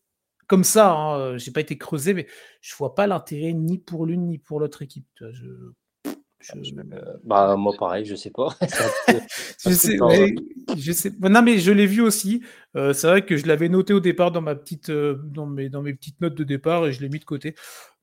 comme 0.46 0.64
ça. 0.64 0.92
Hein, 0.92 1.38
j'ai 1.38 1.50
pas 1.50 1.60
été 1.60 1.78
creusé, 1.78 2.14
mais 2.14 2.26
je 2.60 2.74
vois 2.74 2.94
pas 2.94 3.06
l'intérêt 3.06 3.52
ni 3.52 3.78
pour 3.78 4.06
l'une 4.06 4.26
ni 4.26 4.38
pour 4.38 4.60
l'autre 4.60 4.82
équipe. 4.82 5.06
Je, 5.20 5.72
euh, 6.54 7.16
bah, 7.24 7.56
moi, 7.56 7.72
pareil, 7.78 8.04
je 8.04 8.14
sais 8.14 8.30
pas. 8.30 8.56
je, 9.64 9.70
sais, 9.70 9.96
mais, 10.00 10.34
je 10.76 10.92
sais. 10.92 11.12
Non, 11.20 11.42
mais 11.42 11.58
je 11.58 11.72
l'ai 11.72 11.86
vu 11.86 12.00
aussi. 12.00 12.42
Euh, 12.76 12.92
c'est 12.92 13.06
vrai 13.06 13.24
que 13.24 13.36
je 13.36 13.46
l'avais 13.46 13.68
noté 13.68 13.92
au 13.92 14.00
départ 14.00 14.32
dans, 14.32 14.40
ma 14.40 14.54
petite, 14.54 14.90
euh, 14.90 15.20
dans, 15.24 15.46
mes, 15.46 15.68
dans 15.68 15.82
mes 15.82 15.94
petites 15.94 16.20
notes 16.20 16.34
de 16.34 16.44
départ 16.44 16.86
et 16.86 16.92
je 16.92 17.00
l'ai 17.00 17.08
mis 17.08 17.18
de 17.18 17.24
côté. 17.24 17.54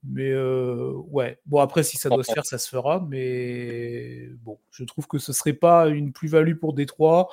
Mais 0.03 0.33
ouais, 0.33 1.39
bon, 1.45 1.59
après, 1.59 1.83
si 1.83 1.97
ça 1.97 2.07
doit 2.07 2.23
se 2.23 2.31
faire, 2.31 2.45
ça 2.45 2.57
se 2.57 2.69
fera. 2.69 3.05
Mais 3.09 4.29
bon, 4.41 4.57
je 4.71 4.85
trouve 4.85 5.07
que 5.07 5.17
ce 5.17 5.33
serait 5.33 5.53
pas 5.53 5.87
une 5.89 6.13
plus-value 6.13 6.55
pour 6.55 6.73
Détroit. 6.73 7.29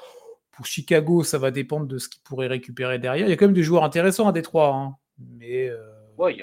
Pour 0.51 0.67
Chicago, 0.67 1.23
ça 1.23 1.39
va 1.39 1.51
dépendre 1.51 1.87
de 1.87 1.99
ce 1.99 2.09
qu'ils 2.09 2.23
pourraient 2.23 2.49
récupérer 2.49 2.99
derrière. 2.99 3.27
Il 3.27 3.31
y 3.31 3.33
a 3.33 3.37
quand 3.37 3.47
même 3.47 3.55
des 3.55 3.63
joueurs 3.63 3.85
intéressants 3.85 4.27
à 4.27 4.33
Détroit. 4.33 4.75
Hein. 4.75 4.97
Mais. 5.39 5.71
Ouais, 6.19 6.37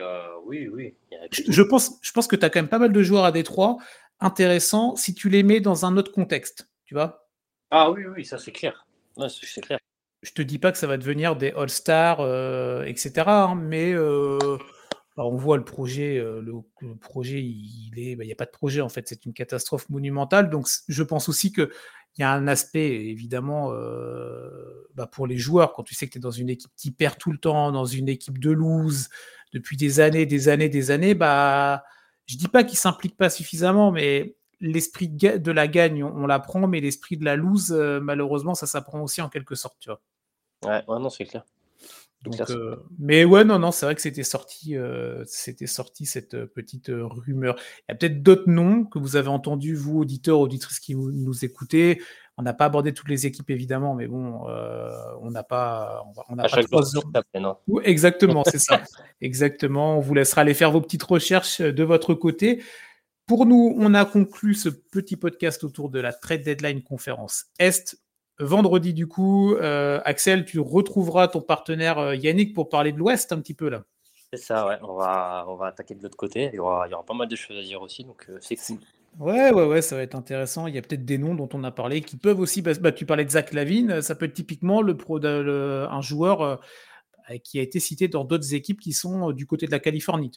oui, 0.46 0.70
oui. 0.72 0.96
Je, 1.32 1.62
pense, 1.62 1.98
je 2.02 2.12
pense 2.12 2.28
que 2.28 2.36
tu 2.36 2.46
as 2.46 2.50
quand 2.50 2.60
même 2.60 2.70
pas 2.70 2.80
mal 2.80 2.92
de 2.92 3.04
joueurs 3.04 3.26
à 3.26 3.32
Détroit 3.32 3.78
intéressant 4.24 4.96
si 4.96 5.14
tu 5.14 5.30
les 5.30 5.44
mets 5.44 5.60
dans 5.60 5.86
un 5.86 5.98
autre 5.98 6.12
contexte, 6.12 6.70
tu 6.86 6.94
vois? 6.94 7.28
Ah 7.72 7.92
oui, 7.92 8.06
oui, 8.06 8.26
ça 8.26 8.38
c'est 8.38 8.52
clair. 8.52 8.86
c'est 9.18 9.62
clair. 9.62 9.80
Je 10.22 10.32
te 10.32 10.42
dis 10.42 10.58
pas 10.58 10.72
que 10.72 10.78
ça 10.78 10.88
va 10.88 10.98
devenir 10.98 11.36
des 11.36 11.52
All-Stars, 11.52 12.22
euh, 12.22 12.84
etc. 12.86 13.24
Hein, 13.28 13.56
mais 13.56 13.92
euh, 13.94 14.38
bah, 15.18 15.26
on 15.26 15.36
voit 15.36 15.58
le 15.58 15.66
projet, 15.66 16.18
euh, 16.18 16.42
le, 16.42 16.96
projet, 16.96 17.42
il 17.42 17.94
est, 17.98 18.16
bah, 18.16 18.24
il 18.24 18.28
n'y 18.28 18.34
a 18.34 18.38
pas 18.38 18.46
de 18.46 18.52
projet 18.52 18.80
en 18.80 18.90
fait, 18.90 19.08
c'est 19.08 19.26
une 19.26 19.34
catastrophe 19.34 19.90
monumentale. 19.90 20.50
Donc 20.50 20.68
je 20.88 21.04
pense 21.04 21.28
aussi 21.28 21.52
que 21.52 21.72
il 22.18 22.22
y 22.22 22.24
a 22.24 22.32
un 22.32 22.48
aspect 22.48 23.08
évidemment 23.08 23.72
bah, 24.94 25.08
pour 25.08 25.26
les 25.26 25.38
joueurs 25.38 25.74
quand 25.74 25.82
tu 25.82 25.96
sais 25.96 26.06
que 26.06 26.12
tu 26.12 26.20
es 26.20 26.22
dans 26.22 26.30
une 26.30 26.50
équipe 26.50 26.72
qui 26.78 26.92
perd 26.92 27.18
tout 27.18 27.32
le 27.32 27.40
temps, 27.40 27.72
dans 27.72 27.86
une 27.86 28.08
équipe 28.08 28.38
de 28.38 28.52
lose 28.52 29.10
depuis 29.52 29.78
des 29.78 30.00
années, 30.00 30.28
des 30.28 30.48
années, 30.48 30.70
des 30.70 30.92
années, 30.92 31.16
bah 31.16 31.84
je 32.26 32.38
dis 32.38 32.48
pas 32.48 32.64
qu'il 32.64 32.78
s'implique 32.78 33.18
pas 33.18 33.30
suffisamment, 33.30 33.92
mais 33.92 34.36
l'esprit 34.60 35.10
de 35.10 35.52
la 35.52 35.68
gagne, 35.68 36.04
on, 36.04 36.26
l'apprend, 36.26 36.68
mais 36.68 36.80
l'esprit 36.80 37.18
de 37.18 37.26
la 37.26 37.36
lose, 37.36 37.72
euh, 37.72 38.00
malheureusement, 38.00 38.56
ça 38.56 38.66
s'apprend 38.66 39.02
aussi 39.02 39.22
en 39.22 39.30
quelque 39.30 39.56
sorte, 39.56 39.76
tu 39.80 39.90
vois. 39.90 40.02
Ouais, 40.66 40.82
non, 40.88 41.10
c'est 41.10 41.26
clair. 41.26 41.44
Euh, 42.50 42.78
mais 43.00 43.26
ouais, 43.26 43.44
non, 43.44 43.60
non, 43.60 43.72
c'est 43.72 43.86
vrai 43.86 43.96
que 43.96 44.02
c'était 44.02 44.24
sorti, 44.24 44.78
euh, 44.78 45.24
c'était 45.28 45.68
sorti 45.68 46.06
cette 46.06 46.46
petite 46.46 46.90
rumeur. 46.90 47.58
Il 47.60 47.84
y 47.90 47.92
a 47.92 47.96
peut-être 47.96 48.24
d'autres 48.24 48.50
noms 48.50 48.86
que 48.86 48.98
vous 48.98 49.18
avez 49.18 49.28
entendus, 49.28 49.76
vous, 49.76 50.00
auditeurs, 50.00 50.40
auditrices 50.40 50.80
qui 50.80 50.96
nous 50.96 51.44
écoutez. 51.44 52.02
On 52.38 52.42
n'a 52.42 52.54
pas 52.54 52.66
abordé 52.66 52.94
toutes 52.94 53.10
les 53.10 53.28
équipes 53.28 53.52
évidemment, 53.52 53.94
mais 53.94 54.08
bon, 54.08 54.50
euh, 54.50 54.90
on 55.22 55.30
n'a 55.30 55.44
pas, 55.44 56.04
on, 56.30 56.40
a 56.40 56.50
pas 56.50 56.64
trois 56.64 56.82
Exactement, 57.84 58.44
c'est 58.44 58.60
ça. 58.60 58.82
Exactement. 59.22 59.98
On 59.98 60.00
vous 60.00 60.16
laissera 60.16 60.42
aller 60.42 60.56
faire 60.56 60.72
vos 60.72 60.82
petites 60.82 61.04
recherches 61.04 61.62
euh, 61.62 61.72
de 61.72 61.84
votre 61.84 62.16
côté. 62.16 62.64
Pour 63.28 63.46
nous, 63.46 63.76
on 63.78 63.94
a 63.94 64.04
conclu 64.06 64.56
ce 64.56 64.70
petit 64.70 65.16
podcast 65.16 65.64
autour 65.64 65.90
de 65.90 66.00
la 66.00 66.12
trade 66.12 66.42
deadline 66.42 66.82
conférence 66.82 67.46
Est. 67.60 68.00
Vendredi, 68.40 68.96
du 68.96 69.06
coup, 69.06 69.54
euh, 69.54 70.02
Axel, 70.04 70.44
tu 70.44 70.60
retrouveras 70.60 71.28
ton 71.28 71.40
partenaire 71.40 72.16
Yannick 72.16 72.56
pour 72.56 72.68
parler 72.68 72.92
de 72.92 72.98
l'Ouest 72.98 73.32
un 73.32 73.40
petit 73.40 73.54
peu 73.54 73.70
là. 73.70 73.84
C'est 74.32 74.40
ça, 74.40 74.66
ouais. 74.66 74.80
On 74.82 74.96
va, 74.96 75.46
on 75.48 75.56
va 75.56 75.68
attaquer 75.68 75.94
de 75.94 76.02
l'autre 76.02 76.18
côté. 76.18 76.50
Il 76.52 76.56
y, 76.56 76.60
aura, 76.60 76.88
il 76.88 76.92
y, 76.92 76.94
aura, 76.96 77.06
pas 77.06 77.14
mal 77.14 77.28
de 77.28 77.36
choses 77.36 77.58
à 77.58 77.62
dire 77.62 77.80
aussi, 77.84 78.04
donc 78.04 78.28
c'est 78.42 78.56
cool. 78.56 78.80
Ouais, 79.20 79.52
ouais, 79.52 79.66
ouais, 79.68 79.82
ça 79.84 79.96
va 79.96 80.02
être 80.02 80.16
intéressant. 80.16 80.66
Il 80.68 80.74
y 80.74 80.78
a 80.78 80.82
peut-être 80.82 81.06
des 81.06 81.18
noms 81.20 81.36
dont 81.36 81.48
on 81.54 81.64
a 81.64 81.72
parlé 81.72 82.02
qui 82.02 82.18
peuvent 82.18 82.40
aussi. 82.40 82.62
Bah, 82.64 82.92
tu 82.92 83.06
parlais 83.06 83.26
de 83.26 83.30
Zach 83.30 83.54
Lavine, 83.54 84.02
ça 84.02 84.16
peut 84.16 84.26
être 84.26 84.34
typiquement 84.34 84.82
le 84.82 84.98
pro, 84.98 85.24
un 85.24 86.02
joueur 86.02 86.42
euh, 86.42 86.56
qui 87.44 87.60
a 87.60 87.62
été 87.62 87.80
cité 87.80 88.08
dans 88.08 88.26
d'autres 88.26 88.54
équipes 88.56 88.80
qui 88.80 88.94
sont 88.94 89.30
euh, 89.30 89.34
du 89.34 89.46
côté 89.48 89.68
de 89.68 89.72
la 89.72 89.80
Californie. 89.80 90.32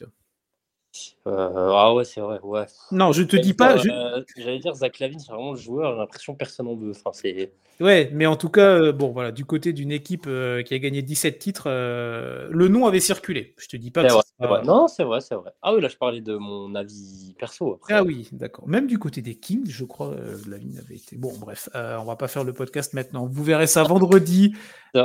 Euh, 1.27 1.71
ah 1.73 1.93
ouais, 1.93 2.05
c'est 2.05 2.21
vrai, 2.21 2.39
ouais. 2.43 2.65
Non, 2.91 3.11
je 3.11 3.23
te 3.23 3.35
dis 3.35 3.53
pas. 3.53 3.77
J'allais 3.77 4.59
dire 4.59 4.75
Zach 4.75 4.99
Lavine, 4.99 5.19
c'est 5.19 5.31
vraiment 5.31 5.51
le 5.51 5.57
joueur, 5.57 5.93
j'ai 5.93 5.99
l'impression 5.99 6.33
que 6.33 6.37
personne 6.37 6.67
n'en 6.67 6.75
veut. 6.75 6.91
Enfin, 6.91 7.11
c'est. 7.13 7.51
Ouais, 7.79 8.09
mais 8.11 8.25
en 8.25 8.35
tout 8.35 8.49
cas, 8.49 8.79
euh, 8.79 8.91
bon, 8.91 9.11
voilà, 9.11 9.31
du 9.31 9.45
côté 9.45 9.71
d'une 9.71 9.91
équipe 9.91 10.25
euh, 10.27 10.63
qui 10.63 10.73
a 10.73 10.79
gagné 10.79 11.03
17 11.03 11.37
titres, 11.37 11.65
euh, 11.67 12.47
le 12.49 12.67
nom 12.69 12.87
avait 12.87 12.99
circulé. 12.99 13.53
Je 13.57 13.67
te 13.67 13.77
dis 13.77 13.91
pas. 13.91 14.03
Que 14.03 14.65
Non, 14.65 14.87
c'est 14.87 15.03
vrai, 15.03 15.21
c'est 15.21 15.35
vrai. 15.35 15.51
Ah 15.61 15.75
oui, 15.75 15.81
là, 15.81 15.87
je 15.87 15.97
parlais 15.97 16.21
de 16.21 16.35
mon 16.35 16.73
avis 16.73 17.35
perso. 17.37 17.79
Ah 17.89 18.03
oui, 18.03 18.29
d'accord. 18.31 18.67
Même 18.67 18.87
du 18.87 18.97
côté 18.97 19.21
des 19.21 19.35
Kings, 19.35 19.69
je 19.69 19.85
crois, 19.85 20.15
la 20.47 20.57
ligne 20.57 20.79
avait 20.79 20.95
été. 20.95 21.17
Bon, 21.17 21.31
bref, 21.37 21.69
on 21.73 22.05
va 22.05 22.15
pas 22.15 22.27
faire 22.27 22.43
le 22.43 22.53
podcast 22.53 22.93
maintenant. 22.93 23.27
Vous 23.27 23.43
verrez 23.43 23.67
ça 23.67 23.83
vendredi 23.87 24.55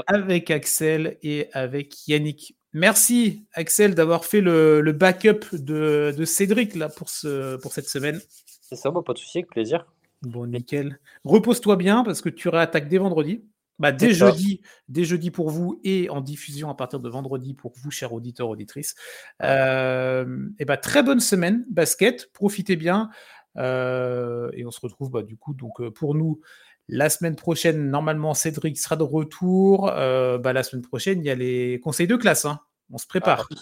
avec 0.06 0.50
Axel 0.50 1.18
et 1.22 1.48
avec 1.52 2.08
Yannick. 2.08 2.56
Merci, 2.72 3.44
Axel, 3.52 3.94
d'avoir 3.94 4.24
fait 4.24 4.40
le, 4.40 4.92
backup 4.92 5.40
de, 5.52 6.24
Cédric 6.24 6.74
là 6.74 6.88
pour, 6.88 7.10
ce, 7.10 7.56
pour 7.56 7.72
cette 7.72 7.88
semaine. 7.88 8.20
C'est 8.62 8.76
ça, 8.76 8.90
pas 8.90 9.12
de 9.12 9.18
souci, 9.18 9.38
avec 9.38 9.50
plaisir. 9.50 9.86
Bon, 10.22 10.46
nickel. 10.46 10.98
Repose-toi 11.24 11.76
bien 11.76 12.04
parce 12.04 12.20
que 12.20 12.28
tu 12.28 12.48
réattaques 12.48 12.88
dès 12.88 12.98
vendredi. 12.98 13.44
Bah, 13.78 13.90
dès 13.90 14.12
jeudi, 14.12 14.60
dès 14.88 15.02
jeudi 15.02 15.30
pour 15.30 15.50
vous 15.50 15.80
et 15.82 16.08
en 16.08 16.20
diffusion 16.20 16.70
à 16.70 16.74
partir 16.74 17.00
de 17.00 17.08
vendredi 17.08 17.52
pour 17.52 17.72
vous, 17.76 17.90
chers 17.90 18.12
auditeurs, 18.12 18.48
auditrices. 18.48 18.94
Euh, 19.42 20.48
et 20.58 20.64
bah, 20.64 20.76
très 20.76 21.02
bonne 21.02 21.20
semaine, 21.20 21.64
basket. 21.68 22.32
Profitez 22.32 22.76
bien. 22.76 23.10
Euh, 23.58 24.50
et 24.54 24.64
on 24.64 24.70
se 24.70 24.80
retrouve 24.80 25.10
bah, 25.10 25.22
du 25.22 25.36
coup 25.36 25.52
donc 25.52 25.82
euh, 25.82 25.90
pour 25.90 26.14
nous 26.14 26.40
la 26.88 27.08
semaine 27.08 27.36
prochaine. 27.36 27.90
Normalement, 27.90 28.34
Cédric 28.34 28.78
sera 28.78 28.96
de 28.96 29.02
retour. 29.02 29.86
bah, 29.86 30.52
la 30.52 30.62
semaine 30.62 30.82
prochaine, 30.82 31.20
il 31.20 31.26
y 31.26 31.30
a 31.30 31.34
les 31.34 31.80
conseils 31.82 32.06
de 32.06 32.16
classe. 32.16 32.44
Hein. 32.44 32.60
On 32.92 32.98
se 32.98 33.06
prépare. 33.06 33.48
Ah 33.50 33.56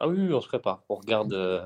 Ah 0.00 0.08
oui, 0.08 0.32
on 0.32 0.40
se 0.40 0.48
prépare. 0.48 0.82
On 0.88 0.94
regarde, 0.94 1.32
euh, 1.32 1.60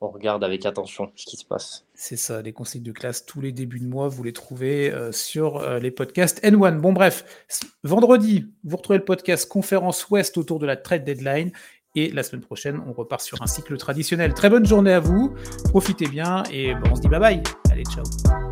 on 0.00 0.08
regarde 0.08 0.42
avec 0.42 0.66
attention 0.66 1.12
ce 1.14 1.24
qui 1.24 1.36
se 1.36 1.44
passe. 1.44 1.86
C'est 1.94 2.16
ça, 2.16 2.42
les 2.42 2.52
conseils 2.52 2.80
de 2.80 2.92
classe 2.92 3.24
tous 3.24 3.40
les 3.40 3.52
débuts 3.52 3.80
de 3.80 3.86
mois, 3.86 4.08
vous 4.08 4.22
les 4.24 4.32
trouvez 4.32 4.90
euh, 4.90 5.12
sur 5.12 5.58
euh, 5.58 5.78
les 5.78 5.90
podcasts 5.92 6.42
N1. 6.42 6.78
Bon, 6.78 6.92
bref, 6.92 7.46
vendredi, 7.84 8.52
vous 8.64 8.76
retrouvez 8.76 8.98
le 8.98 9.04
podcast 9.04 9.48
Conférence 9.48 10.08
Ouest 10.10 10.36
autour 10.36 10.58
de 10.58 10.66
la 10.66 10.76
trade 10.76 11.04
deadline. 11.04 11.52
Et 11.96 12.10
la 12.12 12.22
semaine 12.22 12.42
prochaine, 12.42 12.80
on 12.86 12.92
repart 12.92 13.20
sur 13.20 13.42
un 13.42 13.48
cycle 13.48 13.76
traditionnel. 13.76 14.32
Très 14.32 14.48
bonne 14.48 14.64
journée 14.64 14.92
à 14.92 15.00
vous, 15.00 15.34
profitez 15.70 16.06
bien 16.06 16.44
et 16.52 16.72
on 16.88 16.94
se 16.94 17.00
dit 17.00 17.08
bye 17.08 17.18
bye. 17.18 17.42
Allez, 17.70 17.82
ciao. 17.82 18.04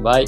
Bye. 0.03 0.24